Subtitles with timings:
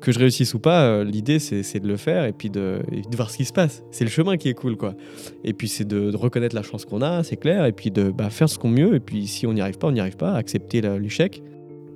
[0.00, 2.80] que je réussisse ou pas, euh, l'idée c'est de le faire et puis de,
[3.16, 3.82] voir ce qui se passe.
[3.90, 4.94] C'est le chemin qui est cool, quoi.
[5.44, 8.10] Et puis c'est de, de, reconnaître la chance qu'on a, c'est clair, et puis de
[8.10, 8.94] bah, faire ce qu'on mieux.
[8.94, 11.42] Et puis si on n'y arrive pas, on n'y arrive pas, accepter l'échec.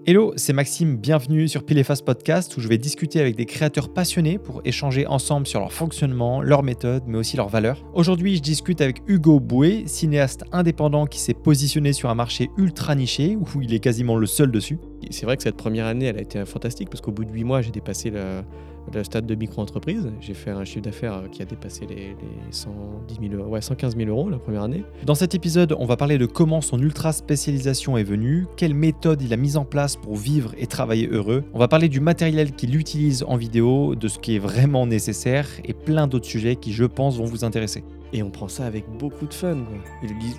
[0.05, 4.37] Hello, c'est Maxime, bienvenue sur Pile Podcast où je vais discuter avec des créateurs passionnés
[4.37, 7.85] pour échanger ensemble sur leur fonctionnement, leurs méthodes, mais aussi leurs valeurs.
[7.95, 12.97] Aujourd'hui, je discute avec Hugo Boué, cinéaste indépendant qui s'est positionné sur un marché ultra
[12.97, 14.81] niché où il est quasiment le seul dessus.
[15.11, 17.45] C'est vrai que cette première année, elle a été fantastique parce qu'au bout de 8
[17.45, 18.43] mois, j'ai dépassé le,
[18.93, 20.11] le stade de micro-entreprise.
[20.21, 22.17] J'ai fait un chiffre d'affaires qui a dépassé les,
[22.51, 24.85] 110 000 ouais, 115 000 euros la première année.
[25.05, 29.23] Dans cet épisode, on va parler de comment son ultra spécialisation est venue, quelle méthode
[29.23, 31.45] il a mise en place pour vivre et travailler heureux.
[31.53, 35.49] On va parler du matériel qu'il utilise en vidéo, de ce qui est vraiment nécessaire
[35.65, 37.85] et plein d'autres sujets qui, je pense, vont vous intéresser.
[38.13, 39.57] Et on prend ça avec beaucoup de fun.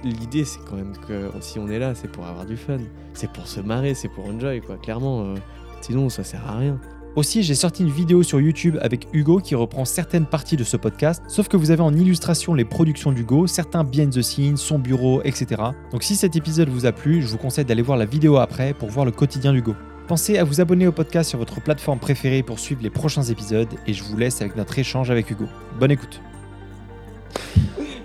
[0.03, 2.77] L'idée, c'est quand même que si on est là, c'est pour avoir du fun.
[3.13, 4.77] C'est pour se marrer, c'est pour enjoy, quoi.
[4.77, 5.35] Clairement, euh,
[5.81, 6.79] sinon, ça sert à rien.
[7.15, 10.77] Aussi, j'ai sorti une vidéo sur YouTube avec Hugo qui reprend certaines parties de ce
[10.77, 14.79] podcast, sauf que vous avez en illustration les productions d'Hugo, certains behind the scenes, son
[14.79, 15.61] bureau, etc.
[15.91, 18.73] Donc si cet épisode vous a plu, je vous conseille d'aller voir la vidéo après
[18.73, 19.75] pour voir le quotidien d'Hugo.
[20.07, 23.69] Pensez à vous abonner au podcast sur votre plateforme préférée pour suivre les prochains épisodes
[23.85, 25.45] et je vous laisse avec notre échange avec Hugo.
[25.79, 26.19] Bonne écoute.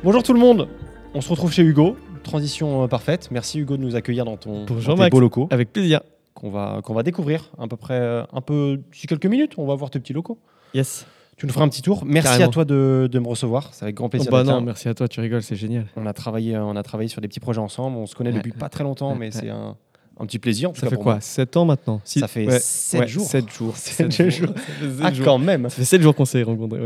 [0.05, 0.69] Bonjour tout le monde,
[1.15, 1.97] on se retrouve chez Hugo.
[2.25, 3.31] Transition euh, parfaite.
[3.31, 5.48] Merci Hugo de nous accueillir dans ton Bonjour dans tes beaux locaux.
[5.50, 6.03] Avec plaisir
[6.39, 9.55] qu'on va, qu'on va découvrir à peu près euh, un peu d'ici quelques minutes.
[9.58, 10.39] On va voir tes petits locaux.
[10.72, 11.06] Yes.
[11.36, 12.05] Tu nous feras un petit tour.
[12.05, 13.70] Merci à toi de, de, me recevoir.
[13.72, 14.28] C'est avec grand plaisir.
[14.31, 15.86] Oh bah non, merci à toi, tu rigoles, c'est génial.
[15.97, 17.97] On a, travaillé, on a travaillé sur des petits projets ensemble.
[17.97, 19.77] On se connaît depuis pas très longtemps, mais c'est un,
[20.19, 20.72] un, petit plaisir.
[20.75, 23.27] Ça fait quoi 7 ans maintenant Ça fait 7 jours.
[23.27, 23.77] 7 jours.
[23.77, 24.55] 7 jours.
[25.03, 25.64] Ah, quand même.
[25.64, 26.81] Ça fait 7 jours qu'on s'est rencontrés.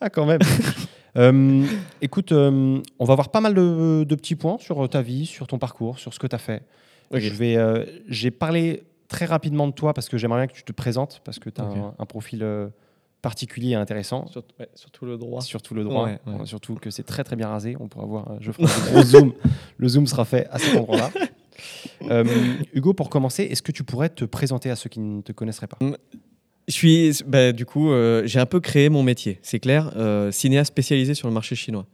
[0.00, 0.40] ah, quand même.
[1.18, 1.64] euh,
[2.00, 5.46] écoute, euh, on va voir pas mal de, de, petits points sur ta vie, sur
[5.46, 6.62] ton parcours, sur ce que tu as fait.
[7.12, 10.62] Je vais, euh, j'ai parlé très rapidement de toi parce que j'aimerais bien que tu
[10.62, 11.64] te présentes parce que tu as
[11.98, 12.68] un, profil euh,
[13.22, 14.26] particulier et intéressant.
[14.74, 15.40] surtout le droit.
[15.40, 16.10] Surtout le droit.
[16.44, 17.76] Surtout que c'est très très bien rasé.
[17.80, 18.30] On pourra voir.
[18.30, 19.32] Euh, je ferai un gros zoom.
[19.78, 21.10] Le zoom sera fait à cet endroit-là.
[22.02, 22.24] Euh,
[22.72, 25.66] Hugo, pour commencer, est-ce que tu pourrais te présenter à ceux qui ne te connaisseraient
[25.66, 25.76] pas?
[26.68, 27.90] Je suis, bah, du coup,
[28.24, 29.92] j'ai un peu créé mon métier, c'est clair,
[30.30, 31.84] cinéaste spécialisé sur le marché chinois.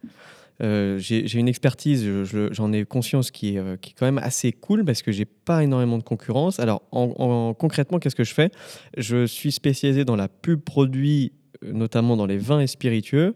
[0.62, 2.06] Euh, j'ai une expertise,
[2.53, 5.25] j'en ai conscience qui est, euh, qui est, quand même assez cool parce que j'ai
[5.25, 6.60] pas énormément de concurrence.
[6.60, 8.50] Alors, en, concrètement, qu'est-ce que je fais?
[8.97, 11.32] Je suis spécialisé dans la pub produit,
[11.64, 13.34] euh, notamment dans les vins et spiritueux,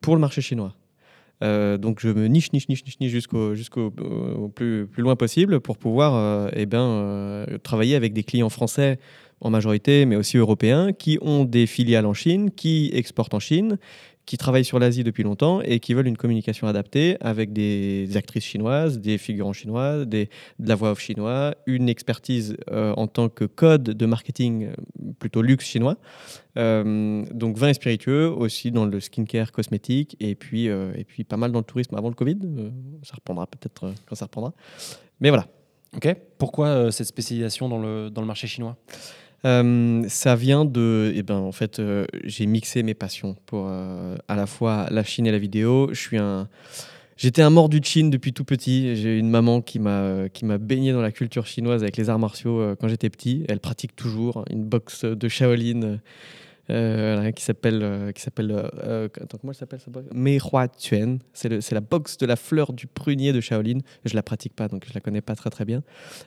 [0.00, 0.74] pour le marché chinois.
[1.42, 3.50] donc je me niche, niche, niche, niche, niche jusqu'au
[4.54, 8.98] plus loin possible pour pouvoir eh ben, travailler avec des clients français
[9.40, 13.78] en majorité, mais aussi européens, qui ont des filiales en Chine, qui exportent en Chine,
[14.28, 18.44] qui travaillent sur l'Asie depuis longtemps et qui veulent une communication adaptée avec des actrices
[18.44, 20.28] chinoises, des figurants chinois, des,
[20.58, 25.12] de la voix off chinois, une expertise euh, en tant que code de marketing euh,
[25.18, 25.96] plutôt luxe chinois.
[26.58, 31.38] Euh, donc vin et spiritueux, aussi dans le skincare cosmétique et puis, et puis pas
[31.38, 32.38] mal dans le tourisme avant le Covid.
[33.04, 34.52] ça reprendra peut-être quand ça reprendra.
[35.20, 35.46] Mais voilà.
[35.96, 36.14] Ok.
[36.36, 38.76] Pourquoi cette spécialisation dans le, dans le marché chinois?
[39.44, 44.16] Euh, ça vient de, eh ben, en fait, euh, j'ai mixé mes passions pour euh,
[44.26, 45.88] à la fois la Chine et la vidéo.
[45.92, 46.48] Je suis un,
[47.16, 48.96] j'étais un mort du Chine depuis tout petit.
[48.96, 52.18] J'ai une maman qui m'a qui m'a baigné dans la culture chinoise avec les arts
[52.18, 53.44] martiaux quand j'étais petit.
[53.48, 55.98] Elle pratique toujours une boxe de Shaolin
[56.70, 59.08] euh, qui s'appelle euh, qui s'appelle euh,
[59.40, 59.80] comment elle s'appelle
[60.78, 61.18] Tuan.
[61.32, 63.78] C'est la boxe de la fleur du prunier de Shaolin.
[64.04, 65.82] Je la pratique pas donc je la connais pas très très bien.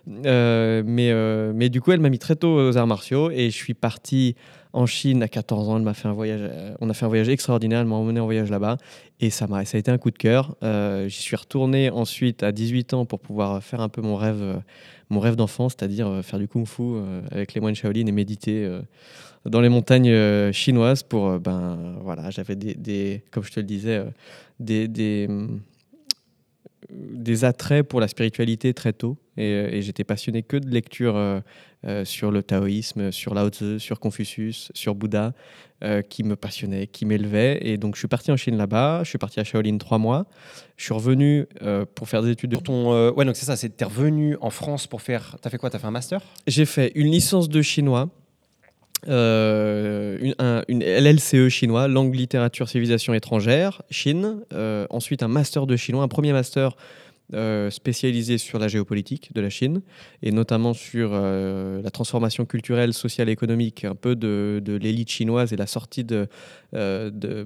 [0.07, 1.13] mais
[1.53, 4.35] mais du coup elle m'a mis très tôt aux arts martiaux et je suis parti
[4.74, 5.78] en Chine à 14 ans.
[5.78, 6.50] Elle m'a fait un voyage.
[6.79, 7.81] On a fait un voyage extraordinaire.
[7.81, 8.78] Elle m'a emmené en voyage là-bas
[9.19, 10.56] et ça m'a ça a été un coup de cœur.
[11.08, 14.62] J'y suis retourné ensuite à 18 ans pour pouvoir faire un peu mon rêve
[15.12, 16.81] mon rêve d'enfant, c'est-à-dire faire du kung-fu
[17.29, 18.81] avec les moines Shaolin et méditer
[19.46, 23.59] dans les montagnes euh, chinoises pour, euh, ben voilà, j'avais des, des, comme je te
[23.59, 24.06] le disais, euh,
[24.59, 25.28] des, des,
[26.90, 29.18] des, attraits pour la spiritualité très tôt.
[29.38, 31.41] Et, j'étais passionné que de lecture
[32.03, 35.34] sur le taoïsme, sur Lao Tzu, sur Confucius, sur Bouddha,
[36.09, 37.58] qui me passionnait, qui m'élevait.
[37.61, 40.28] Et donc je suis parti en Chine là-bas, je suis parti à Shaolin trois mois.
[40.76, 41.47] Je suis revenu
[41.96, 42.52] pour faire des études.
[42.52, 42.58] De...
[42.58, 45.38] ton, ouais, donc c'est ça, c'est es revenu en France pour faire.
[45.41, 45.70] T'as fait quoi?
[45.72, 46.22] T'as fait un master?
[46.46, 48.09] J'ai fait une licence de chinois
[49.08, 50.36] euh, une,
[50.68, 54.42] une, LLCE chinois, langue, littérature, civilisation étrangère, Chine.
[54.53, 56.76] Euh, ensuite, un master de chinois, un premier master
[57.33, 59.81] euh, spécialisé sur la géopolitique de la Chine
[60.23, 65.09] et notamment sur euh, la transformation culturelle, sociale et économique un peu de, de l'élite
[65.09, 66.28] chinoise et la sortie de,
[66.73, 67.45] euh, de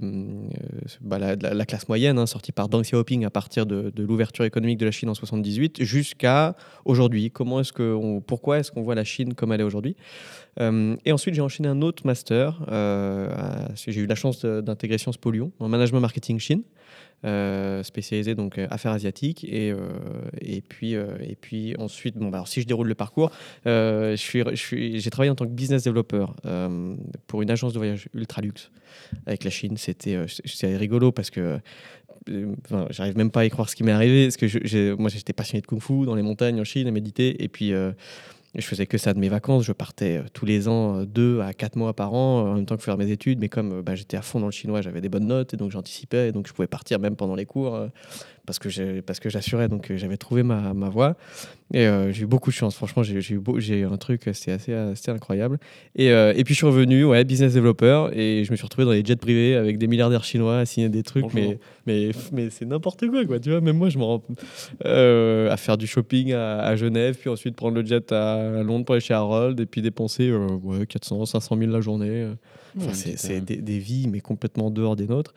[1.02, 4.04] bah, la, la- la classe moyenne, hein, sortie par Deng Xiaoping à partir de, de
[4.04, 6.56] l'ouverture économique de la Chine en 78 jusqu'à
[6.86, 7.32] aujourd'hui.
[7.32, 9.96] Comment est-ce que on- pourquoi est-ce qu'on voit la Chine comme elle est aujourd'hui?
[11.06, 12.62] Et ensuite, j'ai enchaîné un autre master.
[13.76, 16.62] j'ai eu la chance d'intégrer Sciences Po Lyon en management marketing Chine.
[17.26, 19.78] Euh, spécialisé donc euh, affaires asiatiques et, euh,
[20.42, 23.32] et puis et puis ensuite bon bah, alors si je déroule le parcours
[23.66, 26.96] je suis je suis j'ai travaillé en tant que business developer euh,
[27.28, 28.70] pour une agence de voyage ultra luxe
[29.26, 29.78] avec la Chine.
[29.78, 31.60] C'était c'est rigolo parce que
[32.90, 35.34] j'arrive même pas à y croire ce qui m'est arrivé parce que je- moi j'étais
[35.34, 37.72] passionné de kung-fu dans les montagnes en Chine à méditer et puis
[38.62, 39.64] je faisais que ça de mes vacances.
[39.64, 42.56] Je partais euh, tous les ans, euh, deux à quatre mois par an, euh, en
[42.56, 43.40] même temps que faire mes études.
[43.40, 45.72] Mais comme bah, j'étais à fond dans le chinois, j'avais des bonnes notes et donc
[45.72, 46.32] j'anticipais.
[46.32, 47.80] Donc je pouvais partir même pendant les cours
[48.46, 49.68] parce que j'ai- parce que j'assurais.
[49.68, 51.16] Donc euh, j'avais trouvé ma, ma voie.
[51.74, 52.76] Et euh, j'ai eu beaucoup de chance.
[52.76, 55.58] Franchement, j'ai j'ai eu, beau- j'ai eu un truc, euh, c'était assez, assez incroyable.
[55.96, 58.10] Et, euh, et puis je suis revenu, ouais, business developer.
[58.14, 60.90] Et je me suis retrouvé dans les jets privés avec des milliardaires chinois à signer
[60.90, 61.24] des trucs.
[61.24, 61.56] Bonjour.
[61.88, 63.40] Mais, mais, mais c'est n'importe quoi, quoi.
[63.40, 64.24] Tu vois, même moi, je me rends
[64.86, 68.86] euh, à faire du shopping à, à Genève, puis ensuite prendre le jet à Londres
[68.86, 72.28] pour aller chez Harold, et puis dépenser ouais, 400, 500 000 la journée.
[72.78, 75.34] Enfin, c'est des, des vies, mais complètement en dehors des nôtres.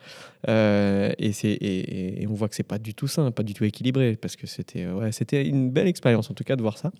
[0.47, 3.63] Euh, et, et, et on voit que c'est pas du tout sain, pas du tout
[3.63, 6.91] équilibré, parce que c'était ouais, c'était une belle expérience, en tout cas, de voir ça,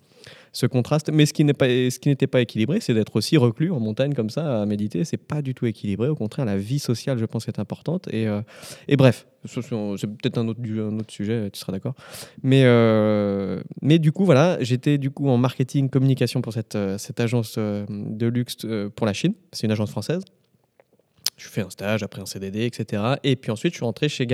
[0.52, 1.10] ce contraste.
[1.12, 4.66] Mais ce qui n'était pas équilibré, c'est d'être aussi reclus en montagne comme ça à
[4.66, 5.04] méditer.
[5.04, 6.08] C'est pas du tout équilibré.
[6.08, 8.08] Au contraire, la vie sociale, je pense, est importante.
[8.12, 8.40] Et, euh,
[8.96, 10.60] bref, c'est peut-être un autre,
[11.08, 11.94] sujet, tu seras d'accord.
[12.42, 16.98] Mais, euh, mais du coup, voilà, j'étais du coup en marketing, communication pour cette, euh,
[17.18, 18.66] agence de luxe
[18.96, 19.34] pour la Chine.
[19.52, 20.22] C'est une agence française.
[21.36, 23.02] Je fais un stage, après un CDD, etc.
[23.24, 24.26] Et puis ensuite, je suis rentré chez.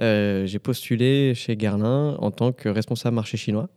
[0.00, 3.68] Euh, j'ai postulé chez Guerlain en tant que responsable marché chinois.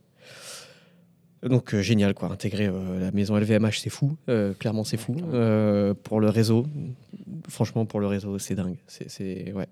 [1.48, 5.14] Donc euh, génial quoi, intégrer euh, la maison LVMH c'est fou, Euh, clairement c'est fou.
[6.04, 6.66] Pour le réseau,
[7.50, 8.78] franchement pour le réseau c'est dingue.
[8.88, 9.68] C'est, ouais.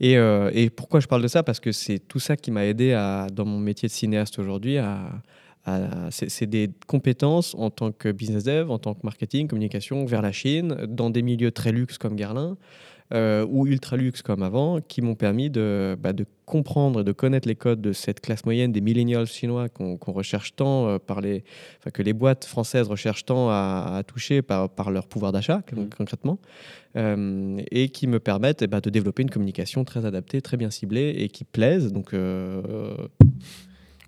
[0.00, 1.42] Et, et pourquoi je parle de ça?
[1.42, 4.78] Parce que c'est tout ça qui m'a aidé à, dans mon métier de cinéaste aujourd'hui
[4.78, 5.10] à,
[5.64, 10.22] à- c'est, des compétences en tant que business dev, en tant que marketing, communication vers
[10.22, 12.56] la Chine, dans des milieux très luxe comme Guerlain.
[13.14, 17.12] Euh, ou ultra luxe comme avant, qui m'ont permis de, bah, de comprendre et de
[17.12, 21.20] connaître les codes de cette classe moyenne des millennials chinois qu'on recherche tant euh, par
[21.20, 21.44] les,
[21.92, 25.88] que les boîtes françaises recherchent tant à, à toucher par, par leur pouvoir d'achat Mhm.
[25.96, 26.38] concrètement,
[26.96, 30.70] euh, et qui me permettent eh ben, de développer une communication très adaptée, très bien
[30.70, 31.92] ciblée et qui plaise.
[31.92, 32.62] Donc, euh,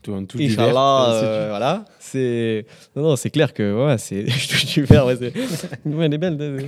[0.03, 0.15] Tout,
[0.53, 1.85] Inch'Allah, euh, voilà.
[1.99, 2.65] C'est
[2.97, 5.35] non, non, c'est clair que ouais, c'est je touche du verre, ouais, c'est-
[5.85, 6.39] ouais, elle est belle.
[6.41, 6.61] euh,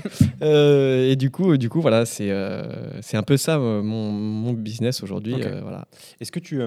[0.43, 4.11] euh, et du coup, du coup, voilà, c'est euh, c'est un peu ça euh, mon,
[4.13, 5.35] mon business aujourd'hui.
[5.63, 5.87] Voilà.
[6.21, 6.61] Est-ce que tu,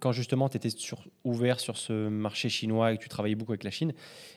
[0.00, 3.52] quand justement tu étais sur, ouvert sur ce marché chinois et que tu travaillais beaucoup
[3.52, 3.92] avec la Chine,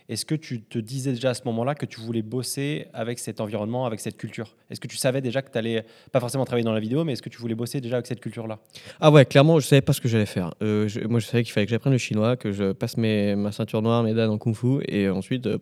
[0.07, 3.41] est-ce que tu te disais déjà à ce moment-là que tu voulais bosser avec cet
[3.41, 4.55] environnement, avec cette culture?
[4.69, 7.13] Est-ce que tu savais déjà que tu allais, pas forcément travailler dans la vidéo, mais
[7.13, 8.59] est-ce que tu voulais bosser déjà avec cette culture-là?
[9.01, 10.53] Ah ouais, clairement, je savais pas ce que j'allais faire.
[10.61, 13.51] Je- moi, je savais qu'il fallait que j'apprenne le chinois, que je passe mes, ma
[13.51, 15.57] ceinture noire, mes dames en kung-fu, et ensuite, euh,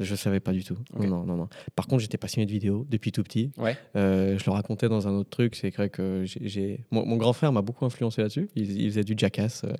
[0.00, 0.76] je savais pas du tout.
[0.94, 1.06] Ok.
[1.06, 1.48] Non, non, non.
[1.74, 3.50] Par contre, j'étais passionné de vidéo depuis tout petit.
[3.56, 3.76] Ouais.
[3.96, 7.32] Euh, je le racontais dans un autre truc, c'est vrai que j'ai- mon, mon grand
[7.32, 8.48] frère m'a beaucoup influencé là-dessus.
[8.56, 9.62] Il, il faisait du jackass.
[9.64, 9.72] euh.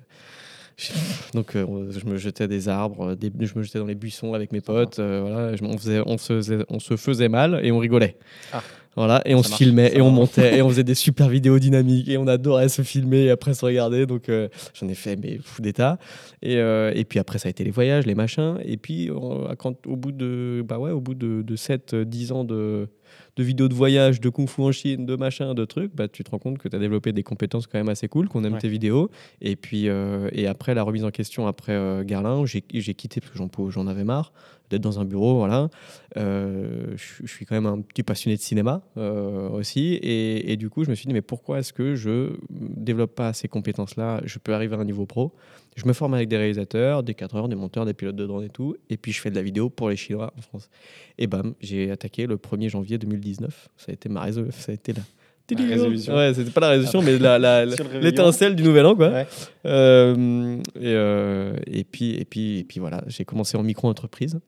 [1.33, 4.51] Donc euh, je me jetais des arbres, des- je me jetais dans les buissons avec
[4.51, 4.99] mes potes.
[4.99, 8.17] euh, voilà, je- on, faisait, on, se faisait, on se faisait mal et on rigolait.
[8.53, 8.61] Ah.
[8.97, 11.29] Voilà, et on Ça se marche, filmait et on montait et on faisait des super
[11.29, 14.07] vidéos dynamiques et on adorait se filmer et après se regarder.
[14.07, 15.99] Donc euh, j'en ai fait mais fou d'état.
[16.41, 18.57] Et, euh, et puis après ça a été les voyages, les machins.
[18.65, 22.31] Et puis euh, quand, au bout de bah ouais, au bout de, de 7 10
[22.31, 22.89] ans de
[23.37, 26.23] de vidéos de voyage, de kung fu en Chine, de machin, de trucs, bah, tu
[26.23, 28.53] te rends compte que tu as développé des compétences quand même assez cool, qu'on aime
[28.53, 28.59] Ouais.
[28.59, 29.11] tes vidéos.
[29.41, 32.61] Et puis, euh, et après la remise en question, après Garlin, j'ai
[32.95, 34.33] quitté parce que j'en avais marre
[34.69, 35.37] d'être dans un bureau.
[35.37, 35.69] Voilà.
[36.17, 39.93] Euh, je je suis quand même un petit passionné de cinéma euh, aussi.
[39.95, 43.33] Et, et du coup, je me suis dit, mais pourquoi est-ce que je développe pas
[43.33, 44.21] ces compétences-là?
[44.25, 45.33] Je peux arriver à un niveau pro.
[45.75, 48.49] Je me forme avec des réalisateurs, des cadreurs, des monteurs, des pilotes de drone et
[48.49, 48.75] tout.
[48.89, 50.69] Et puis, je fais de la vidéo pour les Chinois en France.
[51.17, 53.69] Et bam, j'ai attaqué le 1er janvier 2019.
[53.77, 54.59] Ça a été ma résolution.
[54.59, 55.01] Ça a été la.
[55.49, 58.01] Ouais, c'était pas la résolution, mais le réveillon.
[58.01, 59.09] l'étincelle du nouvel an, quoi.
[59.09, 59.27] Ouais.
[59.65, 64.39] Euh, et, euh, et puis, et puis, et puis voilà, j'ai commencé en micro-entreprise.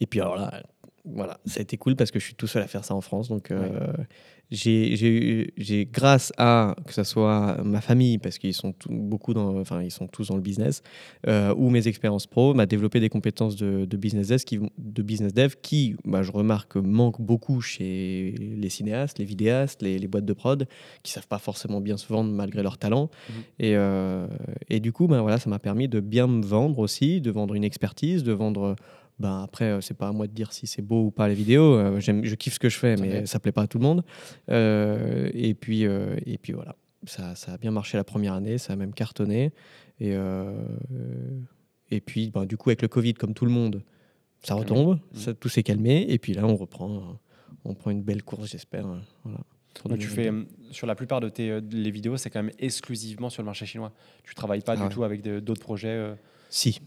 [0.00, 0.62] Et puis alors là,
[1.04, 3.00] voilà, ça a été cool parce que je suis tout seul à faire ça en
[3.00, 3.28] France.
[3.28, 3.92] Donc, euh,
[4.50, 9.82] j'ai, j'ai, grâce à que ce soit ma famille, parce qu'ils sont beaucoup dans, enfin,
[9.82, 10.82] ils sont tous dans le business,
[11.26, 15.02] euh, ou mes expériences pro, m'a développé des compétences de, de, business dev qui, de
[15.02, 20.08] business dev qui, bah, je remarque, manquent beaucoup chez les cinéastes, les vidéastes, les, les
[20.08, 20.66] boîtes de prod,
[21.02, 23.04] qui savent pas forcément bien se vendre malgré leur talent.
[23.04, 23.32] Mmh.
[23.60, 24.26] Et, euh,
[24.68, 27.54] et du coup, bah, voilà, ça m'a permis de bien me vendre aussi, de vendre
[27.54, 28.76] une expertise, de vendre
[29.20, 31.34] ben après, euh, c'est pas à moi de dire si c'est beau ou pas les
[31.34, 31.74] vidéos.
[31.74, 33.84] Euh, j'aime, je kiffe ce que je fais, mais ça plaît pas à tout le
[33.84, 34.02] monde.
[34.50, 36.74] Euh, et, puis, et puis voilà,
[37.04, 39.52] ça, ça, a bien marché la première année, ça a même cartonné.
[40.00, 40.14] Et,
[41.90, 43.82] et puis, ben, du coup, avec le Covid, comme tout le monde,
[44.42, 45.16] ça retombe, mmh.
[45.18, 46.06] ça, tout s'est calmé.
[46.08, 47.18] Et puis là, on reprend,
[47.66, 48.86] on prend une belle course, j'espère.
[49.24, 49.98] Voilà.
[49.98, 50.32] tu fais
[50.70, 53.92] sur la plupart de tes les vidéos, c'est quand même exclusivement sur le marché chinois.
[54.24, 56.14] Tu travailles pas ah du tout avec d'autres projets.
[56.48, 56.80] Si,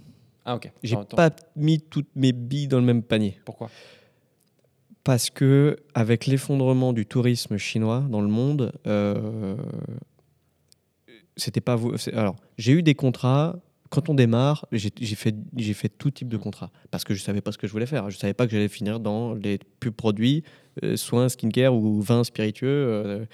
[0.45, 0.71] ah ok.
[0.83, 3.39] J'ai pas mis toutes mes billes dans le même panier.
[3.45, 3.69] Pourquoi?
[5.03, 9.55] Parce que avec l'effondrement du tourisme chinois dans le monde, euh,
[11.35, 11.93] c'était pas vous.
[12.13, 13.55] Alors j'ai eu des contrats.
[13.89, 15.35] Quand on démarre, j'ai fait,
[15.75, 18.09] fait tout type de contrats parce que je savais pas ce que je voulais faire.
[18.09, 20.43] Je savais pas que j'allais finir dans les pubs produits,
[20.83, 22.67] euh, soins skincare ou vins spiritueux.
[22.69, 23.25] Euh,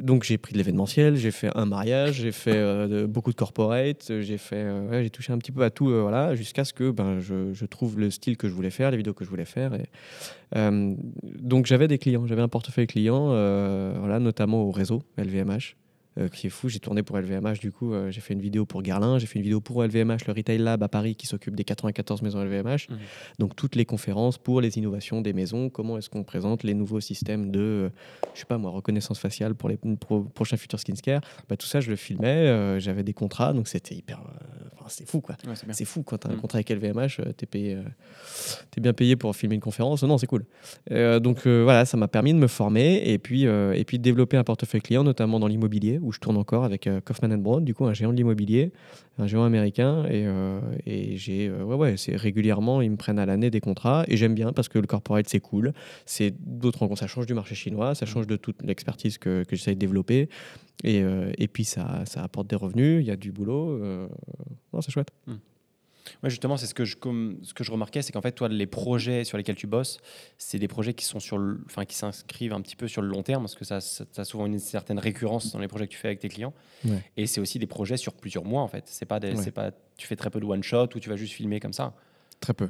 [0.00, 4.12] donc j'ai pris de l'événementiel, j'ai fait un mariage, j'ai fait euh, beaucoup de corporate,
[4.20, 6.90] j'ai fait, euh, j'ai touché un petit peu à tout, euh, voilà, jusqu'à ce que
[6.90, 9.72] ben, je, trouve le style que je voulais faire, les vidéos que je voulais faire.
[10.54, 15.76] Donc j'avais des clients, j'avais un portefeuille client, voilà, notamment au réseau LVMH.
[16.18, 16.68] Euh, qui est fou.
[16.68, 19.38] J'ai tourné pour LVMH, du coup, euh, j'ai fait une vidéo pour Guerlain, j'ai fait
[19.38, 22.88] une vidéo pour LVMH, le Retail Lab à Paris qui s'occupe des 94 maisons LVMH.
[23.38, 27.00] Donc, toutes les conférences pour les innovations des maisons, comment est-ce qu'on présente les nouveaux
[27.00, 27.88] systèmes de, euh,
[28.34, 29.78] je sais pas moi, reconnaissance faciale pour les
[30.34, 31.22] prochains futurs skincare.
[31.48, 34.20] Bah, tout ça, je le filmais, j'avais des contrats, donc c'était hyper.
[34.74, 35.36] Enfin, c'est fou, quoi.
[35.70, 36.40] c'est fou quand tu as un mhm.
[36.40, 37.78] contrat avec LVMH, tu es, payé,
[38.76, 40.02] es bien payé pour filmer une conférence.
[40.02, 40.44] Non, c'est cool.
[40.90, 44.44] donc, voilà, ça m'a permis de me former et puis, et puis de développer un
[44.44, 47.86] portefeuille client, notamment dans l'immobilier où je tourne encore avec euh, Kaufman Broad, du coup,
[47.86, 48.72] un géant de l'immobilier,
[49.18, 50.04] un géant américain.
[50.06, 53.60] Et, euh, et j'ai, euh, ouais, ouais, c'est régulièrement, ils me prennent à l'année des
[53.60, 54.04] contrats.
[54.08, 55.72] Et j'aime bien parce que le corporate, c'est cool.
[56.04, 59.56] C'est d'autres rencontres, ça change du marché chinois, ça change de toute l'expertise que, que
[59.56, 60.28] j'essaie de développer.
[60.84, 61.02] Et,
[61.38, 63.78] et puis, ça, ça, apporte des revenus, il y a du boulot.
[63.78, 65.10] non, c'est chouette.
[65.28, 65.36] Hmm.
[66.22, 68.48] Ouais, justement, c'est ce que je, comme, ce que je remarquais, c'est qu'en fait, toi,
[68.48, 69.98] les projets sur lesquels tu bosses,
[70.38, 73.22] c'est des projets qui sont sur, enfin, qui s'inscrivent un petit peu sur le long
[73.22, 75.98] terme, parce que ça, ça, a souvent une certaine récurrence dans les projets que tu
[75.98, 76.54] fais avec tes clients.
[77.16, 78.84] Et c'est aussi des projets sur plusieurs mois, en fait.
[78.86, 81.16] C'est pas, des, c'est pas, tu fais très peu de one shot ou tu vas
[81.16, 81.94] juste filmer comme ça.
[82.40, 82.68] Très peu.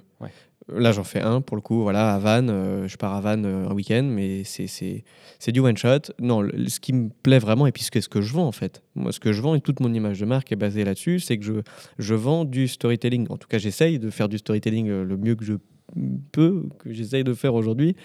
[0.76, 1.82] Là, j'en fais un pour le coup.
[1.82, 5.76] Voilà, à Vannes, euh, je pars à Vannes euh, un week-end, mais c'est du one
[5.76, 6.12] shot.
[6.20, 9.12] Non, ce qui me plaît vraiment, et puis ce que, je vends en fait, moi,
[9.12, 11.44] ce que je vends et toute mon image de marque est basée là-dessus, c'est que
[11.44, 11.52] je,
[11.98, 13.26] je vends du storytelling.
[13.30, 15.54] En tout cas, j'essaye de faire du storytelling euh, le mieux que je
[16.32, 17.96] peux, que j'essaye de faire aujourd'hui.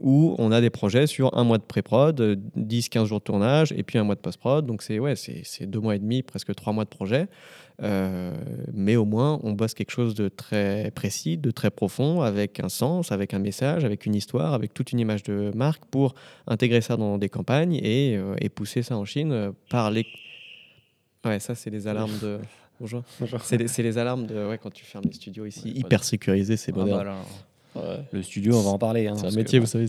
[0.00, 2.20] où on a des projets sur un mois de pré-prod,
[2.56, 4.66] 10-15 jours de tournage, et puis un mois de post-prod.
[4.66, 5.14] Donc, c'est ouais,
[5.60, 7.28] deux mois et demi, presque trois mois de projet.
[7.82, 8.32] Euh,
[8.72, 12.68] mais au moins, on bosse quelque chose de très précis, de très profond, avec un
[12.68, 16.14] sens, avec un message, avec une histoire, avec toute une image de marque pour
[16.46, 20.06] intégrer ça dans des campagnes et, euh, et pousser ça en Chine euh, par les.
[21.24, 22.38] Ouais, ça, c'est les alarmes de.
[22.80, 23.02] Bonjour.
[23.42, 26.72] C'est les, les, alarmes de ouais, quand tu fermes les studios ici, hyper sécurisés, c'est
[26.74, 27.06] ah moderne.
[27.74, 29.08] Bah le studio, on va en parler.
[29.08, 29.86] Hein, c'est un métier, vous savez.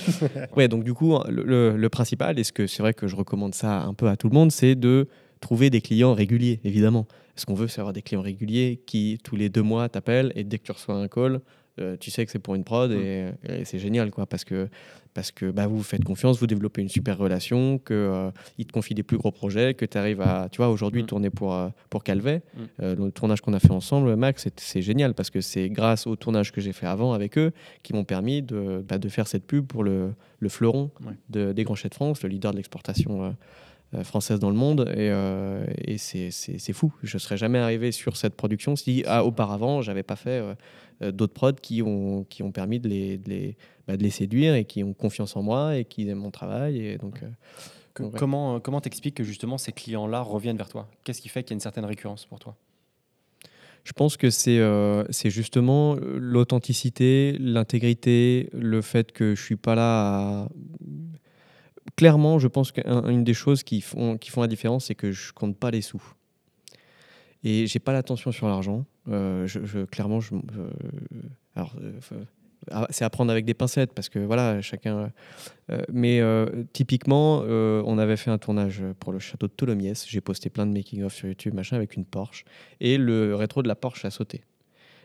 [0.56, 3.54] ouais, donc du coup, le, le principal, et ce que c'est vrai que je recommande
[3.54, 5.06] ça un peu à tout le monde, c'est de
[5.40, 7.06] trouver des clients réguliers, évidemment.
[7.36, 10.44] Ce qu'on veut, c'est avoir des clients réguliers qui, tous les deux mois, t'appellent et
[10.44, 11.40] dès que tu reçois un call,
[11.78, 13.64] euh, tu sais que c'est pour une prod et, mm.
[13.64, 14.68] c'est génial, quoi, parce que,
[15.12, 18.72] parce que bah, vous vous faites confiance, vous développez une super relation, qu'ils euh, te
[18.72, 21.06] confient des plus gros projets, que tu arrives à, tu vois, aujourd'hui, mm.
[21.06, 22.42] tourner pour, euh, pour Calvet.
[22.56, 22.64] Mm.
[22.78, 26.50] le tournage qu'on a fait ensemble, Max, c'est génial parce que c'est grâce au tournage
[26.50, 27.52] que j'ai fait avant avec eux
[27.82, 30.90] qui m'ont permis de, bah, de faire cette pub pour le, le fleuron
[31.30, 33.30] de, des Grands Chais de France, le leader de l'exportation euh,
[34.02, 36.92] française dans le monde et, euh, et c'est fou.
[37.02, 40.42] Je serais jamais arrivé sur cette production si ah, auparavant j'avais pas fait
[41.02, 44.10] euh, d'autres prods qui ont, qui ont permis de les, de les, bah, de, les,
[44.10, 46.78] séduire et qui ont confiance en moi et qui aiment mon travail.
[46.84, 47.22] Et donc,
[48.18, 50.86] Comment comment t'expliques que justement ces clients-là reviennent vers toi?
[51.02, 52.54] Qu'est-ce qui fait qu'il y a une certaine récurrence pour toi?
[53.84, 54.60] Je pense que c'est
[55.08, 60.48] c'est justement l'authenticité, l'intégrité, le fait que je suis pas là à
[61.94, 65.32] clairement, je pense qu'une des choses qui font, qui font la différence, c'est que je
[65.32, 66.02] compte pas les sous.
[67.44, 68.84] Et j'ai pas l'attention sur l'argent.
[69.08, 70.34] Euh, je, clairement, je,
[71.54, 72.24] alors, euh,
[72.72, 75.12] ah, c'est à prendre avec des pincettes parce que voilà, chacun.
[75.70, 76.20] Euh, mais
[76.72, 80.06] typiquement, on avait fait un tournage pour le château de Tholomyès.
[80.08, 82.44] J'ai posté plein de making-of sur YouTube, machin, avec une Porsche.
[82.80, 84.42] Et le rétro de la Porsche a sauté.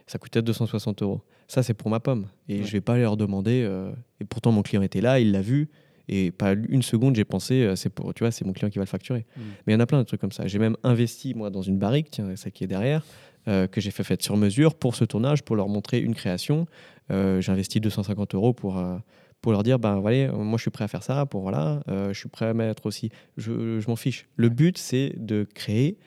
[0.08, 1.22] ça coûtait 260 euros.
[1.48, 2.28] Ça, c'est pour ma pomme.
[2.50, 2.64] Et Ouais.
[2.66, 3.64] je vais pas leur demander.
[3.64, 5.70] euh, et pourtant, mon client était là, il l'a vu.
[6.08, 8.78] Et pas une seconde, j'ai pensé, euh, c'est pour, tu vois, c'est mon client qui
[8.80, 9.26] va le facturer.
[9.36, 9.42] Mm.
[9.66, 10.48] Mais il y en a plein de trucs comme ça.
[10.48, 13.04] J'ai même investi, moi, dans une barrique, tiens, celle qui est derrière,
[13.48, 16.66] euh, que j'ai fait faite sur mesure pour ce tournage, pour leur montrer une création.
[17.12, 18.98] Euh, j'ai investi 250 euros pour, euh,
[19.42, 22.14] pour leur dire, ben voilà, moi je suis prêt à faire ça, pour voilà, euh,
[22.14, 23.10] je suis prêt à mettre aussi.
[23.38, 24.28] Je, je m'en fiche.
[24.36, 25.98] Le but, c'est de créer.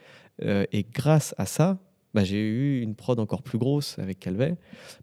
[0.45, 1.79] euh, et grâce à ça,
[2.15, 4.55] bah, j'ai eu une prod encore plus grosse avec Calvet,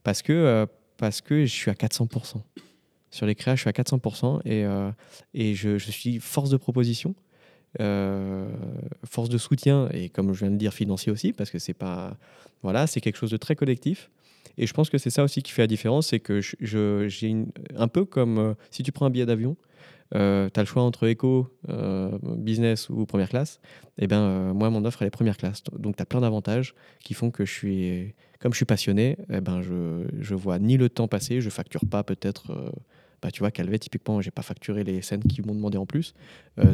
[0.03, 0.65] parce que, euh,
[0.97, 2.41] parce que je suis à 400%.
[3.11, 4.89] Sur les créas, je suis à 400% et, euh,
[5.33, 7.13] et je, suis force de proposition,
[7.81, 8.47] euh,
[9.05, 12.17] force de soutien et comme je viens de dire, financier aussi, parce que c'est pas.
[12.63, 14.09] Voilà, c'est quelque chose de très collectif.
[14.57, 17.35] Et je pense que c'est ça aussi qui fait la différence, c'est que je- j'ai
[17.75, 19.55] un peu comme euh, si tu prends un billet d'avion,
[20.13, 23.59] tu as le choix entre éco, euh, business ou première classe.
[23.97, 25.63] Et ben euh, moi, mon offre, elle est première classe.
[25.77, 29.39] Donc, tu as plein d'avantages qui font que je suis, comme je suis passionné, eh
[29.41, 32.51] ben, je, je vois ni le temps passer, je facture pas peut-être.
[33.21, 36.13] Bah, tu vois, Calvet, typiquement, j'ai pas facturé les scènes qu'ils m'ont demandé en plus.
[36.59, 36.73] Euh,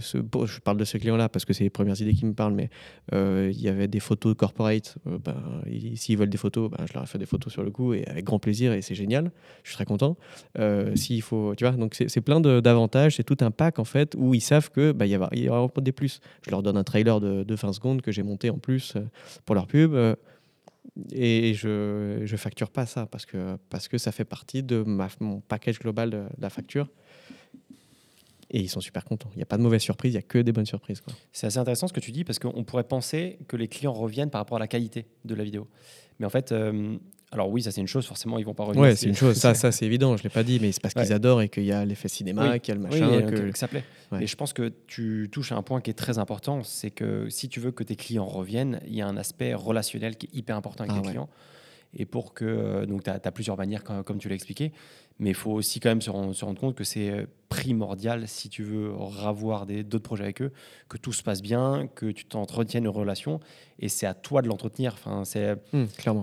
[0.00, 2.54] ce- je parle de ce client-là parce que c'est les premières idées qui me parlent,
[2.54, 2.70] mais
[3.12, 4.96] euh, il y avait des photos corporate.
[5.06, 5.36] euh, ben,
[5.70, 7.94] ils- S'ils veulent des photos, ben, je leur ai fait des photos sur le coup
[7.94, 9.30] et avec grand plaisir et c'est génial.
[9.62, 10.16] Je suis très content.
[10.58, 13.16] Euh, S'il faut, tu vois, donc c'est plein d'avantages.
[13.16, 15.44] C'est tout un pack en fait où ils savent que bah, il y, aura- il
[15.44, 16.20] y aura des plus.
[16.44, 19.00] Je leur donne un trailer de, de 20 secondes que j'ai monté en plus euh,
[19.44, 19.94] pour leur pub.
[21.12, 24.84] Et je je facture pas ça parce que, parce que ça fait partie de
[25.20, 26.88] mon package global de, la facture.
[28.50, 29.30] Et ils sont super contents.
[29.32, 31.02] Il n'y a pas de mauvaise surprise, il n'y a que des bonnes surprises.
[31.32, 34.30] C'est assez intéressant ce que tu dis parce qu'on pourrait penser que les clients reviennent
[34.30, 35.66] par rapport à la qualité de la vidéo.
[36.20, 36.96] Mais en fait, euh,
[37.34, 38.82] alors oui, ça c'est une chose, forcément, ils vont pas revenir.
[38.82, 40.80] Ouais, c'est une chose, ça, ça c'est évident, je ne l'ai pas dit, mais c'est
[40.80, 41.12] parce qu'ils Ouais.
[41.12, 42.60] adorent et qu'il y a l'effet cinéma, Oui.
[42.60, 43.18] qu'il y a le Oui, machin.
[43.18, 43.30] et, que...
[43.36, 43.84] que, que ça plaît.
[44.12, 44.22] Ouais.
[44.22, 47.28] Et je pense que tu touches à un point qui est très important, c'est que
[47.28, 50.36] si tu veux que tes clients reviennent, il y a un aspect relationnel qui est
[50.38, 51.12] hyper important avec Ah tes ouais.
[51.12, 51.28] clients.
[51.96, 54.72] Et pour que, euh, donc tu as, plusieurs manières, comme, comme tu l'as expliqué,
[55.18, 58.26] mais il faut aussi quand même se rendre, se rendre compte que c'est euh, primordial
[58.26, 60.52] si tu veux ravoir d'autres projets avec eux,
[60.88, 63.38] que tout se passe bien, que tu t'entretiennes une relation,
[63.78, 64.94] et c'est à toi de l'entretenir.
[64.94, 65.56] Enfin, c'est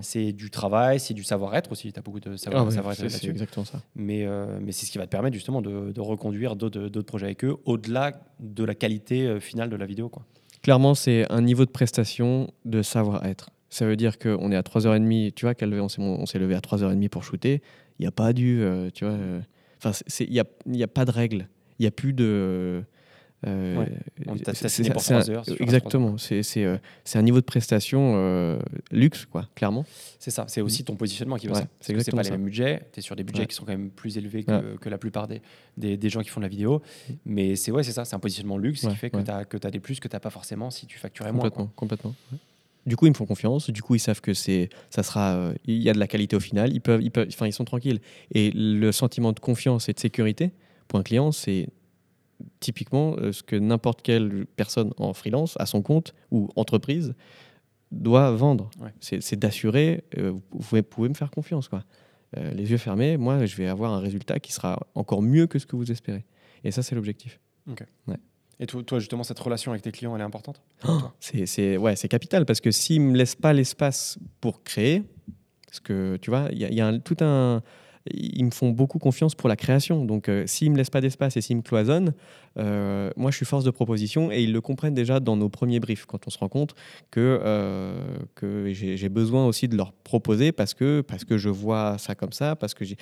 [0.02, 1.92] c'est du travail, c'est du savoir-être aussi.
[1.92, 3.30] Tu as beaucoup de Ah savoir-être c'est là-dessus.
[3.30, 3.80] exactement ça.
[3.94, 7.26] Mais, euh, mais c'est ce qui va te permettre justement de, de reconduire d'autres projets
[7.26, 10.10] avec eux, au-delà de la qualité finale de la vidéo.
[10.10, 10.24] Quoi.
[10.62, 13.50] Clairement, c'est un niveau de prestation de savoir-être.
[13.74, 16.60] Ça veut dire qu'on est à 3h30, tu vois, on s'est on s'est levé à
[16.60, 17.62] 3h30 pour shooter.
[17.98, 19.40] Il n'y a pas dû, euh, tu vois, euh,
[19.82, 21.48] enfin, il n'y a, il y a pas de règles.
[21.78, 22.24] Il n'y a plus de.
[22.24, 22.82] euh,
[23.44, 23.88] Ouais.
[24.28, 26.16] On t'a- pour c'est un- trois heures, si tu restes Exactement.
[26.18, 28.58] C'est euh, c'est un niveau de prestation euh,
[28.92, 29.84] luxe, quoi, clairement.
[30.20, 31.66] C'est ça, c'est aussi ton positionnement qui veut Ouais, ça.
[31.80, 32.30] c'est pas ça.
[32.30, 33.46] les mêmes budgets, tu es sur des budgets Ouais.
[33.48, 35.40] qui sont quand même plus élevés que, la plupart des,
[35.76, 36.82] des, des gens qui font de la vidéo.
[37.24, 39.30] Mais c'est ouais, c'est ça, c'est un positionnement luxe qui fait que tu
[39.66, 41.50] as, des plus que tu n'as pas forcément si tu facturais moins.
[41.50, 41.68] Quoi.
[41.74, 42.14] complètement.
[42.84, 43.70] Du coup, ils me font confiance.
[43.70, 46.34] Du coup, ils savent que c'est, ça sera, euh, il y a de la qualité
[46.36, 46.72] au final.
[46.72, 48.00] Ils peuvent, ils peuvent, enfin, ils sont tranquilles.
[48.32, 50.52] Et le sentiment de confiance et de sécurité
[50.88, 51.68] pour un client, c'est
[52.58, 57.14] typiquement euh, ce que n'importe quelle personne en freelance, à son compte ou entreprise,
[57.92, 58.70] doit vendre.
[58.80, 58.90] Ouais.
[59.00, 61.84] C'est, d'assurer, euh, vous pouvez, me faire confiance, quoi.
[62.54, 65.66] Les yeux fermés, moi, je vais avoir un résultat qui sera encore mieux que ce
[65.66, 66.24] que vous espérez.
[66.64, 67.38] Et ça, c'est l'objectif.
[68.60, 70.60] Et toi, toi, justement, cette relation avec tes clients, elle est importante
[71.20, 75.02] C'est, c'est, ouais, c'est capital parce que s'ils ne me laissent pas l'espace pour créer,
[75.66, 77.62] parce que tu vois, il y a, il y a un- tout un.
[78.12, 80.04] Ils me font beaucoup confiance pour la création.
[80.04, 82.14] Donc, euh, s'ils ne me laissent pas d'espace et s'ils me cloisonnent,
[82.58, 85.78] euh, moi, je suis force de proposition et ils le comprennent déjà dans nos premiers
[85.78, 86.74] briefs quand on se rend compte
[87.12, 87.94] que, euh,
[88.34, 92.32] que j'ai, besoin aussi de leur proposer parce que, parce que je vois ça comme
[92.32, 92.96] ça, parce que j'ai,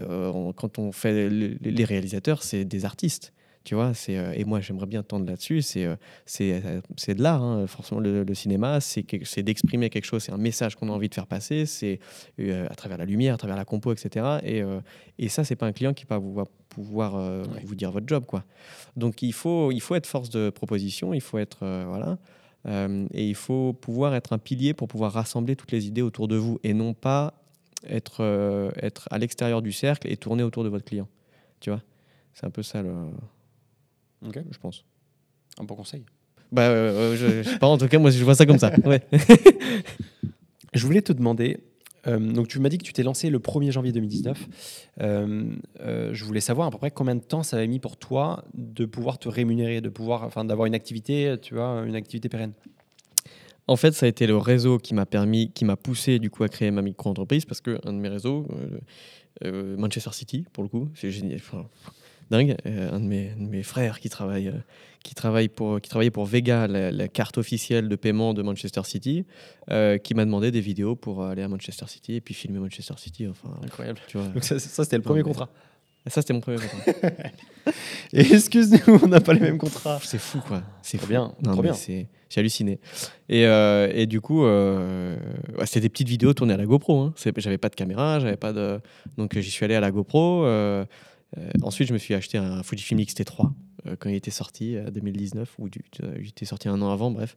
[0.00, 3.34] euh, on- quand on fait les réalisateurs, c'est des artistes.
[3.68, 5.60] Tu vois, c'est, euh, et moi j'aimerais bien tendre là-dessus.
[5.60, 7.66] C'est, euh, c'est, euh, c'est de l'art, hein.
[7.66, 11.10] forcément le, le cinéma, c'est, c'est d'exprimer quelque chose, c'est un message qu'on a envie
[11.10, 12.00] de faire passer, c'est
[12.38, 14.38] à travers la lumière, à travers la compo, etc.
[14.42, 14.62] Et,
[15.18, 16.18] et ça, c'est pas un client qui va
[16.70, 17.60] pouvoir euh, Ouais.
[17.62, 18.42] vous dire votre job, quoi.
[18.96, 22.16] Donc il faut, il faut être force de proposition, il faut être euh, voilà,
[22.66, 26.26] Euh, et il faut pouvoir être un pilier pour pouvoir rassembler toutes les idées autour
[26.26, 27.34] de vous et non pas
[27.86, 28.22] être,
[28.80, 31.06] être à l'extérieur du cercle et tourner autour de votre client.
[31.60, 31.82] Tu vois,
[32.32, 32.92] c'est un peu ça le,
[34.26, 34.84] Ok, je pense.
[35.58, 36.04] un bon conseil.
[36.50, 38.72] Bah, euh, je, je sais pas, en tout cas, moi, je vois ça comme ça.
[38.84, 39.02] Ouais.
[40.74, 41.58] Je voulais te demander,
[42.06, 44.48] euh, donc tu m'as dit que tu t'es lancé le 1er janvier 2019.
[45.00, 45.50] Euh,
[45.80, 48.44] euh, je voulais savoir à peu près combien de temps ça avait mis pour toi
[48.54, 52.52] de pouvoir te rémunérer, de pouvoir, enfin, d'avoir une activité, tu vois, une activité pérenne.
[53.66, 56.42] En fait, ça a été le réseau qui m'a permis, qui m'a poussé du coup
[56.42, 58.78] à créer ma micro-entreprise parce que un de mes réseaux, euh,
[59.44, 61.36] euh, Manchester City, pour le coup, c'est génial.
[61.36, 61.66] Enfin,
[62.30, 62.56] dingue.
[62.66, 64.52] Euh, un de mes, de mes frères qui travaille, euh,
[65.02, 68.82] qui travaille pour, qui travaillait pour Vega, la, la carte officielle de paiement de Manchester
[68.84, 69.24] City,
[69.70, 72.94] euh, qui m'a demandé des vidéos pour aller à Manchester City et puis filmer Manchester
[72.96, 73.26] City.
[73.26, 74.00] Enfin, Incroyable.
[74.08, 74.26] tu vois.
[74.28, 75.48] Donc ça, ça, c'était le premier contrat.
[76.06, 77.10] Ça, c'était mon premier contrat.
[78.14, 79.98] Et excuse-nous, on n'a pas les mêmes contrats.
[80.02, 80.62] c'est fou, quoi.
[80.80, 81.74] C'est bien, Non, trop bien.
[81.74, 82.78] c'est- J'ai halluciné.
[83.28, 85.16] Et, euh, et du coup, euh,
[85.58, 87.00] ouais, c'était des petites vidéos tournées à la GoPro.
[87.00, 87.14] Hein.
[87.36, 88.80] J'avais pas de caméra, j'avais pas de.
[89.18, 90.44] Donc j'y suis allé à la GoPro.
[90.46, 90.84] euh,
[91.62, 93.50] ensuite, je me suis acheté un Fujifilm X-T3
[93.86, 97.10] euh, quand il était sorti, en 2019, ou euh, il était sorti un an avant,
[97.10, 97.36] bref.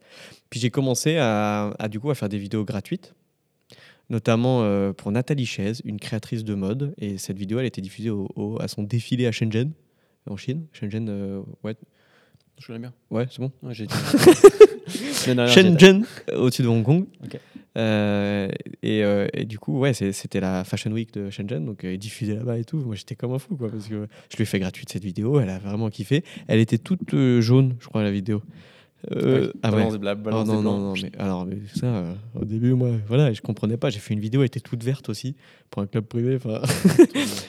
[0.50, 3.14] Puis j'ai commencé à, à, du coup à faire des vidéos gratuites,
[4.10, 6.94] notamment euh, pour Nathalie Chaise, une créatrice de mode.
[6.98, 9.72] Et cette vidéo, elle était diffusée au- au- à son défilé à Shenzhen,
[10.30, 10.66] en Chine.
[10.74, 11.76] Shenzhen, euh, ouais,
[12.60, 12.94] Je connais bien.
[13.10, 13.52] ouais, c'est bon.
[13.64, 13.74] Ouais,
[15.48, 17.06] Shenzhen, euh, au-dessus de Hong Kong.
[17.24, 17.40] Ok.
[17.78, 18.50] Euh,
[18.84, 22.36] et, euh, et du coup, ouais, c'était la Fashion Week de Shenzhen, donc euh, diffusée
[22.36, 22.78] là-bas et tout.
[22.78, 25.40] Moi, j'étais comme un fou, quoi, parce que je lui ai fait gratuite cette vidéo.
[25.40, 26.24] Elle a vraiment kiffé.
[26.48, 28.42] Elle était toute euh, jaune, je crois, la vidéo.
[29.12, 29.78] Euh, Ouais, ah ouais.
[29.78, 32.90] balance Oh, balance des non, non, non, mais alors, mais ça, euh, au début, moi,
[33.08, 33.90] voilà, je comprenais pas.
[33.90, 35.36] J'ai fait une vidéo, elle était toute verte aussi,
[35.72, 36.38] pour un club privé.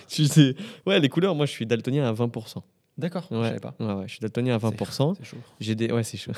[0.08, 0.54] Je sais-
[0.86, 2.62] ouais, les couleurs, moi, je suis daltonien à 20%.
[2.96, 3.74] D'accord, je Ouais, savais pas.
[3.80, 5.14] ouais, ouais, je suis daltonien à 20%.
[5.18, 5.36] C'est chaud.
[5.60, 6.32] J'ai des, ouais, c'est chaud.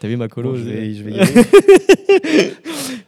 [0.00, 2.52] T'as vu ma colo Bon, je, vais, je vais y aller.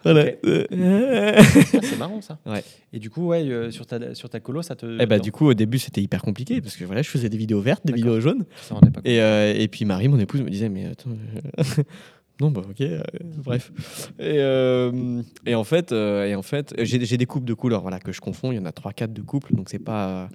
[0.04, 0.26] Voilà.
[0.44, 1.42] Euh, Ah,
[1.82, 2.38] c'est marrant ça.
[2.46, 2.62] Ouais.
[2.92, 4.98] Et du coup, ouais, euh, sur, ta, sur ta colo, ça te.
[5.00, 7.36] Eh non, du coup, au début, c'était hyper compliqué parce que voilà, je faisais des
[7.36, 8.44] vidéos vertes, des vidéos jaunes.
[8.70, 9.00] rendais pas.
[9.04, 11.10] Et, euh, et puis Marie, mon épouse, me disait Mais attends,
[12.38, 13.00] non, bah ok, euh,
[13.42, 13.72] bref.
[14.18, 17.98] Et, euh, et en fait, euh, et en fait j'ai des coupes de couleurs voilà,
[17.98, 18.52] que je confonds.
[18.52, 20.28] Il y en a 3-4 de couples, donc c'est pas.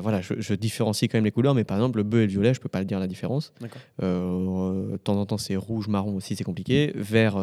[0.00, 2.30] Voilà, je, je différencie quand même les couleurs, mais par exemple, le bleu et le
[2.30, 3.52] violet, je peux pas le dire la différence.
[4.00, 6.92] de temps en temps, c'est rouge, marron aussi, c'est compliqué.
[6.94, 7.36] Vert,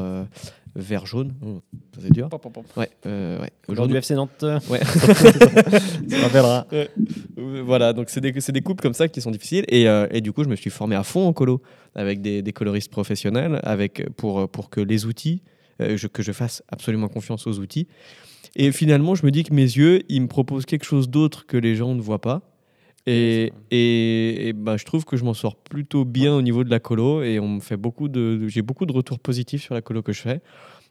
[0.75, 1.61] vert, jaune, Hum,
[1.95, 2.29] ça c'est dur.
[2.29, 2.65] Pop, pop, pop.
[2.77, 3.51] Ouais, euh, ouais.
[3.67, 4.45] Aujourd'hui, FC Nantes.
[4.69, 4.79] Ouais.
[6.09, 6.67] Ça rappellera.
[7.37, 9.65] Voilà, donc c'est des, c'est des coupes comme ça qui sont difficiles.
[9.67, 11.61] Et, euh, et du coup, je me suis formé à fond en colo
[11.95, 15.41] avec des, des coloristes professionnels avec, pour, pour que les outils,
[15.81, 17.87] euh, je- que je fasse absolument confiance aux outils.
[18.55, 21.57] Et finalement, je me dis que mes yeux, ils me proposent quelque chose d'autre que
[21.57, 22.41] les gens ne voient pas.
[23.09, 26.69] Et, et, et ben, je trouve que je m'en sors plutôt bien au niveau de
[26.69, 29.73] la colo et on me fait beaucoup de, de- j'ai beaucoup de retours positifs sur
[29.73, 30.41] la colo que je fais.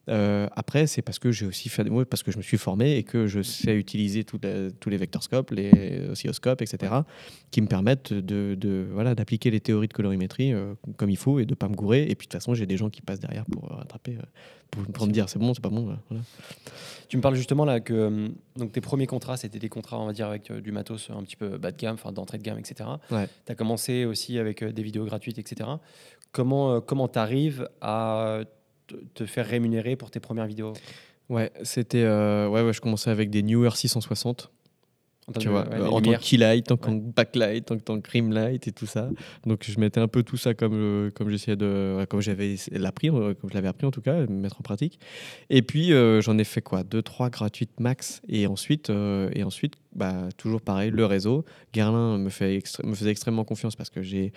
[0.09, 2.97] Euh, après, c'est parce que j'ai aussi fait, ouais, parce que je me suis formé
[2.97, 7.05] et que je sais utiliser la- tous les vectorscopes, les oscilloscopes, etc.,
[7.51, 11.39] qui me permettent de, de- voilà, d'appliquer les théories de colorimétrie euh, comme il faut
[11.41, 12.03] et de pas me gourer.
[12.05, 14.23] Et puis de toute façon, j'ai des gens qui passent derrière pour rattraper, euh,
[14.71, 15.91] pour, pour me dire c'est bon, c'est pas bon.
[15.91, 16.23] euh, voilà.
[17.09, 20.07] Tu me parles justement là que euh, donc tes premiers contrats, c'était des contrats, on
[20.07, 22.43] va dire, avec euh, du matos un petit peu bas de gamme, enfin d'entrée de
[22.43, 22.89] gamme, etc.
[23.11, 23.29] Ouais.
[23.47, 25.71] Tu as commencé aussi avec euh, des vidéos gratuites, etc.
[26.33, 28.41] Comment euh, comment tu arrives à
[28.89, 30.73] te, te faire rémunérer pour tes premières vidéos?
[31.29, 34.51] Ouais, c'était, euh, ouais, ouais, je commençais avec des Newer 660.
[35.29, 37.79] En termes tu vois, ouais, en tant que key light, en tant que backlight, en
[37.79, 39.11] tant que rim light et tout ça.
[39.45, 43.11] Donc je mettais un peu tout ça comme, euh, comme j'essayais de, comme j'avais l'appris,
[43.11, 45.01] euh, comme je l'avais appris en tout cas, mettre en pratique.
[45.51, 48.23] Et puis euh, j'en ai fait quoi, deux, trois gratuites max.
[48.29, 51.45] Et ensuite, euh, et ensuite, bah toujours pareil, le réseau.
[51.73, 54.33] Guerlain me fait extré- me faisait extrêmement confiance parce que j'ai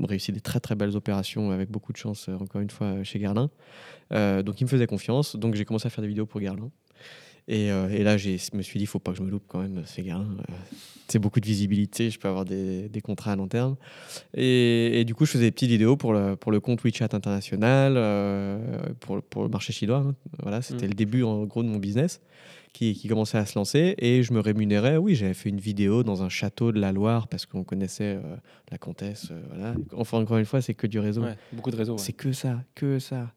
[0.00, 3.50] réussi des très très belles opérations avec beaucoup de chance, encore une fois, chez Guerlain.
[4.12, 5.34] Donc il me faisait confiance.
[5.34, 6.70] Donc j'ai commencé à faire des vidéos pour Guerlain.
[7.50, 9.44] Et, euh, et là, je me suis dit, il faut pas que je me loupe
[9.48, 10.18] quand même, ces gars.
[10.18, 10.52] Euh,
[11.08, 13.76] c'est beaucoup de visibilité, je peux avoir des, des contrats à long terme.
[14.34, 17.08] Et, et du coup, je faisais des petites vidéos pour le, pour le compte WeChat
[17.12, 18.58] international, euh,
[19.00, 20.04] pour, pour le marché chinois.
[20.06, 20.14] hein.
[20.42, 20.90] Voilà, c'était Mm.
[20.90, 22.20] le début en gros de mon business
[22.78, 23.96] qui, qui commençait à se lancer.
[23.98, 24.96] Et je me rémunérais.
[24.98, 28.36] Oui, j'avais fait une vidéo dans un château de la Loire parce qu'on connaissait euh,
[28.70, 29.28] la comtesse.
[29.32, 29.74] euh, voilà.
[29.96, 31.22] Enfin, encore une fois, c'est que du réseau.
[31.22, 31.94] Ouais, beaucoup de réseaux.
[31.94, 31.98] ouais.
[31.98, 33.32] C'est que ça, que ça.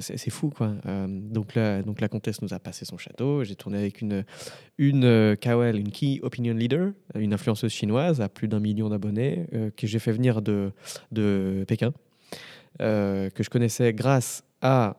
[0.00, 0.74] C'est- fou, quoi.
[0.86, 3.44] Euh, donc, là, donc, la comtesse nous a passé son château.
[3.44, 4.24] J'ai tourné avec une,
[4.78, 9.86] une KOL, une Key Opinion Leader, une influenceuse chinoise à plus d'un million d'abonnés, que
[9.88, 10.70] j'ai fait venir de,
[11.10, 11.92] de Pékin,
[12.78, 14.96] que je connaissais grâce à.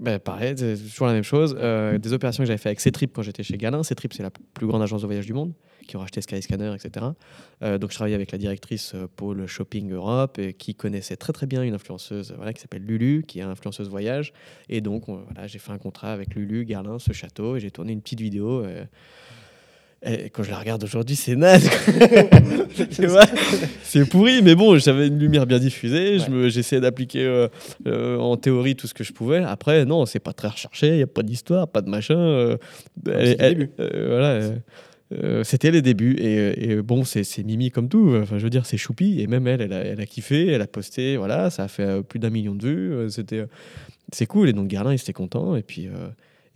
[0.00, 1.56] Ben, pareil, c'est toujours la même chose.
[1.58, 3.80] euh, des opérations que j'avais fait avec Ctrip quand j'étais chez Galin.
[3.82, 5.52] Ctrip, c'est la plus grande agence de voyage du monde,
[5.86, 7.06] qui ont racheté Skyscanner, etc.
[7.62, 11.46] Euh, donc je travaillais avec la directrice euh, pôle shopping Europe qui connaissait très très
[11.46, 14.32] bien une influenceuse voilà, qui s'appelle Lulu, qui est influenceuse voyage.
[14.68, 17.70] Et donc on- voilà, j'ai fait un contrat avec Lulu, Garlin, ce château, et j'ai
[17.70, 18.64] tourné une petite vidéo.
[20.06, 21.68] Et quand je la regarde aujourd'hui, c'est naze.
[23.82, 26.18] C'est pourri, mais bon, j'avais une lumière bien diffusée.
[26.18, 26.50] je Ouais.
[26.50, 27.48] J'essayais d'appliquer euh,
[27.86, 29.38] euh, en théorie tout ce que je pouvais.
[29.44, 32.18] Après, non, c'est pas très recherché, il n'y a pas d'histoire, pas de machin.
[32.18, 32.56] euh,
[33.06, 33.70] elle- elle- début.
[33.80, 34.50] euh, voilà.
[35.22, 38.64] euh, c'était les débuts et, et bon c'est Mimi comme tout enfin je veux dire
[38.66, 41.64] c'est choupi et même elle elle a, elle a kiffé elle a posté voilà ça
[41.64, 43.44] a fait plus d'un million de vues c'était
[44.12, 45.88] c'est cool et donc Garlin il était content et puis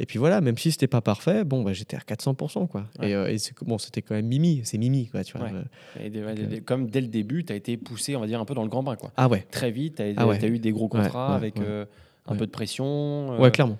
[0.00, 2.68] Et puis voilà, même si c'était pas parfait, bon, bah, j'étais à 400%.
[2.68, 2.84] Quoi.
[3.00, 3.10] Ouais.
[3.10, 5.08] Et, euh, et bon, c'était quand même Mimi, c'est Mimi.
[5.08, 5.48] Quoi, tu vois.
[5.48, 5.52] Ouais.
[5.54, 8.40] Euh, Et Donc, des- comme dès le début, tu as été poussé, on va dire,
[8.40, 8.94] un peu dans le grand bain.
[8.96, 9.10] Quoi.
[9.16, 10.38] Ah ouais, Très vite, tu as, Ah ouais.
[10.46, 11.84] eu des gros contrats avec euh,
[12.26, 13.32] un peu de pression.
[13.32, 13.78] euh, ouais, clairement.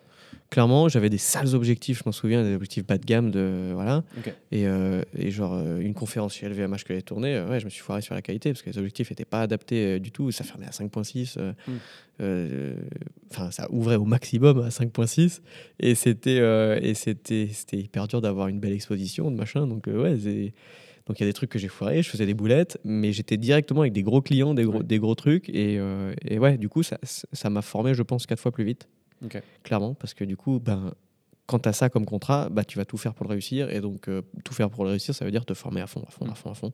[0.51, 3.31] Clairement, j'avais des sales objectifs, je m'en souviens, des objectifs bas de gamme.
[3.31, 4.03] De, voilà.
[4.51, 7.67] Et, euh, et genre, euh, une conférence chez LVMH que j'avais tournée, euh, ouais, je
[7.67, 10.31] me suis foiré sur la qualité parce que les objectifs n'étaient pas adaptés du tout.
[10.31, 11.37] Ça fermait à 5.6.
[11.37, 11.73] euh, Mm.
[12.23, 12.75] euh,
[13.31, 15.43] Enfin, ça ouvrait au maximum à 5.6.
[15.81, 16.39] Et c'était
[16.83, 19.67] et c'était hyper dur d'avoir une belle exposition, de machin.
[19.67, 20.55] Donc, ouais, c'est-
[21.07, 22.03] donc il y a des trucs que j'ai foirés.
[22.03, 24.85] Je faisais des boulettes, mais j'étais directement avec des gros clients, des gros, Ouais.
[24.85, 25.49] des gros trucs.
[25.51, 28.65] Et, euh, et ouais, du coup, ça ça m'a formé, je pense, quatre fois plus
[28.65, 28.89] vite
[29.63, 30.93] Clairement, parce que du coup, ben,
[31.47, 33.71] quand tu as ça comme contrat, bah, tu vas tout faire pour le réussir.
[33.71, 36.05] Et donc, euh, tout faire pour le réussir, ça veut dire te former à fond,
[36.07, 36.31] à fond, Mm.
[36.31, 36.73] à fond, à fond.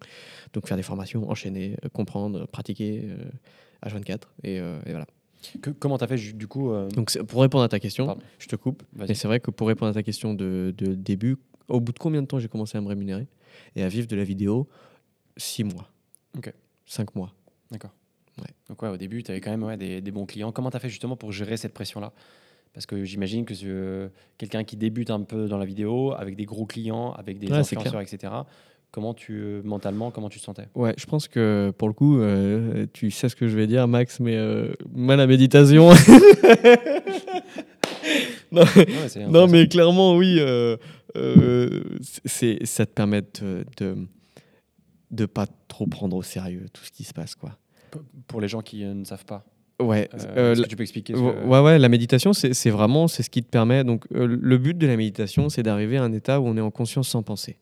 [0.52, 3.24] Donc, faire des formations, enchaîner, euh, comprendre, pratiquer euh,
[3.87, 4.22] H24.
[4.42, 5.07] Et, et voilà.
[5.62, 8.22] Que- comment tu as fait du coup Donc, pour répondre à ta question, Pardon.
[8.38, 8.83] je te coupe.
[8.94, 11.37] Mais c'est vrai que pour répondre à ta question de, de début,
[11.68, 13.26] au bout de combien de temps j'ai commencé à me rémunérer
[13.76, 14.68] et à vivre de la vidéo?
[15.37, 15.88] Six mois.
[16.37, 16.52] Ok.
[16.87, 17.33] Cinq mois.
[17.70, 17.90] D'accord.
[18.38, 18.49] Ouais.
[18.68, 20.53] Donc ouais, au début, tu avais quand même ouais, des, des bons clients.
[20.53, 22.12] Comment tu as fait justement pour gérer cette pression-là?
[22.73, 26.44] Parce que j'imagine que euh, quelqu'un qui débute un peu dans la vidéo, avec des
[26.44, 28.33] gros clients, avec des Ouais, influenceurs, etc.,
[28.90, 30.66] comment tu, euh, mentalement, comment tu te sentais?
[30.75, 33.87] Ouais, je pense que pour le coup, euh, tu sais ce que je vais dire,
[33.87, 35.90] Max, mais euh, moi, la méditation.
[38.53, 40.77] non, Ouais, mais clairement, oui, euh,
[42.25, 43.97] c'est, ça te permet de, de
[45.11, 47.57] de pas trop prendre au sérieux tout ce qui se passe, quoi.
[48.26, 49.44] Pour les gens qui euh, ne savent pas,
[49.80, 52.70] Ouais, euh, euh, que tu peux expliquer Ouais, que- ouais, ouais, la méditation, c'est c'est
[52.70, 53.83] vraiment c'est ce qui te permet.
[53.83, 56.61] Donc, euh, le but de la méditation, c'est d'arriver à un état où on est
[56.61, 57.59] en conscience sans penser.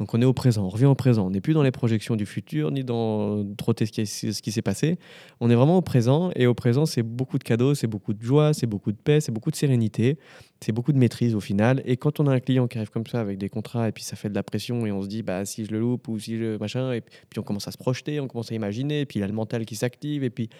[0.00, 1.24] Donc, on est au présent, on revient au présent.
[1.24, 4.98] On n'est plus dans les projections du futur, ni dans trotter ce qui, s'est passé.
[5.40, 6.32] On est vraiment au présent.
[6.34, 9.20] Et au présent, c'est beaucoup de cadeaux, c'est beaucoup de joie, c'est beaucoup de paix,
[9.20, 10.18] c'est beaucoup de sérénité,
[10.60, 11.80] c'est beaucoup de maîtrise au final.
[11.84, 14.02] Et quand on a un client qui arrive comme ça avec des contrats, et puis
[14.02, 16.18] ça fait de la pression, et on se dit, bah, si je le loupe ou
[16.18, 19.20] si machin, et puis on commence à se projeter, on commence à imaginer, et puis
[19.20, 20.50] il a le mental qui s'active, et puis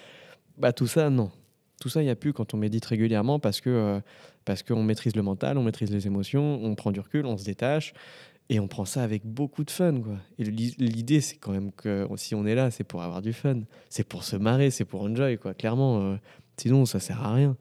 [0.59, 1.33] bah, tout ça, non.
[1.81, 4.01] Tout ça, il n'y a plus quand on médite régulièrement parce que euh,
[4.44, 7.44] parce qu'on maîtrise le mental, on maîtrise les émotions, on prend du recul, on se
[7.44, 7.94] détache
[8.50, 10.00] et on prend ça avec beaucoup de fun.
[10.00, 10.16] Quoi.
[10.38, 13.33] Et l'i- l'idée, c'est quand même que si on est là, c'est pour avoir du
[13.33, 15.54] fun, c'est pour se marrer, c'est pour enjoy, quoi.
[15.54, 16.16] Clairement, euh,
[16.57, 17.57] sinon ça sert à rien.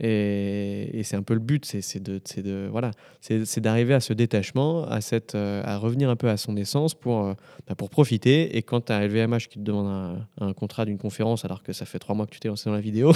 [0.00, 4.84] Et, c'est un peu le but, c'est de, de voilà, c'est d'arriver à ce détachement,
[4.84, 7.34] à cette, euh, à revenir un peu à son essence pour euh,
[7.66, 8.56] bah, pour profiter.
[8.56, 11.72] Et quand tu as un LVMH qui te demande un, contrat d'une conférence alors que
[11.72, 13.12] ça fait trois mois que tu t'es lancé dans la vidéo,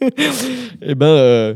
[0.80, 1.54] et ben, euh,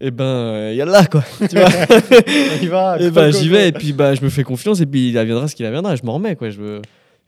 [0.00, 1.24] et ben, y a là quoi.
[1.48, 1.68] Tu vois
[2.62, 4.86] y va, et go, ben, j'y vais et puis bah, je me fais confiance et
[4.86, 5.96] puis il adviendra ce qu'il adviendra.
[5.96, 6.50] Je m'en remets quoi.
[6.50, 6.80] Je,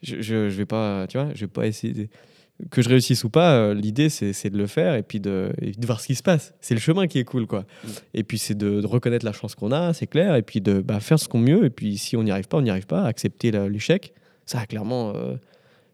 [0.02, 1.92] je, je, je vais pas, tu vois, je vais pas essayer.
[1.92, 2.08] de-
[2.70, 5.70] Que je réussisse ou pas, euh, l'idée c'est de le faire et puis de, et
[5.70, 6.54] de voir ce qui se passe.
[6.60, 7.60] C'est le chemin qui est cool quoi.
[7.84, 7.88] Mm.
[8.14, 10.80] Et puis c'est de, de reconnaître la chance qu'on a, c'est clair, et puis de
[10.80, 11.64] bah, faire ce qu'on mieux.
[11.64, 13.04] Et puis si on n'y arrive pas, on n'y arrive pas.
[13.04, 14.12] Accepter l'échec.
[14.44, 15.34] Ça, clairement, euh,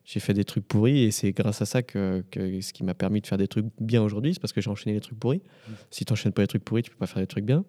[0.04, 2.92] j'ai fait des trucs pourris et c'est grâce à ça que, que ce qui m'a
[2.94, 5.40] permis de faire des trucs bien aujourd'hui, c'est parce que j'ai enchaîné les trucs pourris.
[5.68, 5.72] Mm.
[5.90, 7.64] Si tu n'enchaînes pas les trucs pourris, tu peux pas faire des trucs bien.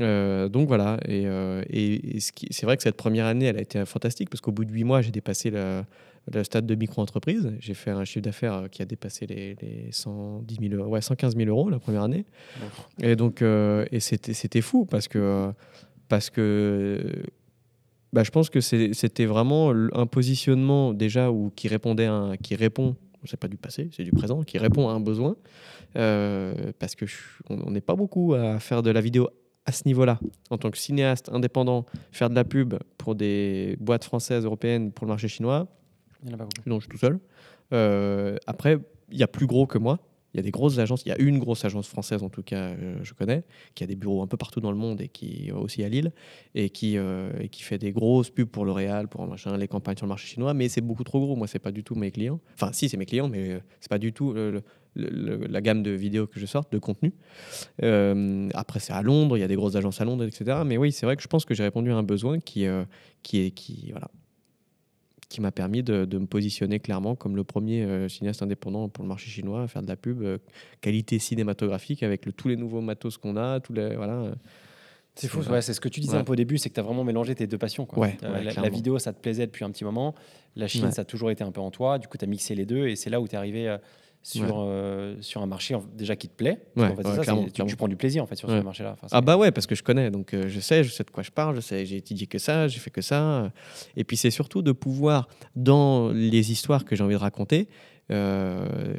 [0.00, 3.46] Euh, donc voilà, et, euh, et, et ce qui- c'est vrai que cette première année,
[3.46, 5.82] elle a été fantastique parce qu'au bout de huit mois, j'ai dépassé le,
[6.32, 7.50] le stade de micro-entreprise.
[7.58, 11.36] J'ai fait un chiffre d'affaires qui a dépassé les, les 110 000 euros, ouais, 115
[11.36, 12.26] 000 euros la première année.
[13.02, 15.50] Et donc, euh, et c'était, fou parce que,
[16.08, 17.22] parce que
[18.12, 22.54] bah, je pense que c'était vraiment un positionnement déjà où, qui répondait à un- qui
[22.56, 25.36] répond, c'est pas du passé, c'est du présent, qui répond à un besoin.
[25.96, 27.16] Euh, parce que je-
[27.50, 29.28] on n'est pas beaucoup à faire de la vidéo
[29.66, 30.18] à ce niveau-là.
[30.50, 35.06] En tant que cinéaste indépendant, faire de la pub pour des boîtes françaises, européennes, pour
[35.06, 35.68] le marché chinois,
[36.24, 36.68] Il y en a pas beaucoup.
[36.68, 37.18] non, je suis tout seul.
[37.72, 38.78] Euh, après,
[39.10, 39.98] il y a plus gros que moi.
[40.34, 41.02] Il y a des grosses agences.
[41.04, 43.86] Il y a une grosse agence française, en tout cas, euh, je connais, qui a
[43.86, 46.12] des bureaux un peu partout dans le monde et qui euh, aussi à Lille
[46.54, 50.06] et qui, euh, qui fait des grosses pubs pour L'Oréal, pour machin, les campagnes sur
[50.06, 50.54] le marché chinois.
[50.54, 51.36] Mais c'est beaucoup trop gros.
[51.36, 52.40] Moi, c'est pas du tout mes clients.
[52.54, 54.34] Enfin, si, c'est mes clients, mais euh, c'est pas du tout
[54.94, 57.12] la gamme de vidéos que je sorte, de contenu.
[58.54, 59.36] Après, c'est à Londres.
[59.36, 60.60] Il y a des grosses agences à Londres, etc.
[60.64, 62.66] Mais oui, c'est vrai que je pense que j'ai répondu à un besoin qui,
[63.22, 64.08] qui est qui voilà
[65.32, 69.02] qui m'a permis de, de me positionner clairement comme le premier euh, cinéaste indépendant pour
[69.04, 70.38] le marché chinois, à faire de la pub, euh,
[70.80, 74.32] qualité cinématographique avec le- tous les nouveaux matos qu'on a, tous les voilà.
[75.14, 76.20] C'est fou, ouais, c'est ce que tu disais Ouais.
[76.20, 77.84] un peu au début, c'est que tu as vraiment mélangé tes deux passions.
[77.84, 77.98] Quoi.
[78.02, 80.14] Ouais, Euh, la- la, vidéo, ça te plaisait depuis un petit moment.
[80.56, 81.98] La Chine, ça a toujours été un peu en toi.
[81.98, 83.76] Du coup, tu as mixé les deux et c'est là où tu es arrivé
[84.22, 84.50] sur, Ouais.
[84.68, 86.60] euh, sur un marché déjà qui te plaît.
[86.76, 87.70] Ouais, Parce qu'en fait, c'est ouais, ça, clairement, c'est- tu, clairement.
[87.70, 88.92] tu prends du plaisir en fait sur ce marché-là.
[88.92, 91.10] Enfin, Ah bah ouais, parce que je connais, donc euh, je sais, je sais de
[91.10, 93.50] quoi je parle, je sais, j'ai étudié que ça, j'ai fait que ça.
[93.96, 97.68] Et puis c'est surtout de pouvoir, dans les histoires que j'ai envie de raconter,
[98.10, 98.94] euh,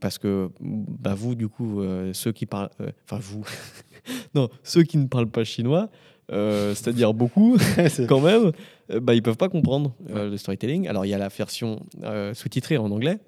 [0.00, 2.70] parce que bah, vous, du coup, ceux qui parlent,
[3.04, 3.44] enfin vous,
[4.34, 5.88] non, ceux qui ne parlent pas chinois,
[6.30, 7.56] euh, c'est-à-dire beaucoup
[8.08, 8.52] quand même,
[9.00, 10.88] bah, ils peuvent pas comprendre euh, le storytelling.
[10.88, 13.18] Alors il y a la version euh, sous-titrée en anglais,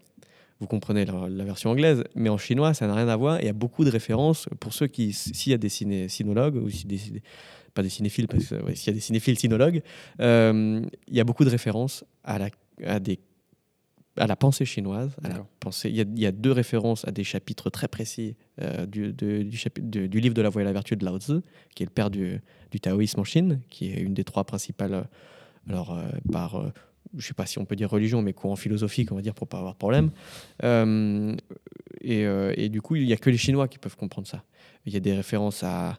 [0.61, 3.41] vous comprenez la, la version anglaise, mais en chinois ça n'a rien à voir.
[3.41, 6.57] Il y a beaucoup de références pour ceux qui, s'il y a des ciné, sinologues
[6.57, 7.01] ou si des,
[7.75, 9.83] pas des cinéphiles, parce que ouais, s'il y a des cinéphiles sinologues,
[10.21, 12.49] euh, il y a beaucoup de références à la,
[12.85, 13.19] à des
[14.17, 15.13] à la pensée chinoise.
[15.23, 15.89] à la pensée.
[15.89, 19.13] Il, y a, il y a deux références à des chapitres très précis euh, du,
[19.15, 21.41] de- du, chapitre, de- du livre de la voie et la vertu de Lao Tzu,
[21.75, 24.95] qui est le père du, du taoïsme en Chine, qui est une des trois principales,
[24.95, 25.03] euh,
[25.69, 26.57] alors euh, par,
[27.17, 29.49] je sais pas si on peut dire religion, mais courant philosophique, on va dire, pour
[29.49, 30.11] pas avoir de problème.
[30.63, 31.35] Euh,
[32.01, 34.45] et, euh, et du coup, il y a que les Chinois qui peuvent comprendre ça.
[34.87, 35.99] Il y a des références à,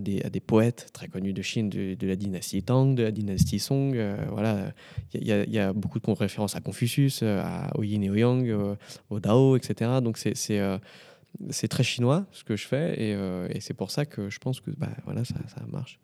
[0.00, 3.94] des, poètes très connus de Chine, de, la dynastie Tang, de la dynastie Song.
[3.94, 4.72] euh, voilà,
[5.14, 8.76] il y, a- beaucoup de références à Confucius, à, au Yin et au Yang,
[9.10, 10.00] au Dao, etc.
[10.02, 14.60] Donc c'est très chinois ce que je fais et, c'est pour ça que je pense
[14.60, 15.36] que bah, voilà, ça
[15.70, 16.00] marche.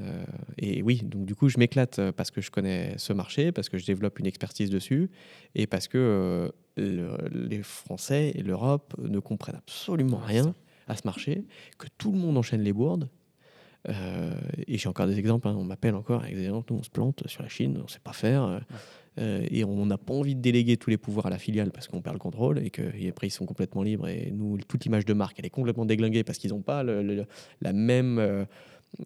[0.00, 0.24] Euh,
[0.58, 3.68] et oui, donc du coup, je m'éclate euh, parce que je connais ce marché, parce
[3.68, 5.10] que je développe une expertise dessus
[5.56, 7.16] et parce que euh, le-
[7.48, 10.54] les Français et l'Europe ne comprennent absolument rien
[10.86, 11.44] à ce marché,
[11.78, 13.08] que tout le monde enchaîne les bourdes.
[13.88, 14.32] Euh,
[14.66, 16.90] et j'ai encore des exemples, hein, on m'appelle encore avec des exemples, nous on se
[16.90, 18.60] plante sur la Chine, on ne sait pas faire,
[19.20, 22.00] et on n'a pas envie de déléguer tous les pouvoirs à la filiale parce qu'on
[22.02, 25.04] perd le contrôle, et que et après ils sont complètement libres, et nous, toute l'image
[25.04, 27.26] de marque, elle est complètement déglinguée parce qu'ils n'ont pas le- le-
[27.60, 28.46] la même...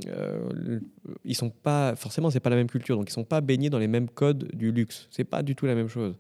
[0.06, 0.80] euh,
[1.24, 3.78] ils sont pas forcément c'est pas la même culture donc ils sont pas baignés dans
[3.78, 5.08] les mêmes codes du luxe.
[5.10, 6.16] C'est pas du tout la même chose.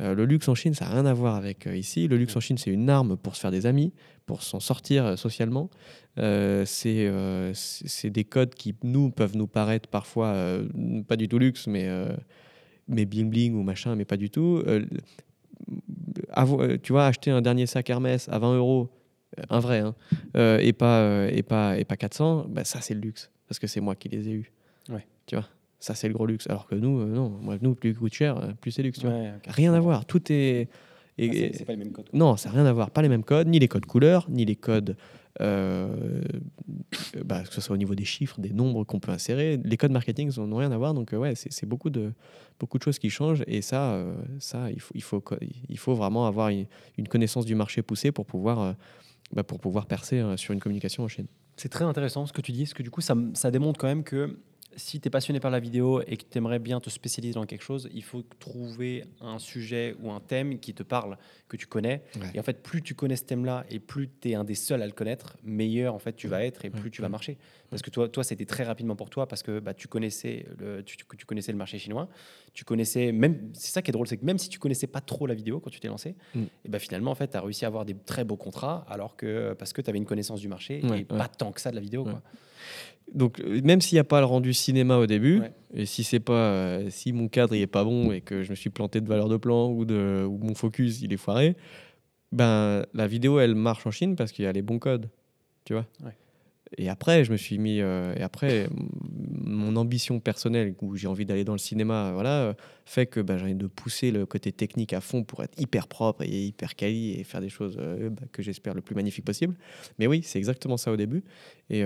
[0.00, 2.08] Euh, le luxe en Chine ça n'a rien à voir avec euh, ici.
[2.08, 3.92] Le luxe en Chine c'est une arme pour se faire des amis
[4.24, 5.68] pour s'en sortir euh, socialement.
[6.16, 10.34] C'est des codes qui nous peuvent nous paraître parfois
[11.08, 11.88] pas du tout luxe mais
[12.88, 14.62] mais bling bling ou machin mais pas du tout.
[16.82, 18.90] Tu vois acheter un dernier sac Hermès à 20 euros
[19.50, 19.94] un vrai hein,
[20.36, 23.58] euh, et pas euh, et pas et pas 400 bah, ça c'est le luxe parce
[23.58, 24.52] que c'est moi qui les ai eus
[24.90, 25.06] Ouais.
[25.26, 25.46] tu vois
[25.80, 28.36] ça c'est le gros luxe alors que nous euh, non moi nous plus coûte cher
[28.38, 29.16] euh, plus c'est luxe tu vois.
[29.46, 30.68] Rien à voir tout est
[31.18, 32.08] et- Ah, pas les mêmes codes.
[32.14, 32.90] non, ça n'a rien à voir.
[32.90, 34.96] Pas les mêmes codes, ni les codes couleurs, ni les codes,
[35.42, 36.22] euh,
[37.16, 39.60] euh, bah, que ce soit au niveau des chiffres, des nombres qu'on peut insérer.
[39.62, 40.94] Les codes marketing n'ont rien à voir.
[40.94, 42.12] Donc, euh, ouais, c'est beaucoup de,
[42.58, 43.44] beaucoup de choses qui changent.
[43.46, 45.22] Et ça, euh, ça il, faut, il, faut,
[45.68, 46.64] il faut vraiment avoir une,
[46.96, 48.72] une connaissance du marché poussée pour pouvoir, euh,
[49.32, 51.26] bah, pour pouvoir percer euh, sur une communication en Chine.
[51.56, 53.86] C'est très intéressant ce que tu dis, parce que du coup, ça, ça démontre quand
[53.86, 54.38] même que
[54.76, 57.46] si tu es passionné par la vidéo et que tu aimerais bien te spécialiser dans
[57.46, 61.66] quelque chose, il faut trouver un sujet ou un thème qui te parle, que tu
[61.66, 62.02] connais.
[62.16, 62.30] Ouais.
[62.34, 64.82] Et en fait, plus tu connais ce thème-là et plus tu es un des seuls
[64.82, 67.38] à le connaître, meilleur en fait tu vas être et Ouais, plus tu vas marcher.
[67.70, 70.82] Parce que toi, toi c'était très rapidement pour toi parce que bah, tu, connaissais le,
[70.82, 72.08] tu, tu- connaissais le marché chinois.
[72.52, 75.00] Tu connaissais, même, c'est ça qui est drôle, c'est que même si tu connaissais pas
[75.00, 76.42] trop la vidéo quand tu t'es lancé, Mm.
[76.64, 79.16] et bah, finalement, en fait, tu as réussi à avoir des très beaux contrats alors
[79.16, 81.70] que, parce que tu avais une connaissance du marché Ouais, et pas tant que ça
[81.70, 82.04] de la vidéo.
[82.04, 82.22] Quoi.
[83.14, 85.52] Donc, euh, même s'il n'y a pas le rendu cinéma au début, Ouais.
[85.74, 88.50] et si c'est pas, euh, si mon cadre il est pas bon et que je
[88.50, 91.56] me suis planté de valeur de plan ou de, ou mon focus il est foiré,
[92.32, 95.10] ben la vidéo elle marche en Chine parce qu'il y a les bons codes,
[95.64, 95.86] tu vois.
[96.04, 96.12] Ouais.
[96.78, 98.66] Et après, je me suis mis, euh, et après,
[99.44, 103.44] mon ambition personnelle où j'ai envie d'aller dans le cinéma, voilà, fait que ben, j'ai
[103.44, 107.12] envie de pousser le côté technique à fond pour être hyper propre et hyper quali
[107.20, 109.54] et faire des choses euh, bah, que j'espère le plus magnifique possible.
[109.98, 111.22] Mais oui, c'est exactement ça au début.
[111.68, 111.84] Et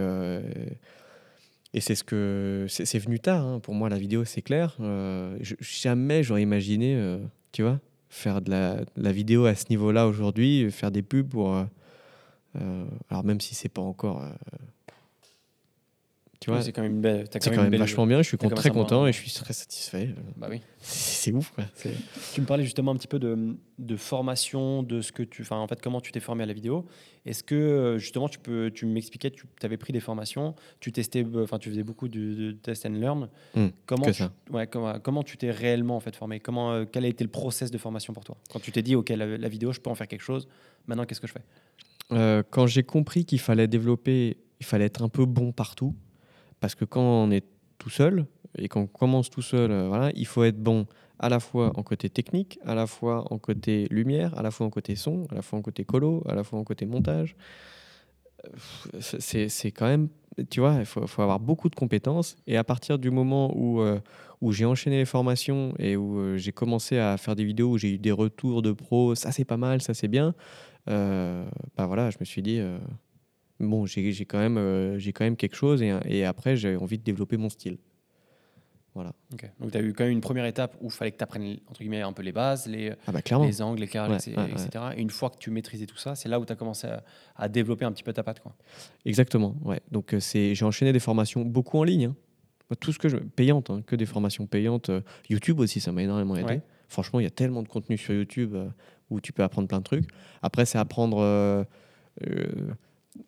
[1.76, 3.60] et c'est ce que c'est venu tard hein.
[3.60, 4.76] pour moi la vidéo c'est clair.
[4.80, 7.18] Euh, jamais j'aurais imaginé, euh,
[7.52, 11.54] tu vois, faire de la, la vidéo à ce niveau-là aujourd'hui, faire des pubs pour.
[11.54, 14.24] euh, alors même si c'est pas encore,
[16.46, 18.22] tu vois, Oui, c'est quand même quand belle- vachement bien.
[18.22, 20.10] Je suis très content et je suis très satisfait.
[20.36, 20.60] Bah oui.
[20.78, 21.50] C'est ouf.
[21.50, 21.64] Quoi.
[22.32, 25.56] Tu me parlais justement un petit peu de, de formation, de ce que tu, enfin
[25.56, 26.86] en fait comment tu t'es formé à la vidéo.
[27.24, 31.24] Est-ce que euh, justement tu peux, tu m'expliquais, tu avais pris des formations, tu testais,
[31.24, 33.28] euh, enfin tu faisais beaucoup de, de test and learn.
[33.56, 34.32] Hmm, comment que tu, ça.
[34.52, 36.38] ouais, comment, comment tu t'es réellement en fait formé?
[36.38, 38.36] Comment, euh, quel a été le process de formation pour toi?
[38.52, 40.46] Quand tu t'es dit ok la, la vidéo, je peux en faire quelque chose.
[40.86, 41.42] Maintenant qu'est-ce que je fais?
[42.12, 45.96] Euh, quand j'ai compris qu'il fallait développer, il fallait être un peu bon partout,
[46.60, 47.44] parce que quand on est
[47.78, 48.26] tout seul
[48.58, 50.86] et qu'on commence tout seul, euh, voilà, il faut être bon
[51.18, 54.66] à la fois en côté technique, à la fois en côté lumière, à la fois
[54.66, 57.36] en côté son, à la fois en côté colo, à la fois en côté montage.
[59.00, 60.08] C'est quand même,
[60.50, 62.36] tu vois, il faut, avoir beaucoup de compétences.
[62.46, 63.98] Et à partir du moment où, euh,
[64.40, 67.78] où j'ai enchaîné les formations et où euh, j'ai commencé à faire des vidéos, où
[67.78, 70.34] j'ai eu des retours de pros, ça c'est pas mal, ça c'est bien,
[70.86, 72.60] bah voilà, je me suis dit,
[73.60, 77.04] bon, j'ai quand, même, euh, quand même quelque chose et, et après j'ai envie de
[77.04, 77.78] développer mon style.
[78.94, 79.12] Voilà.
[79.60, 81.58] Donc, tu as eu quand même une première étape où il fallait que tu apprennes
[81.68, 83.44] entre guillemets, un peu les bases, les, Ah bah clairement.
[83.44, 84.32] les angles, les Ouais, etc.
[84.38, 84.50] ouais, ouais.
[84.52, 84.84] etc.
[84.96, 87.04] Et une fois que tu maîtrisais tout ça, c'est là où tu as commencé à,
[87.36, 88.40] à développer un petit peu ta patte.
[88.40, 88.54] Quoi.
[89.04, 89.54] Exactement.
[89.62, 89.80] Ouais.
[89.92, 92.06] Donc euh, j'ai enchaîné des formations beaucoup en ligne.
[92.70, 92.74] hein.
[92.80, 94.88] Tout ce que je payante, hein, que des formations payantes.
[94.88, 96.62] Euh, YouTube aussi, ça m'a énormément aidé.
[96.88, 98.68] Franchement, il y a tellement de contenu sur YouTube euh,
[99.10, 100.08] où tu peux apprendre plein de trucs.
[100.40, 101.18] Après, c'est apprendre.
[101.20, 101.64] euh,
[102.26, 102.46] euh,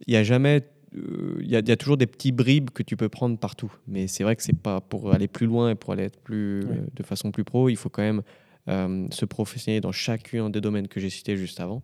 [0.07, 0.63] Il y a jamais.
[0.97, 3.39] euh, Il y, a, il y a toujours des petits bribes que tu peux prendre
[3.39, 3.73] partout.
[3.87, 6.61] Mais c'est vrai que c'est pas pour aller plus loin et pour aller être plus,
[6.65, 8.23] euh, de façon plus pro, il faut quand même
[8.69, 11.83] euh, se professionnaliser dans chacun des domaines que j'ai cités juste avant.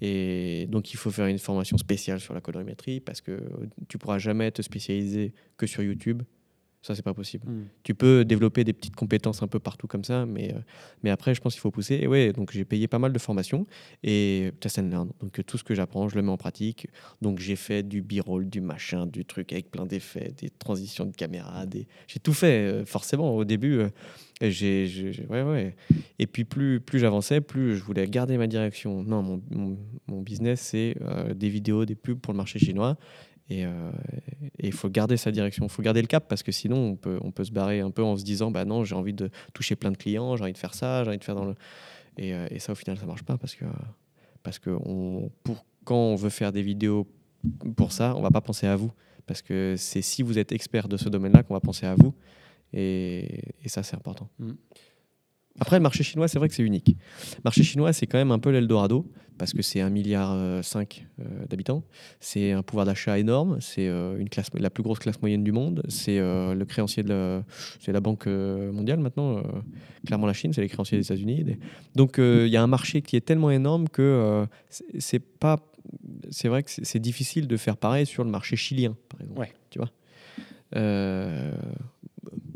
[0.00, 3.38] Et donc, il faut faire une formation spéciale sur la colorimétrie parce que
[3.88, 6.22] tu pourras jamais te spécialiser que sur YouTube.
[6.82, 7.46] Ça, c'est pas possible.
[7.84, 10.58] Tu peux développer des petites compétences un peu partout comme ça, mais, euh,
[11.04, 11.94] mais après, je pense qu'il faut pousser.
[12.02, 13.66] Et ouais, donc j'ai payé pas mal de formations
[14.02, 15.10] et test and learn.
[15.20, 16.88] Donc tout ce que j'apprends, je le mets en pratique.
[17.20, 21.14] Donc j'ai fait du b-roll, du machin, du truc avec plein d'effets, des transitions de
[21.14, 21.86] caméra, des...
[22.08, 22.72] j'ai tout fait.
[22.72, 23.88] euh, forcément, au début, euh,
[24.40, 24.86] j'ai,
[25.28, 25.76] ouais, ouais.
[26.18, 29.02] Et puis plus, plus j'avançais, plus je voulais garder ma direction.
[29.02, 29.78] Non, mon, mon,
[30.08, 32.96] mon business, c'est euh, des vidéos, des pubs pour le marché chinois.
[33.52, 33.90] Et euh,
[34.58, 36.96] et il faut garder sa direction, il faut garder le cap parce que sinon on
[36.96, 39.30] peut, on peut se barrer un peu en se disant bah non j'ai envie de
[39.52, 41.54] toucher plein de clients, j'ai envie de faire ça, j'ai envie de faire dans le
[42.16, 43.64] et, euh, et ça au final ça marche pas parce que
[44.42, 47.06] parce que on, pour quand on veut faire des vidéos
[47.76, 48.92] pour ça on va pas penser à vous
[49.26, 52.14] parce que c'est si vous êtes expert de ce domaine-là qu'on va penser à vous
[52.72, 54.28] et, et ça c'est important.
[54.38, 54.52] Mm.
[55.60, 56.96] Après le marché chinois c'est vrai que c'est unique.
[57.36, 60.62] Le marché chinois c'est quand même un peu l'Eldorado parce que c'est un milliard euh,
[60.76, 61.82] euh, d'habitants.
[62.20, 63.58] C'est un pouvoir d'achat énorme.
[63.60, 65.82] C'est euh, une classe, la plus grosse classe moyenne du monde.
[65.88, 67.44] C'est le créancier de la,
[67.80, 69.42] c'est la banque mondiale maintenant.
[70.06, 71.44] clairement, la Chine, c'est les créanciers des États-Unis.
[71.96, 75.56] Donc, il y a un marché qui est tellement énorme que c'est- pas.
[76.30, 79.40] C'est vrai que c'est c'est difficile de faire pareil sur le marché chilien, par exemple.
[79.40, 79.52] Ouais.
[79.70, 79.90] Tu vois.
[80.76, 81.52] Euh,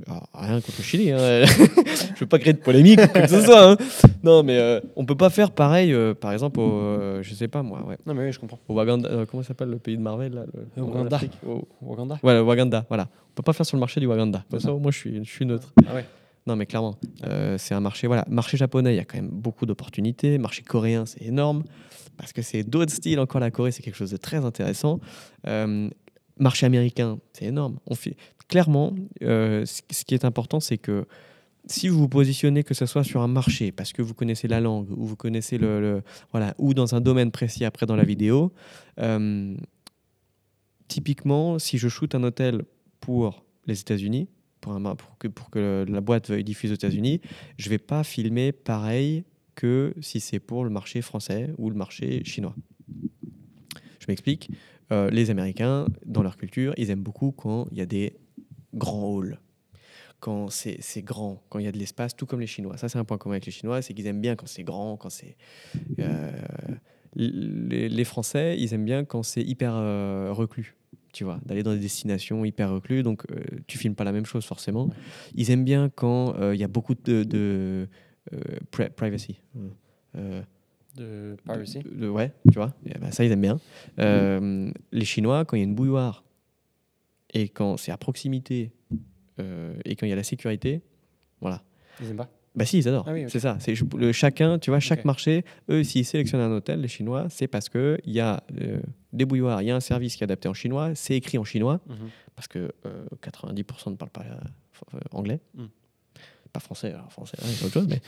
[0.09, 1.11] alors, rien contre le Chili.
[1.13, 1.19] hein.
[2.15, 3.73] Je veux pas créer de polémique ou quoi que ce soit.
[3.73, 3.77] hein.
[4.23, 7.49] Non, mais euh, on peut pas faire pareil, euh, par exemple, au, euh, je sais
[7.49, 8.59] pas moi, ouais, Non, mais oui, je comprends.
[8.69, 10.45] au Waganda, euh, comment ça s'appelle le pays de Marvel là,
[10.77, 11.17] le, Au en Waganda.
[11.17, 13.09] Afrique, au- Waganda Ouais, le Waganda, voilà.
[13.31, 14.45] On peut pas faire sur le marché du Waganda.
[14.51, 15.73] Comme ça, moi, je suis, je suis neutre.
[15.89, 16.05] Ah ouais.
[16.47, 16.95] Non, mais clairement,
[17.27, 18.07] euh, c'est un marché.
[18.07, 20.39] Voilà, marché japonais, il y a quand même beaucoup d'opportunités.
[20.39, 21.65] Marché coréen, c'est énorme
[22.17, 23.19] parce que c'est d'autres styles.
[23.19, 25.01] Encore la Corée, c'est quelque chose de très intéressant.
[25.49, 25.91] Euh,
[26.39, 27.79] marché américain, c'est énorme.
[27.89, 28.17] On fait
[28.49, 28.95] clairement.
[29.23, 31.07] euh, ce qui est important, c'est que
[31.67, 34.61] si vous vous positionnez, que ce soit sur un marché, parce que vous connaissez la
[34.61, 38.53] langue, ou vous connaissez le, voilà, ou dans un domaine précis après dans la vidéo,
[39.01, 39.57] euh,
[40.89, 42.63] typiquement, si je shoot un hôtel
[43.01, 44.29] pour les États-Unis,
[44.61, 47.21] pour, pour, que, pour que la boîte veuille diffuser aux États-Unis,
[47.59, 49.25] je vais pas filmer pareil
[49.55, 52.55] que si c'est pour le marché français ou le marché chinois.
[53.99, 54.51] Je m'explique.
[54.93, 58.15] Euh, les Américains, dans leur culture, ils aiment beaucoup quand il y a des
[58.77, 59.39] grands halls.
[60.19, 62.77] Quand c'est grand, quand il y a de l'espace, tout comme les Chinois.
[62.79, 64.97] Ça, c'est un point commun avec les Chinois, c'est qu'ils aiment bien quand c'est grand,
[64.97, 65.37] quand c'est.
[65.99, 66.31] euh,
[67.15, 70.75] les, les Français, ils aiment bien quand c'est hyper euh, reclus,
[71.13, 73.03] tu vois, d'aller dans des destinations hyper reclus.
[73.03, 74.91] Donc, euh, tu filmes pas la même chose forcément.
[75.35, 77.87] Ils aiment bien quand euh, il y a beaucoup de, de
[78.33, 78.39] euh,
[78.73, 79.39] pri- privacy.
[80.17, 80.43] Euh,
[80.97, 81.81] De piracy.
[81.81, 82.75] de- de- ouais, tu vois.
[83.01, 83.61] Ben, ça, ils aiment bien.
[84.01, 86.25] Euh, les Chinois, quand il y a une bouilloire
[87.35, 88.73] et quand c'est à proximité
[89.41, 90.81] euh, et quand il y a la sécurité,
[91.41, 91.63] voilà.
[92.01, 93.05] Ils aiment pas Bah si, ils adorent.
[93.09, 93.25] Ah oui.
[93.29, 93.57] C'est ça.
[93.61, 97.49] C'est le, chacun, tu vois, chaque marché, eux, s'ils sélectionnent un hôtel, les Chinois, c'est
[97.49, 98.81] parce que il y a euh,
[99.13, 101.45] des bouilloires, il y a un service qui est adapté en chinois, c'est écrit en
[101.45, 102.09] chinois Mhm.
[102.35, 105.65] parce que euh, 90% ne parlent pas euh, anglais, Mm.
[106.53, 106.93] pas français.
[106.93, 108.01] Alors français, hein, c'est autre chose, mais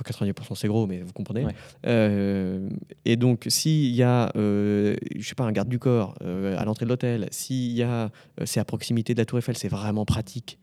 [0.00, 1.44] enfin 90% c'est gros, mais vous comprenez.
[1.44, 1.54] Ouais.
[1.86, 2.68] Euh,
[3.04, 6.64] et donc s'il y a, euh, je sais pas, un garde du corps euh, à
[6.64, 8.10] l'entrée de l'hôtel, s'il y a,
[8.44, 10.58] c'est à proximité de la Tour Eiffel, c'est vraiment pratique.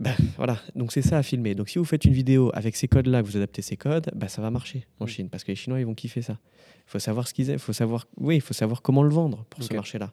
[0.00, 1.56] Ben, voilà, donc c'est ça à filmer.
[1.56, 4.28] Donc si vous faites une vidéo avec ces codes-là, que vous adaptez ces codes, ben,
[4.28, 5.06] ça va marcher en.
[5.08, 6.38] Chine parce que les Chinois ils vont kiffer ça.
[6.86, 9.44] Il faut savoir ce qu'ils aiment, faut savoir, oui, il faut savoir comment le vendre
[9.50, 10.10] pour ce marché-là.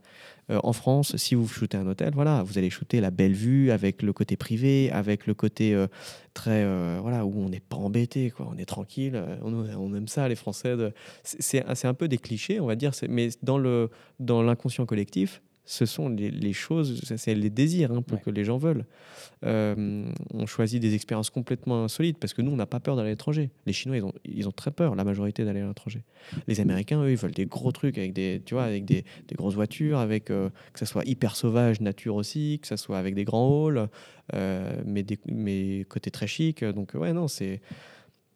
[0.49, 3.71] Euh, en France, si vous shootez un hôtel, voilà, vous allez shooter la belle vue
[3.71, 5.87] avec le côté privé, avec le côté euh,
[6.33, 9.21] très, euh, voilà, où on n'est pas embêté, quoi, on est tranquille.
[9.41, 10.75] on, on aime ça, les Français.
[10.75, 10.91] de-
[11.23, 15.85] c'est- un peu des clichés, on va dire, mais dans le dans l'inconscient collectif, ce
[15.85, 18.23] sont les, les choses, c'est- les désirs hein, pour Ouais.
[18.23, 18.85] que les gens veulent.
[19.45, 23.09] Euh, on choisit des expériences complètement insolites parce que nous, on n'a pas peur d'aller
[23.09, 23.49] à l'étranger.
[23.65, 26.03] Les Chinois, ils ont, ils ont très peur, la majorité, d'aller à l'étranger.
[26.47, 29.35] Les Américains, eux, ils veulent des gros trucs avec des, tu vois, avec des, des
[29.35, 33.15] grosses voitures, avec euh, que ça soit hyper sauvage, nature aussi, que ça soit avec
[33.15, 33.89] des grands halls,
[34.33, 36.63] euh, mais, des, mais côté très chic.
[36.63, 37.61] Donc, ouais, non, c'est.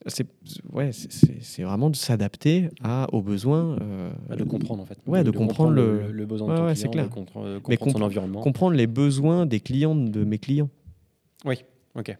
[0.07, 0.27] C'est
[0.71, 3.77] ouais, c'est- vraiment de s'adapter à aux besoins.
[3.81, 4.97] euh, Bah, de comprendre en fait.
[5.05, 7.09] Ouais, de comprendre le- le, besoin Ouais, de ton ouais, client, clair.
[7.09, 8.41] de compre- euh, Mais comprendre son compre- environnement.
[8.41, 10.69] comprendre les besoins des clients de mes clients.
[11.45, 11.63] Oui,
[11.95, 12.17] ok.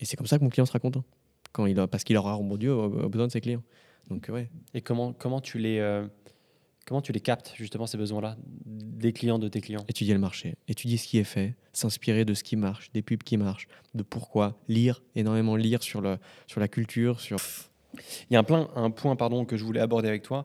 [0.00, 1.04] Et c'est comme ça que mon client sera content.
[1.52, 3.62] Quand il a, parce qu'il aura rebondi aux, aux besoins de ses clients.
[4.10, 4.50] Donc, ouais.
[4.74, 6.06] Et comment, comment, tu les, euh,
[6.86, 9.84] comment tu les captes justement ces besoins-là des clients de tes clients?
[9.88, 13.22] Étudier le marché, étudier ce qui est fait, s'inspirer de ce qui marche, des pubs
[13.22, 17.38] qui marchent, de pourquoi, lire, énormément lire sur, le, sur la culture, sur.
[18.28, 20.44] Il y a un, plein, un point pardon, que je voulais aborder avec toi.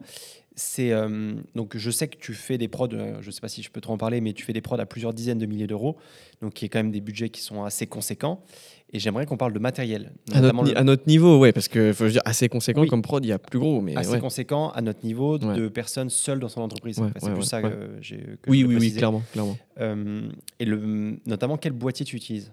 [0.55, 3.47] C'est euh, donc je sais que tu fais des prods, euh, je ne sais pas
[3.47, 5.45] si je peux trop en parler, mais tu fais des prods à plusieurs dizaines de
[5.45, 5.95] milliers d'euros,
[6.41, 8.43] donc qui est quand même des budgets qui sont assez conséquents.
[8.91, 11.51] Et j'aimerais qu'on parle de matériel, À notre, notamment ni- le- à notre niveau, ouais,
[11.51, 12.87] parce que faut dire assez conséquent Oui.
[12.87, 13.81] comme prod, il y a plus gros.
[13.81, 14.19] Mais assez ouais.
[14.19, 15.55] conséquent à notre niveau Ouais.
[15.55, 16.97] de personnes seules dans son entreprise.
[16.97, 17.69] Ouais, Enfin, c'est ouais, plus ouais, ça ouais.
[17.69, 18.17] que j'ai.
[18.17, 19.21] que Oui, oui, oui, clairement.
[19.31, 19.57] clairement.
[19.79, 20.21] Euh,
[20.59, 22.51] et le, notamment quel boîtier tu utilises?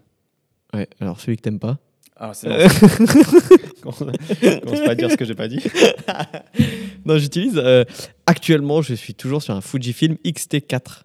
[0.74, 1.78] Ouais, alors celui que t'aimes pas.
[2.18, 2.48] Ah, c'est
[3.82, 5.60] commence pas à dire ce que j'ai pas dit.
[7.04, 7.54] Non, j'utilise.
[7.56, 7.84] euh,
[8.26, 11.04] actuellement, je suis toujours sur un Fujifilm X-T4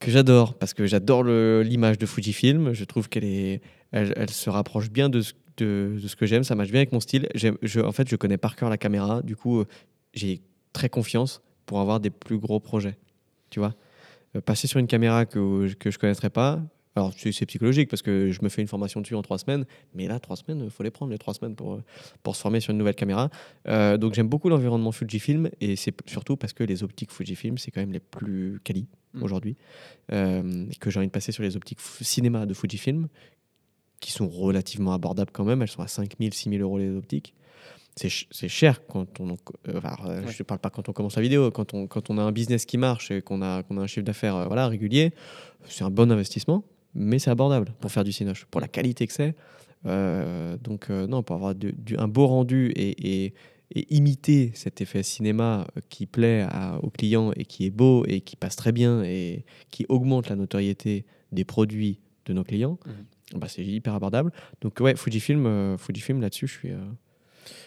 [0.00, 2.72] que j'adore parce que j'adore l'image de Fujifilm.
[2.72, 3.60] Je trouve qu'elle est,
[3.92, 6.44] elle, elle se rapproche bien de ce, de, de ce que j'aime.
[6.44, 7.28] Ça marche bien avec mon style.
[7.34, 9.22] Je, en fait, je connais par cœur la caméra.
[9.22, 9.66] Du coup, euh,
[10.14, 10.40] j'ai
[10.72, 12.96] très confiance pour avoir des plus gros projets.
[13.50, 13.74] Tu vois,
[14.36, 16.60] Euh, passer sur une caméra que que je connaîtrais pas.
[16.94, 19.64] Alors, c'est psychologique parce que je me fais une formation dessus en trois semaines.
[19.94, 21.80] Mais là, trois semaines, il faut les prendre les trois semaines pour,
[22.22, 23.28] pour se former sur une nouvelle caméra.
[23.66, 27.70] Euh, donc j'aime beaucoup l'environnement Fujifilm et c'est surtout parce que les optiques Fujifilm c'est
[27.72, 29.22] quand même les plus quali Mm.
[29.22, 29.56] aujourd'hui
[30.12, 33.08] euh, que j'ai envie de passer sur les optiques cinéma de Fujifilm
[34.00, 37.34] qui sont relativement abordables quand même elles sont à 5000 6000 euros les optiques.
[37.96, 39.34] C'est ch- c'est cher quand on euh,
[39.76, 40.32] enfin, euh, Ouais.
[40.32, 42.32] je ne parle pas quand on commence la vidéo quand on, quand on a un
[42.32, 45.12] business qui marche et qu'on a, qu'on a un chiffre d'affaires euh, voilà, régulier
[45.66, 49.12] c'est un bon investissement mais c'est abordable pour faire du cinoche pour la qualité que
[49.12, 49.34] c'est.
[50.62, 53.34] Donc non pour avoir du- du- un beau rendu et, et-
[53.72, 58.20] et imiter cet effet cinéma qui plaît à- aux clients et qui est beau et
[58.20, 62.78] qui passe très bien et qui augmente la notoriété des produits de nos clients,
[63.34, 64.32] bah, c'est hyper abordable.
[64.60, 66.70] Donc ouais, Fujifilm, euh, Fujifilm là-dessus, je suis...
[66.70, 66.78] euh,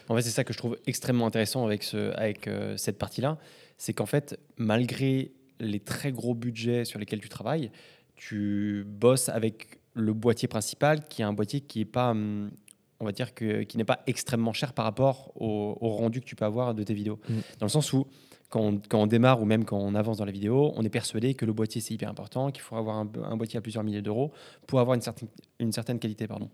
[0.09, 3.38] En fait, c'est ça que je trouve extrêmement intéressant avec, ce, avec euh, cette partie-là.
[3.78, 7.72] C'est qu'en fait, malgré les très gros budgets sur lesquels tu travailles,
[8.16, 12.51] tu bosses avec le boîtier principal qui est un boîtier qui est pas, hum,
[12.99, 16.26] on va dire, que, qui n'est pas extrêmement cher par rapport au, au rendu que
[16.26, 17.20] tu peux avoir de tes vidéos.
[17.30, 17.34] Mm.
[17.59, 18.07] Dans le sens où,
[18.54, 20.89] quand on, quand on démarre ou même quand on avance dans la vidéo, on est
[20.89, 23.84] persuadé que le boîtier c'est hyper important, qu'il faut avoir un, un boîtier à plusieurs
[23.84, 24.32] milliers d'euros
[24.68, 25.28] pour avoir une certaine,
[25.60, 26.28] une certaine qualité.
[26.28, 26.51] Pardon.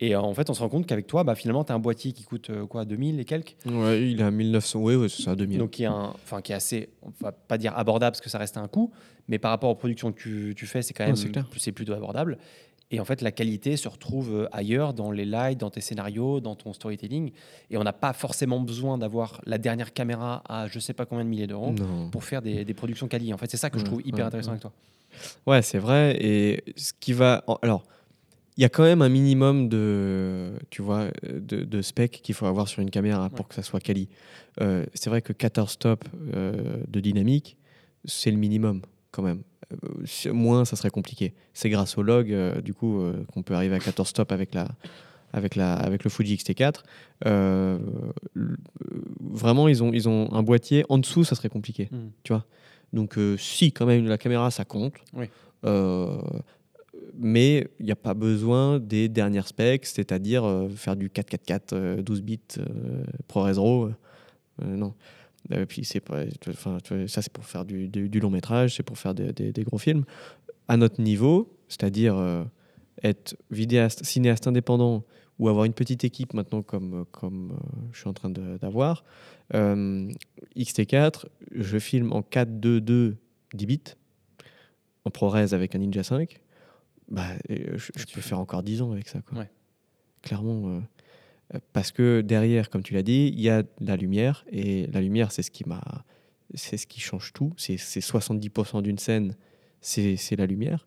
[0.00, 1.78] Et euh, en fait, on se rend compte qu'avec toi, bah, finalement, tu as un
[1.78, 3.56] boîtier qui coûte euh, quoi 2000 et quelques?
[3.64, 5.58] Ouais, il est à 1900, ouais, ouais c'est ça, 2000.
[5.58, 8.28] donc qui est, un, enfin, qui est assez, on va pas dire abordable parce que
[8.28, 8.90] ça reste un coût,
[9.28, 11.16] mais par rapport aux productions que tu, tu fais, c'est quand même
[11.56, 12.36] c'est plutôt abordable.
[12.90, 16.40] Et en fait, la qualité se retrouve euh, ailleurs, dans les lights, dans tes scénarios,
[16.40, 17.30] dans ton storytelling.
[17.70, 21.24] Et on n'a pas forcément besoin d'avoir la dernière caméra à je sais pas combien
[21.24, 21.74] de milliers d'euros
[22.10, 23.32] pour faire des, des productions quali.
[23.32, 24.72] En fait, c'est ça que je trouve hyper intéressant avec toi.
[25.46, 26.16] Ouais, c'est vrai.
[26.20, 27.44] Et ce qui va.
[27.62, 27.84] Alors,
[28.56, 32.46] il y a quand même un minimum de, tu vois, de, de spec qu'il faut
[32.46, 34.08] avoir sur une caméra pour que ça soit quali.
[34.60, 37.56] Euh, c'est vrai que 14 stops euh, de dynamique,
[38.04, 38.82] c'est le minimum
[39.12, 39.42] quand même.
[40.32, 41.34] Moins, ça serait compliqué.
[41.54, 44.54] C'est grâce au log, euh, du coup, euh, qu'on peut arriver à 14 stops avec
[44.54, 44.68] la.
[45.32, 46.80] Avec, la, avec le Fuji X-T4,
[47.24, 47.78] Euh,
[49.20, 50.84] vraiment, ils ont, ils ont un boîtier.
[50.88, 51.88] En dessous, ça serait compliqué.
[52.92, 54.94] Donc, euh, si, quand même, la caméra, ça compte.
[55.14, 55.26] Oui.
[57.16, 62.22] Mais il n'y a pas besoin des dernières specs, c'est-à-dire faire du 444 euh, 12
[62.22, 62.40] bits
[63.28, 63.90] ProRes RAW.
[64.64, 64.94] non.
[65.52, 68.82] Euh, puis c'est pas, enfin, ça c'est pour faire du, du- du long métrage, c'est
[68.82, 70.04] pour faire des, des- des gros films.
[70.68, 72.44] À notre niveau, c'est-à-dire euh,
[73.02, 75.04] être vidéaste, cinéaste indépendant
[75.38, 79.04] ou avoir une petite équipe maintenant comme, comme euh, je suis en train d'avoir,
[79.54, 80.08] euh,
[80.56, 83.16] XT4, je filme en 4.2.2
[83.54, 83.80] 10 bits,
[85.04, 86.40] en ProRes avec un Ninja 5.
[87.08, 89.20] Bah, je, peux faire encore 10 ans avec ça.
[89.22, 89.38] Quoi.
[89.38, 89.50] Ouais.
[90.22, 90.82] Clairement.
[91.72, 94.44] Parce que derrière, comme tu l'as dit, il y a la lumière.
[94.52, 96.04] Et la lumière, c'est ce qui m'a.
[96.54, 97.52] C'est ce qui change tout.
[97.56, 99.36] C'est c'est 70% d'une scène,
[99.80, 100.86] c'est la lumière.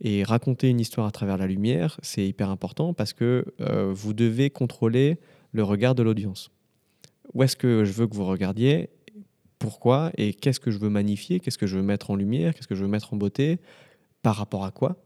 [0.00, 4.14] Et raconter une histoire à travers la lumière, c'est hyper important parce que euh, vous
[4.14, 5.18] devez contrôler
[5.52, 6.50] le regard de l'audience.
[7.34, 8.88] Où est-ce que je veux que vous regardiez?
[9.58, 10.10] Pourquoi?
[10.16, 11.38] Et qu'est-ce que je veux magnifier?
[11.38, 12.54] Qu'est-ce que je veux mettre en lumière?
[12.54, 13.60] Qu'est-ce que je veux mettre en beauté?
[14.22, 14.96] Par rapport à quoi?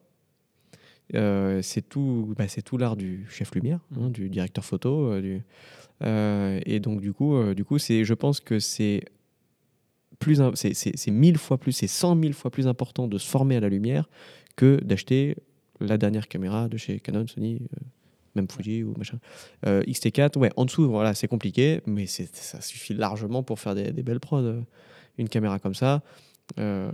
[1.15, 5.13] Euh, c'est tout, bah, c'est tout l'art du chef lumière, hein, du directeur photo.
[5.13, 5.43] euh, du,
[6.03, 9.05] euh, et donc du coup, du coup, c'est, je pense que c'est
[10.19, 13.61] plus, c'est, mille fois plus, c'est cent mille fois plus important de se former à
[13.61, 14.09] la lumière
[14.57, 15.37] que d'acheter
[15.81, 17.61] la dernière caméra de chez Canon, Sony.
[18.35, 19.19] même Fuji ou machin.
[19.67, 23.93] Euh, XT4, ouais, en dessous, voilà, c'est compliqué, mais ça suffit largement pour faire des,
[23.93, 24.63] des belles prods.
[25.19, 26.03] Une caméra comme ça.
[26.59, 26.91] Euh,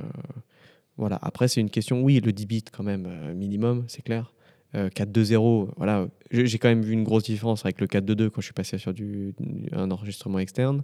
[0.96, 1.18] voilà.
[1.22, 4.32] Après, c'est une question, oui, le 10 bits quand même, euh, minimum, c'est clair.
[4.74, 6.06] Euh, 4.2.0, voilà.
[6.30, 8.94] J'ai quand même vu une grosse différence avec le 4.2.2 quand je suis passé sur
[8.94, 9.34] du,
[9.72, 10.82] un enregistrement externe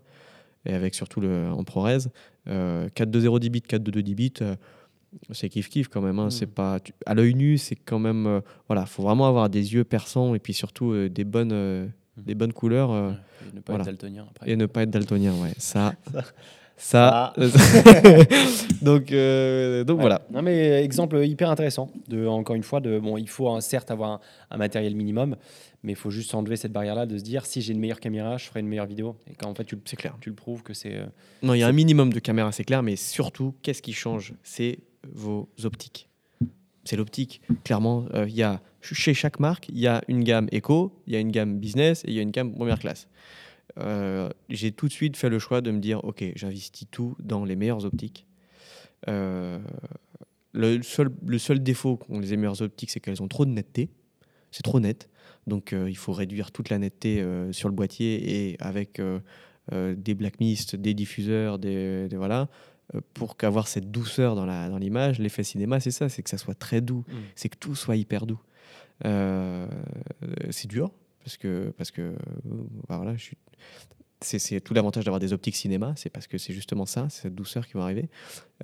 [0.64, 2.08] et avec surtout le, en ProRes.
[2.48, 4.32] Euh, 4.2.0 10 bits, 4.2.2 10 bits,
[5.30, 6.18] c'est kiff kiff quand même.
[6.18, 6.26] hein.
[6.26, 6.30] Mm.
[6.30, 9.72] C'est pas tu- à l'œil nu, c'est quand même euh, voilà, faut vraiment avoir des
[9.74, 11.52] yeux perçants et puis surtout euh, des bonnes
[12.18, 12.22] Mm.
[12.24, 13.82] des bonnes couleurs euh, et ne pas voilà.
[13.82, 14.50] être daltonien après.
[14.50, 15.32] et ne pas être daltonien.
[15.34, 16.22] Ouais, ça, Ça.
[16.76, 17.32] Ça.
[18.82, 20.02] donc euh, donc Ouais.
[20.02, 20.22] voilà.
[20.30, 21.90] Non mais exemple hyper intéressant.
[22.08, 24.20] De encore une fois, de bon, il faut hein, certes avoir un,
[24.50, 25.36] un matériel minimum,
[25.82, 28.36] mais il faut juste enlever cette barrière-là de se dire si j'ai une meilleure caméra,
[28.36, 29.16] je ferai une meilleure vidéo.
[29.30, 30.16] Et quand en fait tu, C'est clair.
[30.20, 30.94] tu le prouves que c'est.
[30.94, 31.06] euh,
[31.42, 34.34] Non, il y a un minimum de caméras, c'est clair, mais surtout, qu'est-ce qui change?
[34.42, 34.78] C'est
[35.12, 36.08] vos optiques.
[36.84, 37.40] C'est l'optique.
[37.64, 41.14] Clairement, euh, il y a chez chaque marque, il y a une gamme éco, il
[41.14, 43.08] y a une gamme business et il y a une gamme première classe.
[43.78, 47.44] Euh, J'ai tout de suite fait le choix de me dire, ok, j'investis tout dans
[47.44, 48.26] les meilleures optiques.
[49.08, 49.58] Euh,
[50.52, 53.90] le seul, le seul défaut qu'ont les meilleures optiques, c'est qu'elles ont trop de netteté.
[54.50, 55.08] C'est trop net.
[55.46, 57.22] Donc euh, il faut réduire toute la netteté
[57.52, 59.00] sur le boîtier et avec
[59.72, 62.48] des black mist, des diffuseurs, des, des- voilà,
[63.14, 65.18] pour qu'avoir cette douceur dans la dans l'image.
[65.18, 67.12] L'effet cinéma, c'est ça, c'est que ça soit très doux, Mm.
[67.34, 68.40] c'est que tout soit hyper doux.
[69.04, 69.66] Euh,
[70.50, 70.90] c'est dur
[71.26, 72.14] parce que parce que
[72.88, 73.36] bah voilà, je suis
[74.20, 77.22] c'est c'est tout l'avantage d'avoir des optiques cinéma, c'est parce que c'est justement ça, c'est
[77.22, 78.08] cette douceur qui va arriver,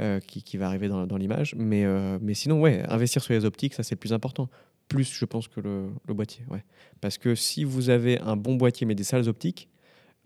[0.01, 1.57] euh, qui, qui va arriver dans, dans l'image.
[1.57, 4.49] Mais, euh, mais sinon, ouais, investir sur les optiques, ça c'est le plus important.
[4.87, 6.45] Plus, je pense, que le, le boîtier.
[6.51, 6.63] Ouais.
[7.01, 9.69] Parce que si vous avez un bon boîtier mais des sales optiques,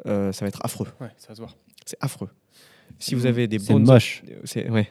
[0.04, 0.88] euh, ça va être affreux.
[1.00, 1.56] Ouais, ça va se voir.
[1.86, 2.28] C'est affreux.
[2.98, 4.22] Si vous avez des C'est bonnes moche.
[4.44, 4.90] c'est ouais.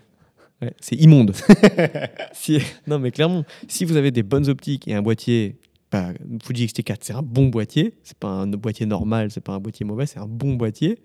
[0.62, 1.36] Ouais, c'est immonde.
[2.34, 5.58] si, non, mais clairement, si vous avez des bonnes optiques et un boîtier,
[5.92, 6.10] bah,
[6.44, 7.94] Fuji X-T4, c'est un bon boîtier.
[8.04, 11.00] C'est pas un boîtier normal, c'est pas un boîtier mauvais, c'est un bon boîtier.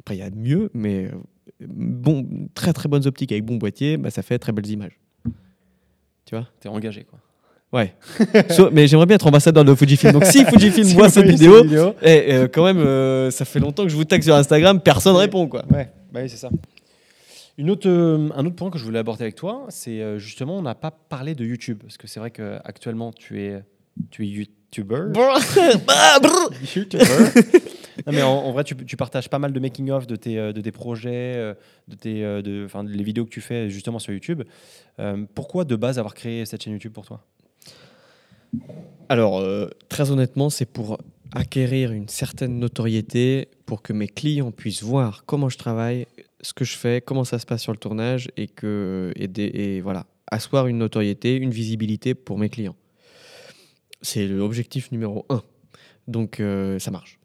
[0.00, 3.96] Après, il y a mieux, mais euh, bon, très très bonnes optiques avec bon boîtier,
[3.98, 4.98] bah, ça fait très belles images.
[6.24, 6.46] Tu vois?
[6.60, 7.18] T'es engagé quoi.
[7.72, 7.94] Ouais.
[8.50, 10.12] So- mais j'aimerais bien être ambassadeur de Fujifilm.
[10.12, 11.94] Donc si Fujifilm Si voit cette vidéo, vidéo.
[12.02, 15.14] eh, euh, quand même, euh, ça fait longtemps que je vous tag sur Instagram, personne
[15.16, 15.22] Ouais.
[15.22, 15.64] répond quoi.
[15.70, 16.50] Ouais, bah oui, c'est ça.
[17.58, 20.62] Une autre, euh, un autre point que je voulais aborder avec toi, c'est justement, on
[20.62, 21.78] n'a pas parlé de YouTube.
[21.82, 23.62] Parce que c'est vrai qu'actuellement, tu es,
[24.10, 25.12] tu es YouTuber?
[25.86, 26.18] Bah.
[26.76, 27.04] YouTuber.
[28.06, 30.52] non, mais en, en vrai, tu, tu partages pas mal de making-of de tes, euh,
[30.52, 31.54] de tes projets, euh,
[31.88, 34.42] de tes, euh, de, enfin, les vidéos que tu fais justement sur YouTube.
[35.00, 37.24] Euh, pourquoi de base avoir créé cette chaîne YouTube pour toi?
[39.08, 40.98] Alors, euh, très honnêtement, c'est pour
[41.32, 46.06] acquérir une certaine notoriété, pour que mes clients puissent voir comment je travaille,
[46.40, 49.44] ce que je fais, comment ça se passe sur le tournage, et que et, des-
[49.54, 52.74] et voilà, asseoir une notoriété, une visibilité pour mes clients.
[54.02, 55.42] C'est l'objectif numéro un.
[56.08, 57.18] Donc, euh, ça marche.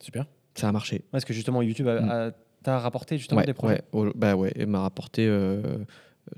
[0.00, 0.26] Super.
[0.54, 1.02] Ça a marché.
[1.10, 2.08] Parce que justement, YouTube a- Mm.
[2.10, 2.30] a-
[2.62, 3.82] t'a rapporté justement Ouais, des projets.
[3.92, 5.78] ouais, au- bah ouais, m'a rapporté euh,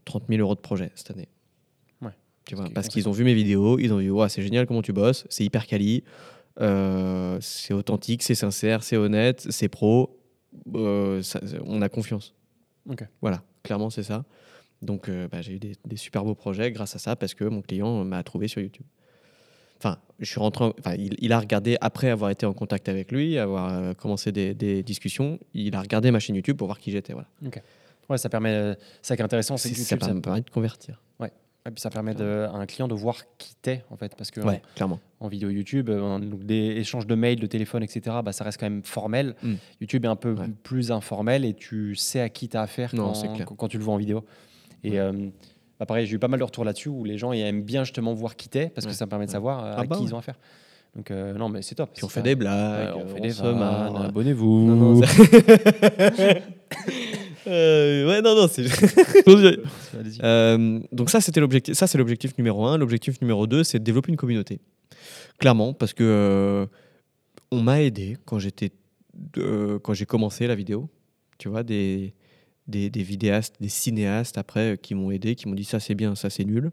[0.04, 1.28] 30 000 euros de projet cette année.
[2.02, 2.10] Ouais.
[2.46, 4.42] Tu vois, qui est parce qu'ils ont vu mes vidéos, ils ont dit ouais, c'est
[4.42, 6.02] génial comment tu bosses, c'est hyper quali,
[6.60, 10.18] euh, c'est authentique, c'est sincère, c'est honnête, c'est pro,
[10.74, 12.34] euh, ça- on a confiance.
[12.88, 13.04] Ok.
[13.20, 14.24] Voilà, clairement c'est ça.
[14.82, 17.44] Donc euh, bah, j'ai eu des, des super beaux projets grâce à ça parce que
[17.44, 18.86] mon client m'a trouvé sur YouTube.
[20.18, 23.12] Je suis rentré, en- enfin, il, il a regardé après avoir été en contact avec
[23.12, 26.78] lui, avoir euh, commencé des, des discussions, il a regardé ma chaîne YouTube pour voir
[26.78, 27.12] qui j'étais.
[27.12, 27.28] Voilà.
[28.08, 28.76] Ouais, ça permet.
[29.02, 31.02] Ça qui est intéressant, c'est que YouTube, ça ça, me permet de convertir.
[31.20, 31.30] ouais,
[31.64, 34.40] puis ça permet de- à un client de voir qui t'es en fait, parce que
[34.40, 35.00] Ouais, clairement.
[35.20, 38.16] en, en vidéo YouTube, euh, en- donc des échanges de mails, de téléphone, etc.
[38.24, 39.34] Bah, ça reste quand même formel.
[39.42, 39.54] Mm.
[39.80, 40.46] YouTube est un peu Ouais.
[40.62, 43.12] plus informel et tu sais à qui tu as affaire Non,
[43.56, 44.24] quand, tu le vois en vidéo.
[44.84, 44.98] Et Ouais.
[44.98, 45.28] euh,
[45.78, 47.84] bah, pareil, j'ai eu pas mal de retours là-dessus où les gens ils aiment bien
[47.84, 49.96] justement voir qui t'es parce que ça me permet de savoir euh, Ah à bah
[49.96, 50.38] qui ils ont affaire.
[50.94, 51.90] Donc euh, non, mais c'est top.
[51.94, 53.96] Puis on fait des blagues, on fait des marre.
[54.04, 54.66] abonnez-vous.
[54.66, 56.42] Non, non, c'est-
[57.46, 58.64] Euh, ouais, non, non, c'est.
[60.22, 61.74] Euh, donc ça, c'était l'objectif.
[61.74, 62.76] Ça, c'est l'objectif numéro un.
[62.76, 64.60] L'objectif numéro deux, c'est de développer une communauté.
[65.38, 66.66] Clairement, parce que euh,
[67.50, 68.72] on m'a aidé quand j'étais,
[69.38, 70.88] euh, quand j'ai commencé la vidéo.
[71.38, 72.14] Tu vois, des,
[72.68, 76.14] des, vidéastes, des cinéastes après euh, qui m'ont aidé, qui m'ont dit ça c'est bien,
[76.14, 76.70] ça c'est nul.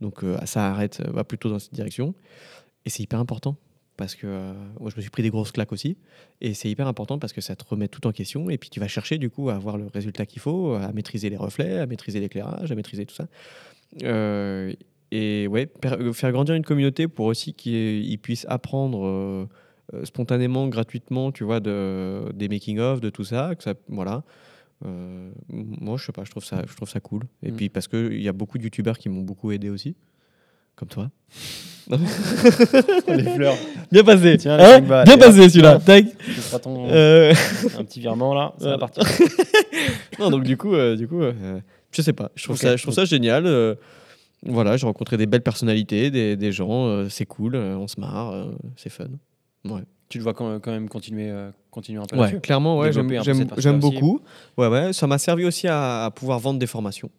[0.00, 2.14] Donc euh, ça arrête, euh, va plutôt dans cette direction.
[2.84, 3.56] Et c'est hyper important
[3.96, 4.26] parce que
[4.78, 5.96] moi je me suis pris des grosses claques aussi.
[6.40, 8.50] Et c'est hyper important parce que ça te remet tout en question.
[8.50, 11.30] Et puis tu vas chercher du coup à avoir le résultat qu'il faut, à maîtriser
[11.30, 13.26] les reflets, à maîtriser l'éclairage, à maîtriser tout ça.
[15.12, 15.70] Et ouais,
[16.12, 19.48] faire grandir une communauté pour aussi qu'ils puissent apprendre
[20.04, 23.54] spontanément, gratuitement, tu vois, de, des making-of, de tout ça.
[23.54, 24.24] Que ça voilà.
[24.84, 27.22] Euh, moi, je sais pas, je trouve ça, je trouve ça cool.
[27.42, 27.56] Et Mm.
[27.56, 29.96] puis parce qu'il y a beaucoup de youtubeurs qui m'ont beaucoup aidé aussi.
[30.74, 31.10] comme toi.
[31.88, 33.54] Les fleurs.
[33.90, 34.36] Bien passé.
[34.36, 35.06] Tiens, Hein balles.
[35.06, 35.76] Bien passé celui-là.
[35.76, 35.84] hop.
[35.84, 36.04] Tac.
[36.18, 37.32] Tu feras ton Euh,
[37.78, 39.02] un petit virement là, ça va partir.
[40.18, 41.60] non, donc du coup, euh, du coup, euh,
[41.92, 42.30] je sais pas.
[42.34, 43.46] Je trouve ça, je trouve ça génial.
[43.46, 43.74] euh,
[44.42, 46.86] voilà, j'ai rencontré des belles personnalités, des, des gens.
[46.88, 49.06] euh, c'est cool, euh, on se marre, euh, c'est fun.
[49.64, 49.80] Ouais.
[50.08, 54.20] Tu te vois quand même continuer, euh, continuer un peu Ouais, clairement, ouais, j'aime, beaucoup.
[54.56, 57.10] Ouais, ouais, ça m'a servi aussi à, à pouvoir vendre des formations.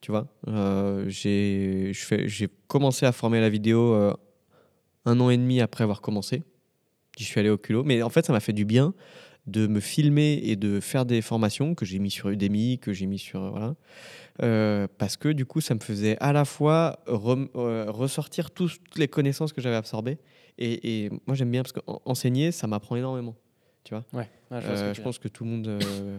[0.00, 4.12] Tu vois, Euh, j'ai, je commencé à former la vidéo euh,
[5.06, 6.42] un an et demi après avoir commencé.
[7.16, 8.92] J'y suis allé au culot, mais en fait, ça m'a fait du bien
[9.46, 13.06] de me filmer et de faire des formations que j'ai mis sur Udemy, que j'ai
[13.06, 13.74] mis sur voilà,
[14.42, 19.06] Euh, parce que du coup, ça me faisait à la fois euh, ressortir toutes les
[19.08, 20.18] connaissances que j'avais absorbées.
[20.58, 23.34] Et, et moi, j'aime bien parce qu'enseigner, ça m'apprend énormément.
[23.82, 24.04] Tu vois.
[24.12, 26.18] Ouais, ouais, je Euh, je pense que tout le monde, euh,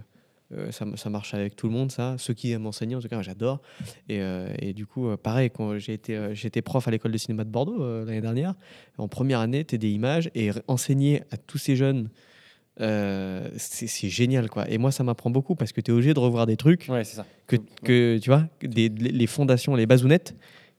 [0.53, 2.15] euh, ça, ça marche avec tout le monde, ça.
[2.19, 3.61] Ceux qui aiment enseigner, en tout cas, j'adore.
[4.07, 7.17] Et, euh, et du coup, euh, pareil, quand j'ai été, été prof à l'école de
[7.17, 8.53] cinéma de Bordeaux l'année dernière,
[8.97, 12.09] en première année, tu des images et enseigner à tous ces jeunes,
[12.77, 14.69] c'est génial, quoi.
[14.69, 17.03] Et moi, ça m'apprend beaucoup parce que tu es obligé de revoir des trucs Ouais,
[17.03, 17.25] c'est ça.
[17.47, 20.35] que, que tu vois, des, les fondations, les bazounettes.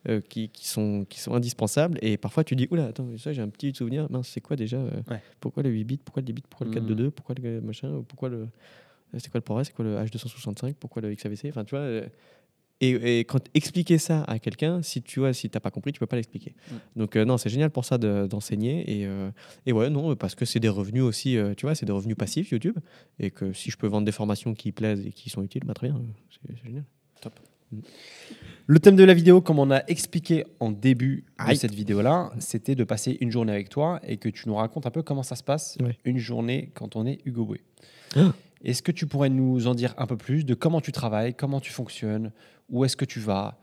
[0.07, 1.97] Euh, qui, qui sont, qui sont indispensables.
[2.01, 4.07] Et parfois tu dis oula attends ça j'ai un petit souvenir.
[4.09, 5.21] Mince c'est quoi déjà euh, Ouais.
[5.39, 6.95] pourquoi le 8 bits pourquoi le 10 bits pourquoi le 4 Mhm.
[6.95, 8.47] 2 pourquoi le machin pourquoi le
[9.17, 12.07] c'est quoi le ProRes c'est quoi le H265 pourquoi le XAVC enfin tu vois euh,
[12.79, 15.99] et, et quand expliquer ça à quelqu'un si tu vois si t'as pas compris tu
[15.99, 16.53] peux pas l'expliquer.
[16.71, 16.75] Mm.
[16.99, 18.99] donc euh, non c'est génial pour ça de- d'enseigner.
[18.99, 19.31] Et, euh,
[19.65, 22.15] et ouais non parce que c'est des revenus aussi euh, tu vois c'est des revenus
[22.17, 22.77] passifs YouTube.
[23.19, 25.73] Et que si je peux vendre des formations qui plaisent et qui sont utiles bah
[25.73, 25.99] très bien
[26.29, 26.83] c'est c'est génial
[28.69, 32.75] Le thème de la vidéo, comme on a expliqué en début de cette vidéo-là, c'était
[32.75, 35.35] de passer une journée avec toi et que tu nous racontes un peu comment ça
[35.35, 35.97] se passe Ouais.
[36.05, 37.61] une journée quand on est Hugo Boué.
[38.15, 38.33] Ah.
[38.63, 41.59] Est-ce que tu pourrais nous en dire un peu plus de comment tu travailles, comment
[41.61, 42.31] tu fonctionnes,
[42.69, 43.59] où est-ce que tu vas?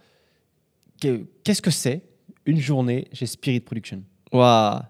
[1.01, 2.03] Que- Qu'est-ce que c'est
[2.47, 4.03] une journée chez Spirit Production?
[4.33, 4.81] Waouh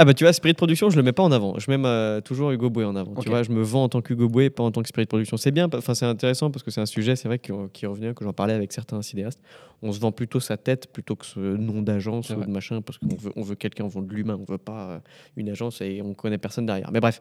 [0.00, 1.58] Ah bah tu vois, Spirit Production, je le mets pas en avant.
[1.58, 3.14] Je mets ma- toujours Hugo Boué en avant.
[3.20, 5.36] Tu vois, je me vends en tant qu'Hugo Boué, pas en tant que Spirit Production.
[5.36, 8.12] C'est bien, enfin c'est intéressant parce que c'est un sujet, c'est vrai, qui, qui revient,
[8.14, 9.40] que j'en parlais avec certains cinéastes.
[9.82, 12.46] On se vend plutôt sa tête plutôt que ce nom d'agence ou vrai.
[12.46, 14.88] de machin, parce qu'on veut, on veut quelqu'un, on veut de l'humain, on veut pas
[14.88, 14.98] euh,
[15.36, 16.90] une agence et on connaît personne derrière.
[16.92, 17.20] Mais bref,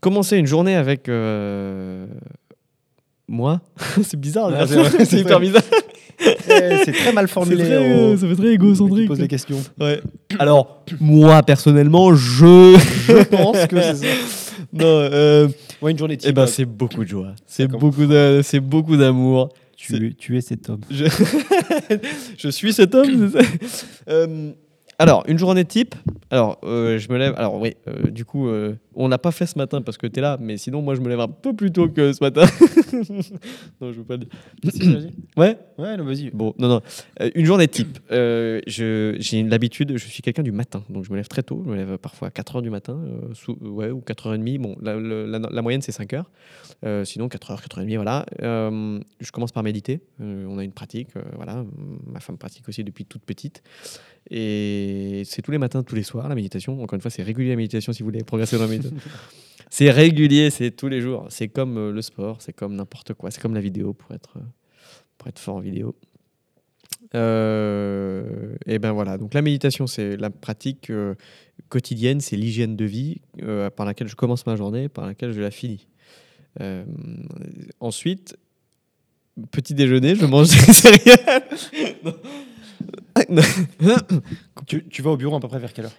[0.00, 2.06] commencer une journée avec euh,
[3.28, 3.60] moi,
[4.02, 4.66] c'est bizarre, Ah,
[5.04, 5.62] c'est hyper bizarre.
[6.48, 7.62] C'est très mal formulé.
[7.62, 9.06] très, euh, ça fait très égocentrique.
[9.06, 9.58] pose des questions.
[9.78, 10.00] Ouais.
[10.38, 12.74] Alors, moi, personnellement, je.
[13.06, 14.06] Je pense que c'est ça.
[14.72, 15.48] non, euh,
[15.82, 16.30] Ouais, une journée type.
[16.30, 17.34] eh ben, euh, c'est beaucoup de joie.
[17.46, 19.50] C'est beaucoup, de, c'est beaucoup d'amour.
[19.76, 20.80] tu, tu es cet homme.
[20.90, 21.04] Je...
[22.38, 23.30] je suis cet homme.
[23.30, 23.40] ça
[24.08, 24.52] Euh,
[24.98, 25.94] alors, une journée type.
[26.30, 27.34] Alors, euh, je me lève.
[27.36, 28.48] Alors, oui, euh, du coup,
[28.96, 31.00] on l'a pas fait ce matin parce que tu es là, mais sinon, moi, je
[31.00, 32.44] me lève un peu plus tôt que ce matin.
[33.80, 34.28] non, je veux pas dire.
[34.68, 35.10] Si, vas-y.
[35.36, 36.30] Ouais, Ouais, non, vas-y.
[36.30, 36.80] Bon, non, non.
[37.20, 37.98] Euh, une journée type.
[38.10, 40.82] Euh, je- j'ai l'habitude, je suis quelqu'un du matin.
[40.88, 41.62] Donc, je me lève très tôt.
[41.66, 44.58] Je me lève parfois à 4h du matin, euh, sous- ouais, ou 4h30.
[44.58, 46.24] Bon, la, le- la- la moyenne, c'est 5h.
[46.84, 48.24] Euh, sinon, 4h, 4h30, voilà.
[48.42, 50.00] Euh, je commence par méditer.
[50.20, 51.64] Euh, on a une pratique, euh, voilà.
[52.06, 53.62] Ma femme pratique aussi depuis toute petite.
[54.30, 56.82] Et c'est tous les matins, tous les soirs, la méditation.
[56.82, 58.85] Encore une fois, c'est régulier la méditation si vous voulez progresser dans la méditation.
[59.70, 61.26] c'est régulier, c'est tous les jours.
[61.30, 63.30] C'est comme euh, le sport, c'est comme n'importe quoi.
[63.30, 64.44] C'est comme la vidéo pour être, euh,
[65.18, 65.94] pour être fort en vidéo.
[67.14, 70.90] Euh, et ben voilà, donc la méditation, c'est la pratique
[71.68, 73.20] quotidienne, c'est l'hygiène de vie
[73.76, 75.86] par laquelle je commence ma journée, par laquelle je la finis.
[77.78, 78.36] Ensuite,
[79.52, 81.44] petit déjeuner, je mange des céréales.
[84.66, 85.92] Tu vas au bureau à peu près vers quelle heure?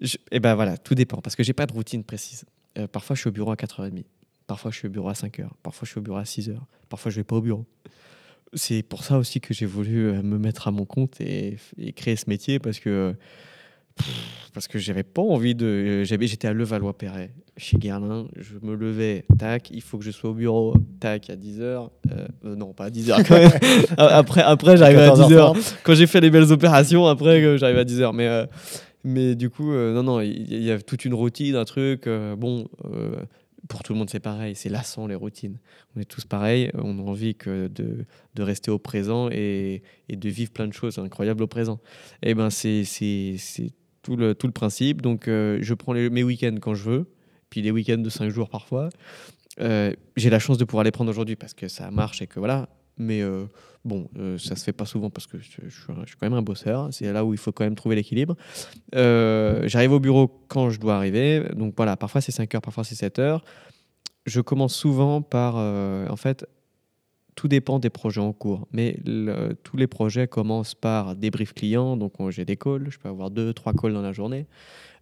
[0.00, 2.44] Je- et ben voilà, tout dépend parce que j'ai pas de routine précise.
[2.78, 4.04] Euh, parfois, je suis au bureau à 4h30.
[4.46, 5.48] Parfois, je suis au bureau à 5h.
[5.62, 6.56] Parfois, je suis au bureau à 6h.
[6.88, 7.66] Parfois, je vais pas au bureau.
[8.54, 11.92] C'est pour ça aussi que j'ai voulu euh, me mettre à mon compte et, et
[11.92, 13.14] créer ce métier parce que
[14.54, 16.02] parce que j'avais pas envie de.
[16.04, 18.26] J'avais, j'étais à Levallois-Perret chez Guerlain.
[18.36, 21.60] Je me levais, tac, il faut que je sois au bureau, tac, à 10h.
[21.62, 21.88] Euh,
[22.46, 23.50] euh, non, pas à 10h quand même.
[23.98, 27.84] après, après j'arrivais à 10h quand j'ai fait les belles opérations, après, euh, j'arrive à
[27.84, 28.12] 10h.
[28.14, 28.46] Mais, euh,
[29.04, 32.06] mais du coup, euh, non, non, il y, a toute une routine, un truc.
[32.06, 33.24] euh, bon, euh,
[33.68, 34.54] pour tout le monde, c'est pareil.
[34.54, 35.58] C'est lassant, les routines.
[35.96, 36.70] On est tous pareils.
[36.74, 40.72] On a envie que de, de rester au présent et, et de vivre plein de
[40.72, 41.80] choses incroyables au présent.
[42.22, 42.84] Et ben, c'est
[44.02, 45.02] tout le, tout le principe.
[45.02, 47.06] Donc, je prends mes week-ends quand je veux,
[47.48, 48.88] puis les week-ends de 5 jours parfois.
[49.58, 52.68] J'ai la chance de pouvoir les prendre aujourd'hui parce que ça marche et que voilà.
[52.98, 53.46] Mais euh,
[53.84, 56.88] bon, euh, ça se fait pas souvent parce que je, suis quand même un bosseur.
[56.92, 58.36] C'est là où il faut quand même trouver l'équilibre.
[58.94, 61.44] Euh, J'arrive au bureau quand je dois arriver.
[61.56, 63.44] Donc voilà, parfois c'est 5 heures, parfois c'est 7 heures.
[64.26, 66.46] Je commence souvent par, euh, en fait,
[67.34, 68.68] tout dépend des projets en cours.
[68.72, 68.98] Mais
[69.62, 71.96] tous les projets commencent par débrief client.
[71.96, 72.88] Donc, on- j'ai des calls.
[72.90, 74.46] Je peux avoir deux, trois calls dans la journée.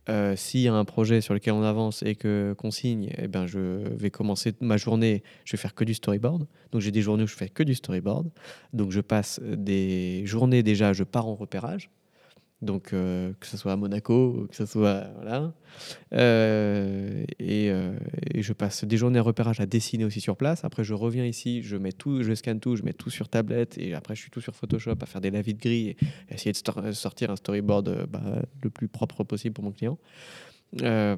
[0.09, 3.29] Euh, S'il y a un projet sur lequel on avance et que qu'on signe, eh
[3.29, 5.23] ben, je vais commencer ma journée.
[5.45, 6.47] Je vais faire que du storyboard.
[6.73, 8.31] Donc, j'ai des journées où je fais que du storyboard.
[8.73, 10.93] Donc, je passe des journées déjà.
[10.93, 11.91] Je pars en repérage.
[12.61, 15.05] Donc, euh, que ce soit à Monaco, que ce soit.
[15.17, 15.53] Voilà.
[16.13, 17.97] Euh, et, euh,
[18.35, 20.65] et je passe des journées à repérage à dessiner aussi sur place.
[20.65, 23.79] Après, je reviens ici, je mets tout, je scanne tout, je mets tout sur tablette.
[23.79, 25.97] Et après, je suis tout sur Photoshop à faire des lavis de gris et
[26.31, 29.97] essayer de sortir un storyboard bah, le plus propre possible pour mon client.
[30.83, 31.17] Euh,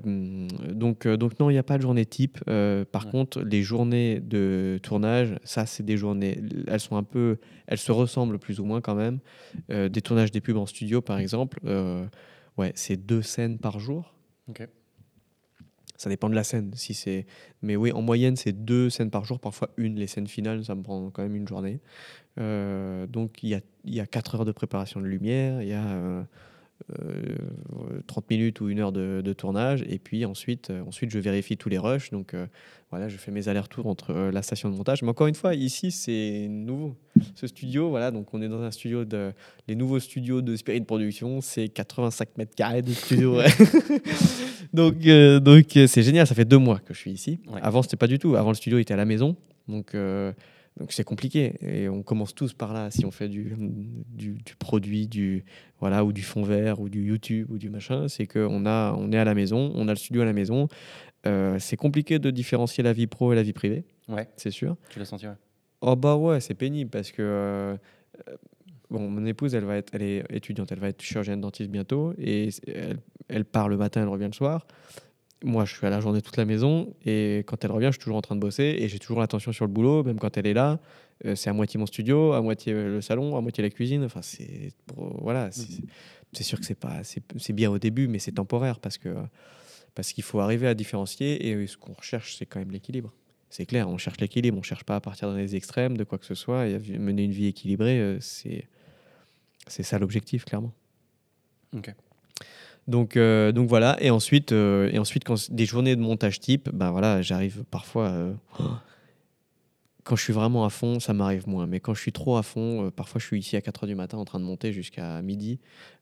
[0.72, 2.38] donc, euh, donc non, il n'y a pas de journée type.
[2.48, 3.10] Euh, par Ouais.
[3.10, 6.40] contre, les journées de tournage, ça, c'est des journées.
[6.68, 9.18] Elles sont un peu, elles se ressemblent plus ou moins quand même.
[9.70, 11.58] Euh, des tournages des pubs en studio, par exemple,
[12.56, 14.14] ouais, c'est deux scènes par jour.
[14.48, 14.66] Ok.
[15.96, 16.70] Ça dépend de la scène.
[16.74, 17.26] Si c'est,
[17.60, 19.96] mais oui, en moyenne, c'est deux scènes par jour, parfois une.
[19.96, 21.80] Les scènes finales, ça me prend quand même une journée.
[22.38, 26.26] Donc, il y a, y a 4 heures de préparation de lumière, il y a
[28.06, 31.56] 30 minutes ou une heure de, de tournage, et puis ensuite, euh, ensuite, je vérifie
[31.56, 32.10] tous les rushs.
[32.10, 32.46] Donc, euh,
[32.90, 35.02] voilà, je fais mes allers-retours entre euh, la station de montage.
[35.02, 36.96] Mais encore une fois, ici, c'est nouveau.
[37.36, 39.32] Ce studio, voilà, donc on est dans un studio de.
[39.68, 43.36] Les nouveaux studios de Spirit Production, c'est 85 mètres carrés de studio.
[43.36, 43.46] ouais.
[44.72, 46.26] donc, euh, donc euh, c'est génial.
[46.26, 47.38] Ça fait deux mois que je suis ici.
[47.46, 47.60] Ouais.
[47.62, 48.34] Avant, c'était pas du tout.
[48.34, 49.36] Avant, le studio était à la maison.
[49.68, 50.32] Donc, euh,
[50.78, 51.54] donc c'est compliqué.
[51.60, 52.90] Et on commence tous par là.
[52.90, 53.54] Si on fait du,
[54.08, 55.44] du, du produit, du,
[55.80, 59.12] voilà, ou du fond vert, ou du YouTube, ou du machin, c'est qu'on a, on
[59.12, 60.68] est à la maison, on a le studio à la maison.
[61.26, 64.76] Euh, c'est compliqué de différencier la vie pro et la vie privée, Ouais, c'est sûr.
[64.88, 65.34] tu l'as senti, ouais.
[65.82, 67.76] Oh bah ouais, c'est pénible parce que euh,
[68.90, 72.12] bon, mon épouse, elle va être, elle est étudiante, elle va être chirurgienne dentiste bientôt
[72.18, 72.48] et
[73.28, 74.66] elle part le matin, elle revient le soir.
[75.42, 78.00] Moi, je suis à la journée toute la maison et quand elle revient, je suis
[78.00, 80.46] toujours en train de bosser et j'ai toujours l'attention sur le boulot, même quand elle
[80.46, 80.80] est là.
[81.24, 84.04] euh, c'est à moitié mon studio, à moitié euh, le salon, à moitié la cuisine.
[84.04, 85.82] Enfin, c'est voilà, c'est
[86.32, 89.14] c'est sûr que c'est pas, c'est bien au début, mais c'est temporaire parce que
[89.94, 93.12] parce qu'il faut arriver à différencier et euh, ce qu'on recherche, c'est quand même l'équilibre.
[93.48, 96.18] C'est clair, on cherche l'équilibre, on cherche pas à partir dans les extrêmes de quoi
[96.18, 98.68] que ce soit et à mener une vie équilibrée, c'est
[99.66, 100.72] c'est ça l'objectif clairement.
[101.74, 101.94] Ok.
[102.88, 106.68] Donc, euh, donc voilà, et ensuite, euh, et ensuite quand des journées de montage type,
[106.72, 108.32] ben voilà, j'arrive parfois, euh,
[110.04, 112.42] quand je suis vraiment à fond, ça m'arrive moins, mais quand je suis trop à
[112.42, 115.60] fond, parfois je suis ici à 4h du matin en train de monter jusqu'à midi,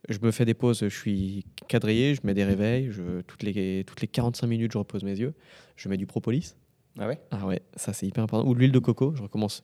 [0.08, 3.84] je me fais des pauses, je suis quadrillé, je mets des réveils, je, toutes, les,
[3.86, 5.34] toutes les 45 minutes je repose mes yeux,
[5.76, 6.54] je mets du propolis,
[6.98, 7.18] Ah ouais?
[7.30, 8.48] Ah ouais, ça c'est hyper important.
[8.48, 9.62] Ou de l'huile de coco, je recommence.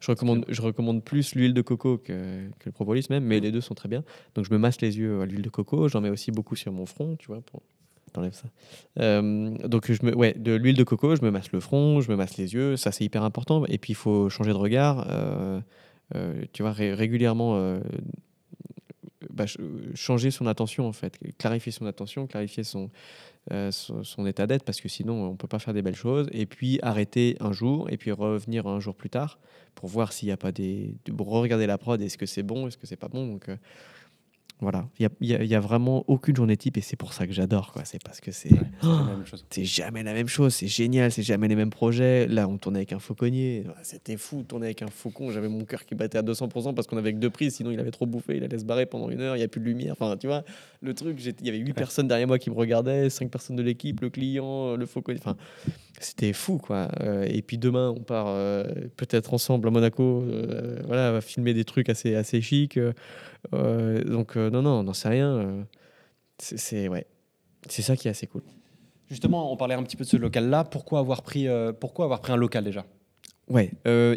[0.00, 3.52] Je recommande, je recommande plus l'huile de coco que, que le propolis même, mais les
[3.52, 4.04] deux sont très bien.
[4.34, 6.72] Donc je me masse les yeux à l'huile de coco, j'en mets aussi beaucoup sur
[6.72, 7.62] mon front, tu vois, pour...
[8.12, 8.48] T'enlèves ça.
[9.00, 12.10] Euh, donc je me, ouais, de l'huile de coco, je me masse le front, je
[12.10, 13.64] me masse les yeux, ça c'est hyper important.
[13.66, 15.60] Et puis il faut changer de regard, euh,
[16.14, 17.78] euh, tu vois, ré- régulièrement
[19.30, 19.58] bah, ch-
[19.94, 22.90] changer son attention en fait, clarifier son attention, clarifier son,
[23.52, 26.28] euh, son, état d'être parce que sinon on peut pas faire des belles choses.
[26.32, 29.38] Et puis arrêter un jour et puis revenir un jour plus tard
[29.74, 32.66] pour voir s'il n'y a pas des de regarder la prod est-ce que c'est bon
[32.66, 33.26] est-ce que c'est pas bon.
[33.26, 33.56] Donc euh,
[34.60, 37.12] voilà il y a, y a- y a vraiment aucune journée type et c'est pour
[37.12, 38.58] ça que j'adore quoi c'est parce que c'est Ouais,
[39.50, 42.26] c'est jamais la même chose, c'est génial, c'est jamais les mêmes projets.
[42.28, 45.30] Là, on tournait avec un fauconnier, c'était fou, tourner avec un faucon.
[45.30, 47.80] J'avais mon cœur qui battait à 200% parce qu'on avait que deux prises, sinon il
[47.80, 49.66] avait trop bouffé, il allait se barrer pendant une heure, il n'y a plus de
[49.66, 49.92] lumière.
[49.98, 50.44] Enfin, tu vois,
[50.82, 53.62] le truc, il y avait huit personnes derrière moi qui me regardaient, cinq personnes de
[53.62, 55.20] l'équipe, le client, le fauconnier.
[55.22, 55.36] Enfin,
[56.00, 56.88] c'était fou, quoi.
[57.00, 58.64] Euh, et puis demain, on part euh,
[58.96, 62.78] peut-être ensemble à Monaco, euh, voilà, on va filmer des trucs assez, assez chics.
[63.54, 65.30] Euh, donc, euh, non, non, n'en sait rien.
[65.36, 65.62] euh,
[66.38, 67.06] c'est- ouais.
[67.68, 68.42] ça qui est assez cool.
[69.08, 70.64] Justement, on parlait un petit peu de ce local-là.
[70.64, 71.46] Pourquoi avoir pris,
[71.80, 72.84] pourquoi avoir pris un local déjà?
[73.48, 73.70] Ouais,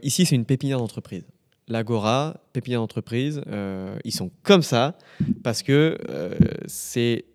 [0.03, 1.25] ici c'est une pépinière d'entreprise.
[1.67, 3.41] L'Agora, pépinière d'entreprise,
[4.03, 4.97] ils sont comme ça
[5.43, 5.97] parce que
[6.65, 7.25] c'est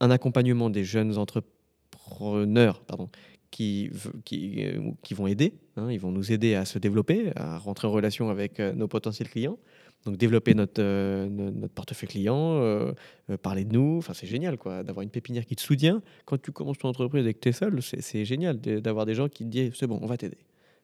[0.00, 3.08] un accompagnement des jeunes entrepreneurs pardon,
[3.50, 3.90] qui,
[4.26, 4.62] qui,
[5.02, 5.54] qui vont aider.
[5.76, 9.30] hein, ils vont nous aider à se développer, à rentrer en relation avec nos potentiels
[9.30, 9.58] clients.
[10.04, 12.92] Donc développer notre, euh, no- notre portefeuille client, euh,
[13.30, 13.96] euh, parler de nous.
[13.98, 16.00] Enfin, c'est génial quoi, d'avoir une pépinière qui te soutient.
[16.24, 19.28] Quand tu commences ton entreprise et que tu es seul, c'est génial d'avoir des gens
[19.28, 20.38] qui te disent c'est bon, on va t'aider.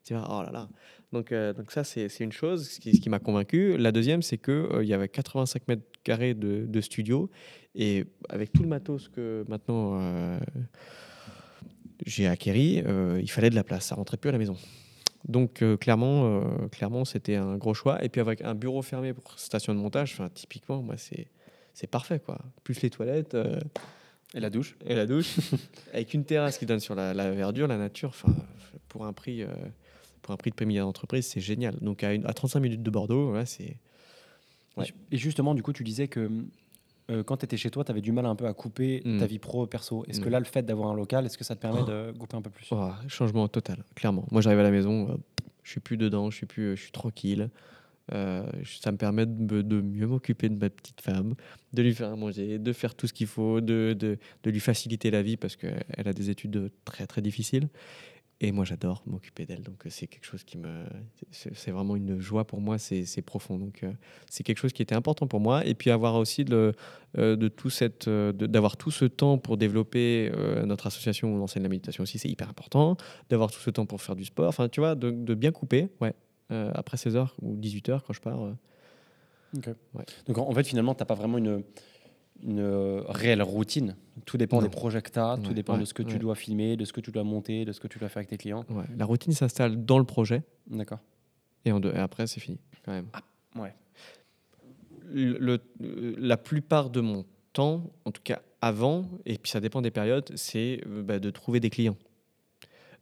[0.05, 0.69] Tu vois, oh là là.
[1.13, 3.77] Donc, donc ça, c'est une chose, qui, qui m'a convaincu.
[3.79, 7.31] La deuxième, c'est qu'il il y avait 85 mètres carrés de, de studio.
[7.77, 10.01] Et avec tout le matos que maintenant
[12.05, 12.83] j'ai acquéri,
[13.21, 13.87] il fallait de la place.
[13.87, 14.57] Ça rentrait plus à la maison.
[15.29, 18.05] Donc euh, clairement, euh, clairement, c'était un gros choix.
[18.05, 21.29] Et puis avec un bureau fermé pour station de montage, enfin, typiquement, moi, c'est
[21.75, 22.19] c'est parfait.
[22.21, 22.39] quoi.
[22.65, 23.35] Plus les toilettes.
[23.35, 23.59] euh,
[24.35, 25.37] Et la douche et la douche,
[25.93, 28.35] avec une terrasse qui donne sur la, la verdure, la nature, enfin,
[28.89, 29.45] pour un prix,
[30.23, 31.77] pour un prix de milliard d'entreprise, c'est génial.
[31.81, 33.77] Donc à, une- à 35 minutes de Bordeaux, c'est
[34.79, 34.87] Ouais.
[35.11, 36.31] Et justement, du coup, tu disais que
[37.11, 39.19] euh, quand tu étais chez toi, tu avais du mal un peu à couper Mm.
[39.19, 40.05] ta vie pro perso.
[40.09, 40.33] Est-ce que Mm.
[40.33, 41.91] là, le fait d'avoir un local, est-ce que ça te permet Oh.
[41.91, 42.67] de couper un peu plus?
[42.71, 44.27] Oh, changement total, clairement.
[44.31, 45.15] Moi, j'arrive à la maison, euh,
[45.65, 47.51] je suis plus dedans, je suis plus, je suis tranquille.
[48.13, 51.35] Euh, ça me permet de, me- de mieux m'occuper de ma petite femme,
[51.73, 54.59] de lui faire à manger, de faire tout ce qu'il faut, de, de, de lui
[54.59, 57.69] faciliter la vie parce qu'elle a des études très très difficiles.
[58.45, 59.63] Et moi, j'adore m'occuper d'elle.
[59.63, 60.85] Donc, euh, c'est quelque chose qui me.
[61.31, 63.57] C'est vraiment une joie pour moi, c'est profond.
[63.57, 63.93] Donc, euh,
[64.29, 65.65] c'est quelque chose qui était important pour moi.
[65.65, 66.73] Et puis, avoir aussi le,
[67.19, 70.31] euh, de tout cette, de- d'avoir tout ce temps pour développer
[70.67, 72.97] notre association où on enseigne la méditation aussi, c'est hyper important.
[73.31, 74.49] D'avoir tout ce temps pour faire du sport.
[74.49, 76.13] Enfin, tu vois, de, de bien couper, ouais.
[76.51, 78.43] Euh, après 16h ou 18h, quand je pars.
[78.43, 78.53] euh,
[79.95, 80.05] Ouais.
[80.27, 81.63] Donc en en fait, finalement, tu n'as pas vraiment une,
[82.45, 83.97] une euh, réelle routine.
[84.27, 84.63] Tout dépend Non.
[84.65, 86.19] des projets que tu as, tout Ouais, dépend de ouais, ce que tu ouais.
[86.19, 88.29] dois filmer, de ce que tu dois monter, de ce que tu dois faire avec
[88.31, 88.65] tes clients.
[88.71, 88.85] ouais.
[88.97, 90.43] La routine s'installe dans le projet.
[90.67, 90.99] D'accord.
[91.65, 93.07] Et, en deux- et après, c'est fini, quand même.
[93.57, 93.75] Ouais.
[95.15, 95.61] le- le-
[96.19, 100.31] la plupart de mon temps, en tout cas avant, et puis ça dépend des périodes,
[100.37, 101.97] c'est euh, bah, de trouver des clients.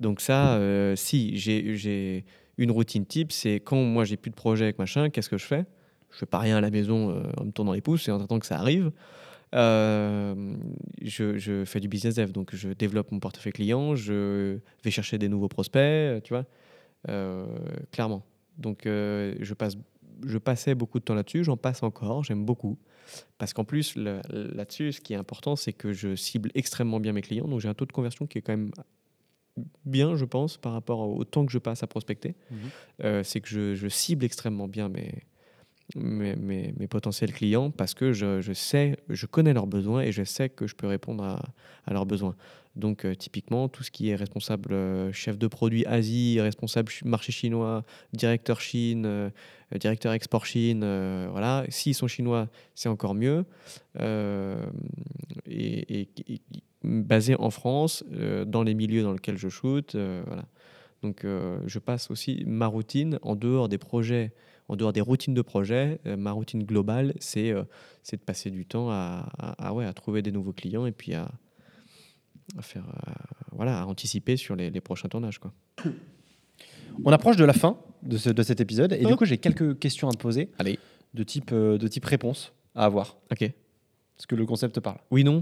[0.01, 2.25] Donc ça, euh, si j'ai-
[2.59, 5.47] une routine type, c'est quand moi j'ai plus de projet avec machin, qu'est-ce que je
[5.47, 5.65] fais?
[6.13, 8.17] Je fais pas rien à la maison euh, en me tournant les pouces et en
[8.17, 8.93] attendant que ça arrive.
[9.55, 10.55] Euh,
[11.03, 15.19] je, je fais du business dev, donc je développe mon portefeuille client, je vais chercher
[15.19, 16.47] des nouveaux prospects, euh, tu vois,
[17.09, 17.47] Euh,
[17.93, 18.23] clairement.
[18.59, 19.77] Donc je passe
[20.27, 22.77] je passais beaucoup de temps là-dessus, j'en passe encore, j'aime beaucoup.
[23.39, 27.23] Parce qu'en plus, là-dessus, ce qui est important, c'est que je cible extrêmement bien mes
[27.23, 27.49] clients.
[27.49, 28.71] Donc j'ai un taux de conversion qui est quand même
[29.85, 32.37] bien, je pense, par rapport au temps que je passe à prospecter.
[32.51, 32.59] Mhm.
[33.05, 35.23] Euh, c'est que je, je cible extrêmement bien mes,
[35.97, 40.67] mes, potentiels clients parce que je, sais, je connais leurs besoins et je sais que
[40.67, 42.37] je peux répondre à, leurs besoins.
[42.77, 47.05] Donc euh, typiquement, tout ce qui est responsable euh, chef de produit Asie, responsable ch-
[47.05, 49.31] marché chinois, directeur Chine, euh,
[49.79, 50.81] directeur export Chine,
[51.31, 51.65] voilà.
[51.69, 53.45] S'ils sont chinois, c'est encore mieux.
[55.47, 56.09] Et, et-
[56.83, 58.05] basé en France,
[58.47, 60.45] dans les milieux dans lesquels je shoot, voilà.
[61.03, 64.33] Donc je passe aussi ma routine en dehors des projets,
[64.71, 66.01] en dehors des routines de projet.
[66.07, 67.65] euh, ma routine globale, c'est euh,
[68.05, 70.93] c'est de passer du temps à, à- à, ouais, à trouver des nouveaux clients et
[70.93, 71.29] puis à,
[72.57, 73.13] à faire euh,
[73.53, 75.53] voilà à anticiper sur les, les prochains tournages quoi.
[77.05, 79.79] On approche de la fin de, ce- de cet épisode et du coup, j'ai quelques
[79.79, 80.79] questions à te poser Allez.
[81.15, 83.17] de type, de type réponse à avoir.
[83.33, 83.43] Ok.
[83.43, 85.41] Est-ce que le concept parle Oui non.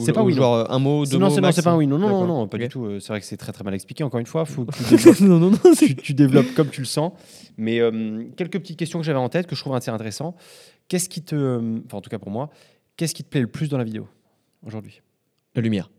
[0.00, 0.38] C'est pas oui, non.
[0.42, 1.86] genre euh, un mot deux C'est- Non, mots c'est non, max c'est pas un oui.
[1.86, 2.84] Non, non, non, pas du tout.
[2.84, 4.02] Euh, C'est vrai que c'est très très mal expliqué.
[4.04, 5.58] Encore une fois, faut que tu développes, non non non.
[5.78, 7.12] tu, tu développes comme tu le sens.
[7.56, 10.34] Mais euh, quelques petites questions que j'avais en tête que je trouve assez intéressant.
[10.88, 12.50] Qu'est-ce qui te, enfin en tout cas pour moi,
[12.96, 14.08] qu'est-ce qui te plaît le plus dans la vidéo
[14.66, 15.00] aujourd'hui?
[15.54, 15.90] La lumière.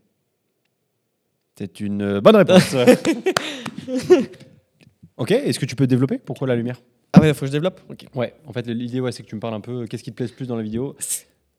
[1.58, 2.74] C'est une bonne réponse.
[5.16, 5.30] ok.
[5.30, 6.18] Est-ce que tu peux développer?
[6.18, 6.80] Pourquoi la lumière?
[7.12, 7.80] Ah ouais, faut que je développe?
[7.88, 8.04] Ok.
[8.14, 8.34] Ouais.
[8.46, 9.86] En fait, l'idée, ouais, c'est que tu me parles un peu.
[9.86, 10.94] Qu'est-ce qui te plaît le plus dans la vidéo?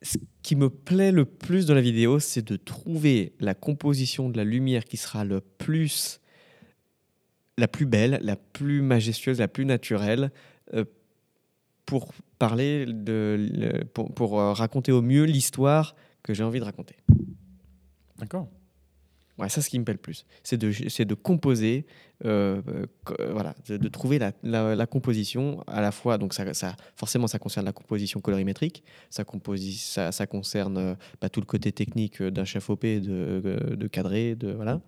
[0.08, 4.38] Ce qui me plaît le plus dans la vidéo, c'est de trouver la composition de
[4.38, 6.22] la lumière qui sera le plus,
[7.58, 10.32] la plus belle, la plus majestueuse, la plus naturelle,
[10.74, 10.86] euh,
[11.86, 15.93] pour parler de, pour, euh, raconter au mieux l'histoire
[16.24, 16.95] que j'ai envie de raconter.
[18.18, 18.47] D'accord.
[19.38, 21.86] Ouais, ça, ce qui me plaît le plus, c'est de, c'est de composer,
[22.26, 22.60] euh,
[23.20, 26.18] euh, voilà, de, de trouver la, la- la composition à la fois.
[26.18, 30.96] Donc, ça, ça- forcément, ça concerne la composition colorimétrique, ça, composi- ça, ça concerne euh,
[31.22, 34.82] bah, tout le côté technique d'un chef OP, de, de cadrer, de voilà.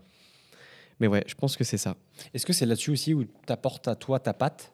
[0.99, 1.95] Mais ouais, je pense que c'est ça.
[2.33, 4.73] Est-ce que c'est là-dessus aussi où tu apportes à toi ta patte?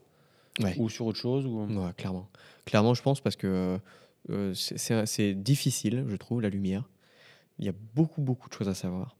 [0.61, 0.73] Ouais.
[0.77, 1.65] ou sur autre chose ou...
[1.65, 2.29] Ouais, clairement.
[2.63, 3.77] Clairement, je pense parce que
[4.29, 6.89] euh, c'est- c'est c'est difficile, je trouve, la lumière.
[7.59, 9.14] Il y a beaucoup, beaucoup de choses à savoir.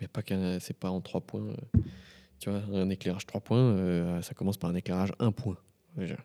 [0.00, 1.42] Mais pas qu'un, c'est pas en trois points.
[1.48, 1.80] euh,
[2.38, 5.56] tu vois, un éclairage trois points, euh, ça commence par un éclairage un point.
[5.96, 6.16] Déjà.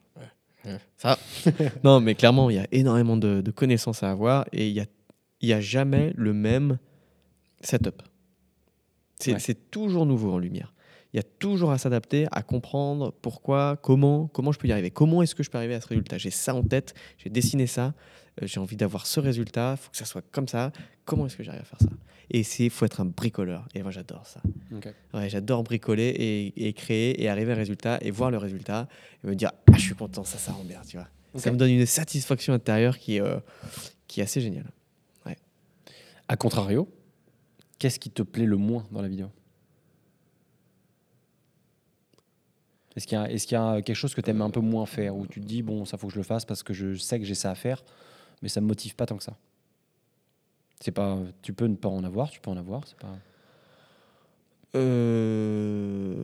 [0.66, 0.78] Ouais.
[0.98, 1.18] Ça.
[1.84, 4.80] non, mais clairement, il y a énormément de, de connaissances à avoir et il y
[4.82, 4.86] a,
[5.40, 6.78] il y a jamais le même
[7.62, 8.02] setup.
[9.20, 9.56] C'est Ouais.
[9.72, 10.74] toujours nouveau en lumière.
[11.14, 14.92] Il y a toujours à s'adapter, à comprendre pourquoi, comment, comment je peux y arriver.
[14.92, 17.68] Comment est-ce que je peux arriver à ce résultat J'ai ça en tête, j'ai dessiné
[17.68, 17.94] ça,
[18.42, 20.72] j'ai envie d'avoir ce résultat, il faut que ça soit comme ça.
[21.06, 21.88] Comment est-ce que j'arrive à faire ça?
[22.30, 23.68] Et c'est faut être un bricoleur.
[23.76, 24.42] Et moi, j'adore ça.
[25.14, 28.88] Ouais, j'adore bricoler et, et créer et arriver à un résultat et voir le résultat
[29.24, 31.08] et me dire ah je suis content ça ça rend bien tu vois.
[31.36, 33.40] Ça me donne une satisfaction intérieure qui est euh,
[34.08, 34.72] qui est assez géniale.
[36.30, 36.88] À contrario,
[37.78, 39.28] qu'est-ce qui te plaît le moins dans la vidéo?
[42.96, 45.16] Est-ce qu'il y, a- y a quelque chose que tu aimes un peu moins faire
[45.16, 47.20] où tu te dis, bon, ça faut que je le fasse parce que je sais
[47.20, 47.84] que j'ai ça à faire,
[48.42, 49.38] mais ça me motive pas tant que ça
[50.82, 52.86] c'est pas, Tu peux ne pas en avoir, tu peux en avoir.
[52.88, 53.16] c'est Pas...
[54.76, 56.16] Euh,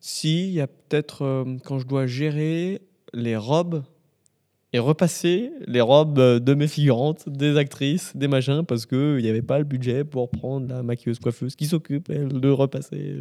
[0.00, 2.80] Si, il y a peut-être euh, quand je dois gérer
[3.12, 3.82] les robes
[4.72, 9.28] et repasser les robes euh, de mes figurantes, des actrices, des machins, parce qu'il n'y
[9.28, 13.20] avait pas le budget pour prendre la maquilleuse coiffeuse qui s'occupe, elle, de repasser.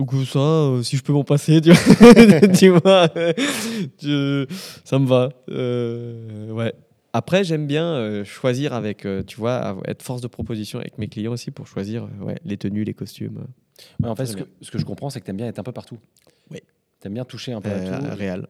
[0.00, 3.08] Donc euh, ça, euh, si je peux m'en passer, tu vois, tu vois,
[4.04, 4.46] euh,
[4.82, 5.28] ça me va.
[5.50, 6.72] Euh, ouais.
[7.12, 11.32] Après, j'aime bien euh, choisir avec, tu vois, être force de proposition avec mes clients
[11.32, 13.44] aussi pour choisir ouais, les tenues, les costumes.
[14.02, 15.58] Ouais, en fait, ce que, ce que je comprends, c'est que tu aimes bien être
[15.58, 15.98] un peu partout.
[16.50, 16.60] Oui.
[17.02, 18.16] Tu aimes bien toucher un peu Euh, à tout.
[18.16, 18.46] réel.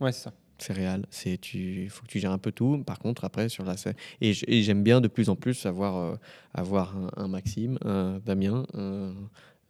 [0.00, 0.32] Ouais, c'est ça.
[0.58, 1.06] C'est réel.
[1.10, 2.84] C'est tu, il faut que tu gères un peu tout.
[2.86, 6.14] Par contre, après sur la scène, et j'aime bien de plus en plus avoir euh,
[6.54, 9.12] avoir un, un Maxime, un Damien, un,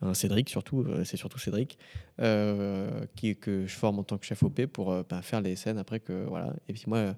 [0.00, 0.82] un Cédric surtout.
[0.82, 1.76] euh, c'est surtout Cédric
[2.20, 5.56] euh, qui que je forme en tant que chef OP pour euh, bah, faire les
[5.56, 6.52] scènes après que voilà.
[6.68, 7.12] Et puis moi, euh,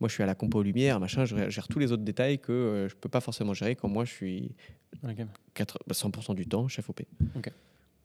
[0.00, 1.24] moi je suis à la compo lumière, machin.
[1.24, 4.12] Je gère tous les autres détails que je peux pas forcément gérer quand moi je
[4.12, 4.52] suis
[5.04, 5.24] Ok.
[5.54, 7.02] 4 bah, 100% du temps chef OP.
[7.36, 7.50] Ok.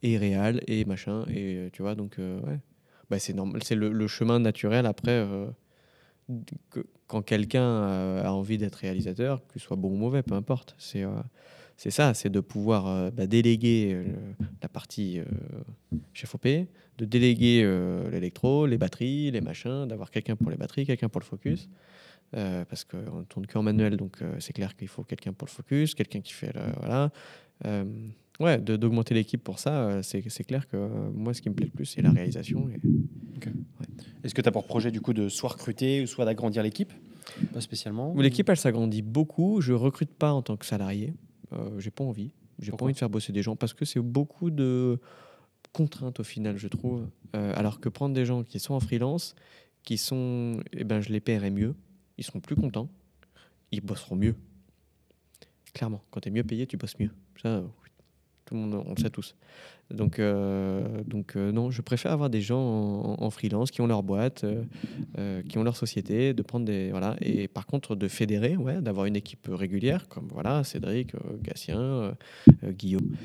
[0.02, 2.58] Et réal et machin et tu vois donc ouais.
[3.10, 5.26] Bah, c'est normal, c'est le, le chemin naturel après
[6.70, 10.76] que- quand quelqu'un a envie d'être réalisateur, que ce soit bon ou mauvais, peu importe.
[10.78, 11.02] C'est
[11.80, 14.04] c'est ça, c'est de pouvoir euh, bah, déléguer euh,
[14.62, 15.24] la partie euh,
[16.12, 17.66] chef OP, de déléguer
[18.12, 21.70] l'électro, les batteries, les machins, d'avoir quelqu'un pour les batteries, quelqu'un pour le focus.
[22.32, 25.94] Parce qu'on ne tourne qu'en manuel, donc c'est clair qu'il faut quelqu'un pour le focus,
[25.94, 26.60] quelqu'un qui fait le.
[26.80, 27.10] Voilà.
[28.38, 30.76] Ouais, d'augmenter l'équipe pour ça, c'est clair que
[31.14, 32.68] moi, ce qui me plaît le plus, c'est la réalisation.
[32.68, 32.78] Et...
[34.22, 36.92] Est-ce que tu as pour projet du coup de soit recruter ou soit d'agrandir l'équipe?
[37.54, 38.14] Pas spécialement.
[38.18, 39.62] L'équipe, elle s'agrandit beaucoup.
[39.62, 41.14] Je recrute pas en tant que salarié.
[41.52, 42.32] Euh, j'ai pas envie.
[42.58, 44.98] J'ai pas envie de faire bosser des gens parce que c'est beaucoup de
[45.72, 47.08] contraintes au final, je trouve.
[47.34, 49.34] Euh, alors que prendre des gens qui sont en freelance,
[49.82, 51.74] qui sont, eh ben, je les paierai mieux.
[52.18, 52.88] Ils seront plus contents.
[53.72, 54.34] Ils bosseront mieux.
[55.72, 57.10] Clairement, quand tu es mieux payé, tu bosses mieux.
[57.40, 57.62] Ça,
[58.52, 59.34] on le sait tous.
[59.90, 64.02] Donc, euh, donc euh, non, je préfère avoir des gens en, freelance qui ont leur
[64.02, 64.44] boîte,
[65.18, 67.16] euh, qui ont leur société, de prendre des voilà.
[67.20, 72.14] Et par contre, de fédérer, ouais, d'avoir une équipe régulière comme voilà Cédric, Gatien,
[72.64, 73.16] Guillaume.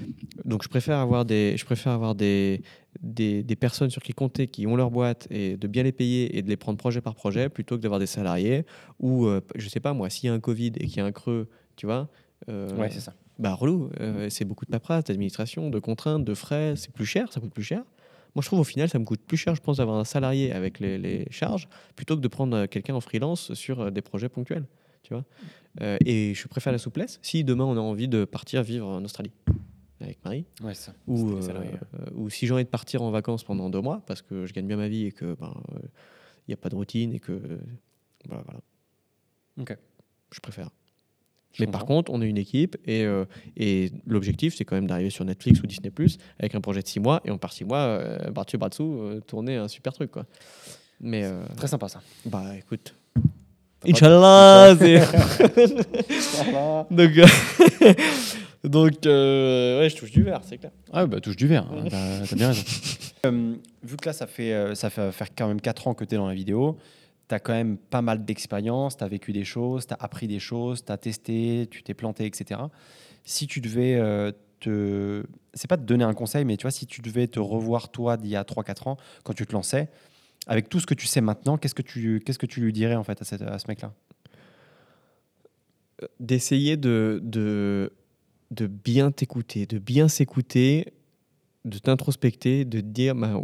[0.43, 2.61] Donc, je préfère avoir des, je préfère avoir des,
[3.01, 6.37] des, des personnes sur qui compter, qui ont leur boîte et de bien les payer
[6.37, 8.65] et de les prendre projet par projet, plutôt que d'avoir des salariés
[8.99, 11.11] ou je sais pas moi, s'il y a un Covid et qu'il y a un
[11.11, 12.09] creux, tu vois.
[12.47, 13.13] Ouais, c'est ça.
[13.39, 17.31] Bah relou, euh, c'est beaucoup de paperasse, d'administration, de contraintes, de frais, c'est plus cher,
[17.31, 17.83] ça coûte plus cher.
[18.35, 20.51] Moi, je trouve au final, ça me coûte plus cher, je pense, d'avoir un salarié
[20.51, 24.01] avec les, les charges, plutôt que de prendre euh, quelqu'un en freelance sur euh, des
[24.01, 24.65] projets ponctuels,
[25.03, 25.23] tu vois.
[25.81, 27.19] Euh, et je préfère la souplesse.
[27.21, 29.31] Si demain on a envie de partir vivre en Australie
[30.01, 30.93] avec Marie, Ouais, c'est ça.
[31.07, 34.53] ou, euh, si j'ai envie de partir en vacances pendant deux mois parce que je
[34.53, 35.53] gagne bien ma vie et que ben,
[36.47, 37.39] il n'y a pas de routine et que
[38.27, 38.59] voilà, voilà.
[39.59, 39.77] Ok.
[40.31, 40.69] Je préfère.
[41.59, 43.25] Mais par contre, on est une équipe et, euh,
[43.57, 46.87] et l'objectif, c'est quand même d'arriver sur Netflix ou Disney Plus avec un projet de
[46.87, 49.67] six mois et on part six mois, euh, bras dessus, bras dessous, euh, tourner un
[49.67, 50.11] super truc.
[50.11, 50.25] Quoi.
[51.01, 52.01] Mais euh, Très sympa ça.
[52.25, 52.95] bah écoute.
[53.87, 54.73] Inch'Allah
[56.91, 57.27] Donc, euh,
[58.63, 60.71] donc euh, ouais, je touche du verre, c'est clair.
[60.91, 61.85] Ah bah touche du verre, hein,
[62.29, 62.63] t'as bien raison.
[63.25, 66.15] Euh, vu que là ça fait, ça fait faire quand même 4 ans que tu
[66.15, 66.77] es dans la vidéo,
[67.27, 70.27] tu as quand même pas mal d'expérience, tu as vécu des choses, tu as appris
[70.27, 72.61] des choses, tu as testé, tu t'es planté, etc.
[73.23, 75.23] Si tu devais euh, te...
[75.53, 78.17] C'est pas te donner un conseil, mais tu vois, si tu devais te revoir toi
[78.17, 79.89] d'il y a 3-4 ans, quand tu te lançais,
[80.47, 82.95] avec tout ce que tu sais maintenant, qu'est-ce que tu, qu'est-ce que tu lui dirais
[82.95, 83.93] en fait à, ce mec-là?
[86.19, 87.93] D'essayer de, de,
[88.51, 90.93] de bien t'écouter, de bien s'écouter,
[91.63, 93.41] de t'introspecter, de te dire bah,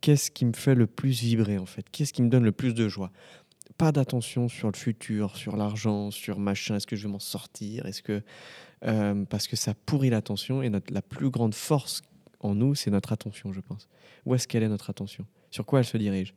[0.00, 2.74] qu'est-ce qui me fait le plus vibrer en fait, qu'est-ce qui me donne le plus
[2.74, 3.10] de joie?
[3.76, 7.86] Pas d'attention sur le futur, sur l'argent, sur machin, est-ce que je vais m'en sortir,
[7.86, 8.22] est-ce que
[8.84, 12.02] euh, parce que ça pourrit l'attention et notre, la plus grande force
[12.40, 13.88] en nous, c'est notre attention, je pense.
[14.24, 15.26] Où est-ce qu'elle est notre attention?
[15.50, 16.34] Sur quoi elle se dirige?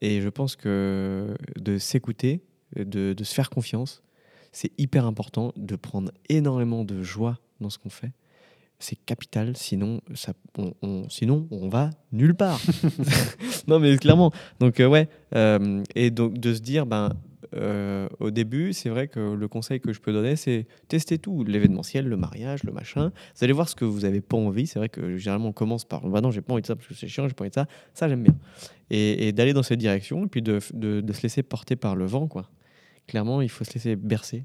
[0.00, 2.42] Et je pense que de s'écouter,
[2.76, 4.02] de, de se faire confiance,
[4.52, 8.12] c'est hyper important de prendre énormément de joie dans ce qu'on fait.
[8.82, 12.60] C'est capital, sinon, ça, on, on- sinon on va nulle part.
[13.68, 14.32] non, mais clairement.
[14.58, 15.08] Donc, euh, ouais.
[15.36, 17.10] euh, et donc, de se dire, ben,
[17.54, 21.44] euh, au début, c'est vrai que le conseil que je peux donner, c'est tester tout
[21.44, 23.12] l'événementiel, le mariage, le machin.
[23.36, 24.66] Vous allez voir ce que vous n'avez pas envie.
[24.66, 26.88] C'est vrai que généralement, on commence par bah non, j'ai pas envie de ça parce
[26.88, 27.66] que c'est chiant, j'ai pas envie de ça.
[27.94, 28.34] Ça, j'aime bien.
[28.90, 31.94] Et, et d'aller dans cette direction, et puis de, de- de se laisser porter par
[31.94, 32.48] le vent, quoi.
[33.06, 34.44] Clairement, il faut se laisser bercer.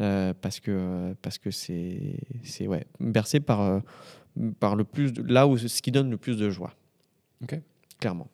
[0.00, 3.80] Euh, parce que parce que c'est c'est ouais bercé par euh,
[4.58, 6.72] par le plus de- là où ce qui donne le plus de joie
[7.42, 7.58] Ok.
[7.98, 8.28] clairement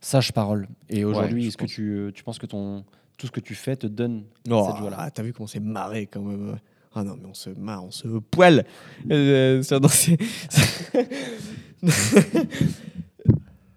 [0.00, 0.68] Sage parole.
[0.90, 2.84] Et aujourd'hui, est-ce que tu, tu penses que ton,
[3.16, 4.96] tout ce que tu fais te donne Oh, cette joie-là?
[5.00, 6.58] ah, t'as vu comment c'est marré quand même.
[6.94, 8.66] Ah non, mais on se marre, on se poile.
[9.10, 9.62] Euh,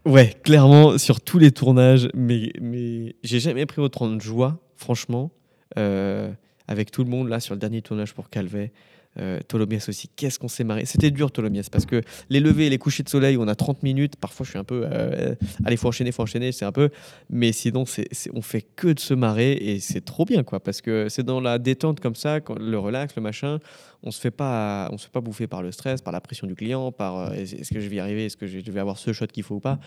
[0.06, 5.32] ouais, clairement, sur tous les tournages, mais, mais j'ai jamais pris autant de joie, franchement,
[5.78, 6.32] euh,
[6.68, 8.72] avec tout le monde là sur le dernier tournage pour Calvet.
[9.20, 10.86] Euh, Tholomyès aussi, qu'est-ce qu'on s'est marré?
[10.86, 13.82] C'était dur Tholomyès parce que les levées et les couchers de soleil, on a 30
[13.82, 14.16] minutes.
[14.16, 14.84] Parfois, je suis un peu.
[14.86, 15.34] euh,
[15.66, 16.90] allez, faut enchaîner, faut enchaîner, c'est un peu.
[17.30, 17.86] Mais sinon,
[18.34, 20.60] on fait que de se marrer et c'est trop bien quoi.
[20.60, 23.60] Parce que c'est dans la détente comme ça, le relax, le machin.
[24.04, 26.46] On se fait pas, on se fait pas bouffer par le stress, par la pression
[26.46, 29.00] du client, par euh, est-ce que je vais y arriver, est-ce que je vais avoir
[29.00, 29.80] ce shot qu'il faut ou pas.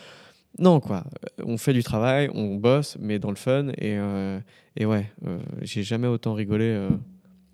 [0.59, 1.05] Non, quoi.
[1.45, 3.69] On fait du travail, on bosse, mais dans le fun.
[3.79, 4.39] Et, euh,
[4.77, 6.91] et ouais, euh, j'ai jamais autant rigolé euh,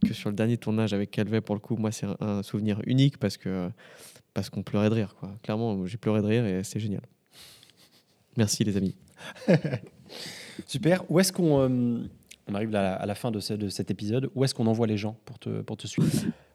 [0.06, 1.40] que sur le dernier tournage avec Calvet.
[1.40, 3.68] Pour le coup, moi, c'est un, souvenir unique parce que
[4.34, 5.30] parce qu'on pleurait de rire, quoi.
[5.42, 7.02] Clairement, j'ai pleuré de rire et c'est génial.
[8.36, 8.96] Merci, les amis.
[10.66, 11.04] Super.
[11.10, 12.08] Où est-ce qu'on.
[12.48, 14.30] on arrive là à la fin de, ce- de cet épisode.
[14.34, 16.08] Où est-ce qu'on envoie les gens pour te, pour te suivre?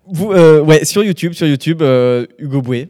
[0.08, 2.90] Vous, euh, ouais, sur YouTube, sur YouTube, euh, Hugo Boué,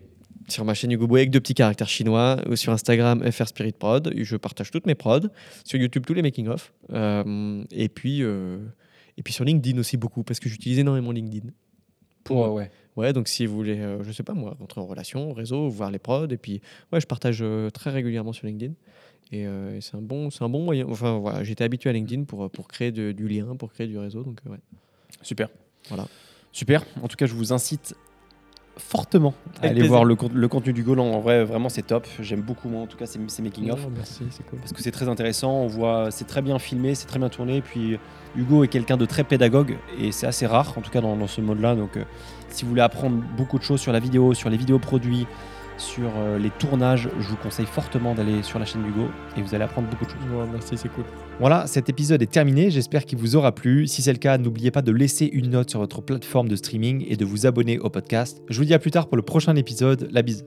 [0.52, 3.72] sur ma chaîne Hugo Boué avec deux petits caractères chinois, ou sur Instagram FR Spirit
[3.74, 5.28] Prod, je partage toutes mes prods,
[5.64, 8.60] sur YouTube tous les making of, Euh, et puis euh,
[9.18, 11.50] et puis sur LinkedIn aussi beaucoup parce que j'utilise énormément LinkedIn.
[12.30, 12.72] Ouais, ouais.
[12.98, 15.70] Ouais, donc si vous voulez, euh, je sais pas moi, rentrer en relation, au réseau,
[15.70, 16.62] voir les prods, et puis
[16.92, 18.74] ouais, je partage euh, très régulièrement sur LinkedIn.
[19.32, 20.86] Et, euh, et c'est un bon, c'est un bon moyen.
[20.90, 23.98] Enfin voilà, j'étais habitué à LinkedIn pour pour créer de- du lien, pour créer du
[23.98, 24.60] réseau, donc euh, ouais.
[25.22, 25.50] Super.
[25.88, 26.06] Voilà.
[26.52, 26.86] Super.
[27.02, 27.96] En tout cas, je vous incite
[28.78, 29.90] fortement à aller plaisir.
[29.90, 31.12] voir le, con- le contenu du Golan.
[31.12, 32.08] En vrai, vraiment, c'est top.
[32.20, 33.86] J'aime beaucoup, moi, en tout cas, ces, ces making-of.
[33.96, 34.60] Merci, c'est cool.
[34.60, 35.52] Parce que c'est très intéressant.
[35.52, 37.58] On voit, c'est très bien filmé, c'est très bien tourné.
[37.58, 38.00] Et puis,
[38.36, 39.78] Hugo est quelqu'un de très pédagogue.
[40.00, 41.76] Et c'est assez rare, en tout cas, dans, dans ce mode-là.
[41.76, 42.04] Donc, euh,
[42.50, 45.28] si vous voulez apprendre beaucoup de choses sur la vidéo, sur les vidéos produits,
[45.82, 49.10] sur euh, les tournages, je vous conseille fortement d'aller sur la chaîne d'Hugo.
[49.36, 50.20] Et vous allez apprendre beaucoup de choses.
[50.52, 51.04] Merci, c'est cool.
[51.40, 52.70] Voilà, cet épisode est terminé.
[52.70, 53.88] J'espère qu'il vous aura plu.
[53.88, 57.04] Si c'est le cas, n'oubliez pas de laisser une note sur votre plateforme de streaming
[57.08, 58.42] et de vous abonner au podcast.
[58.50, 60.08] Je vous dis à plus tard pour le prochain épisode.
[60.12, 60.46] La bise.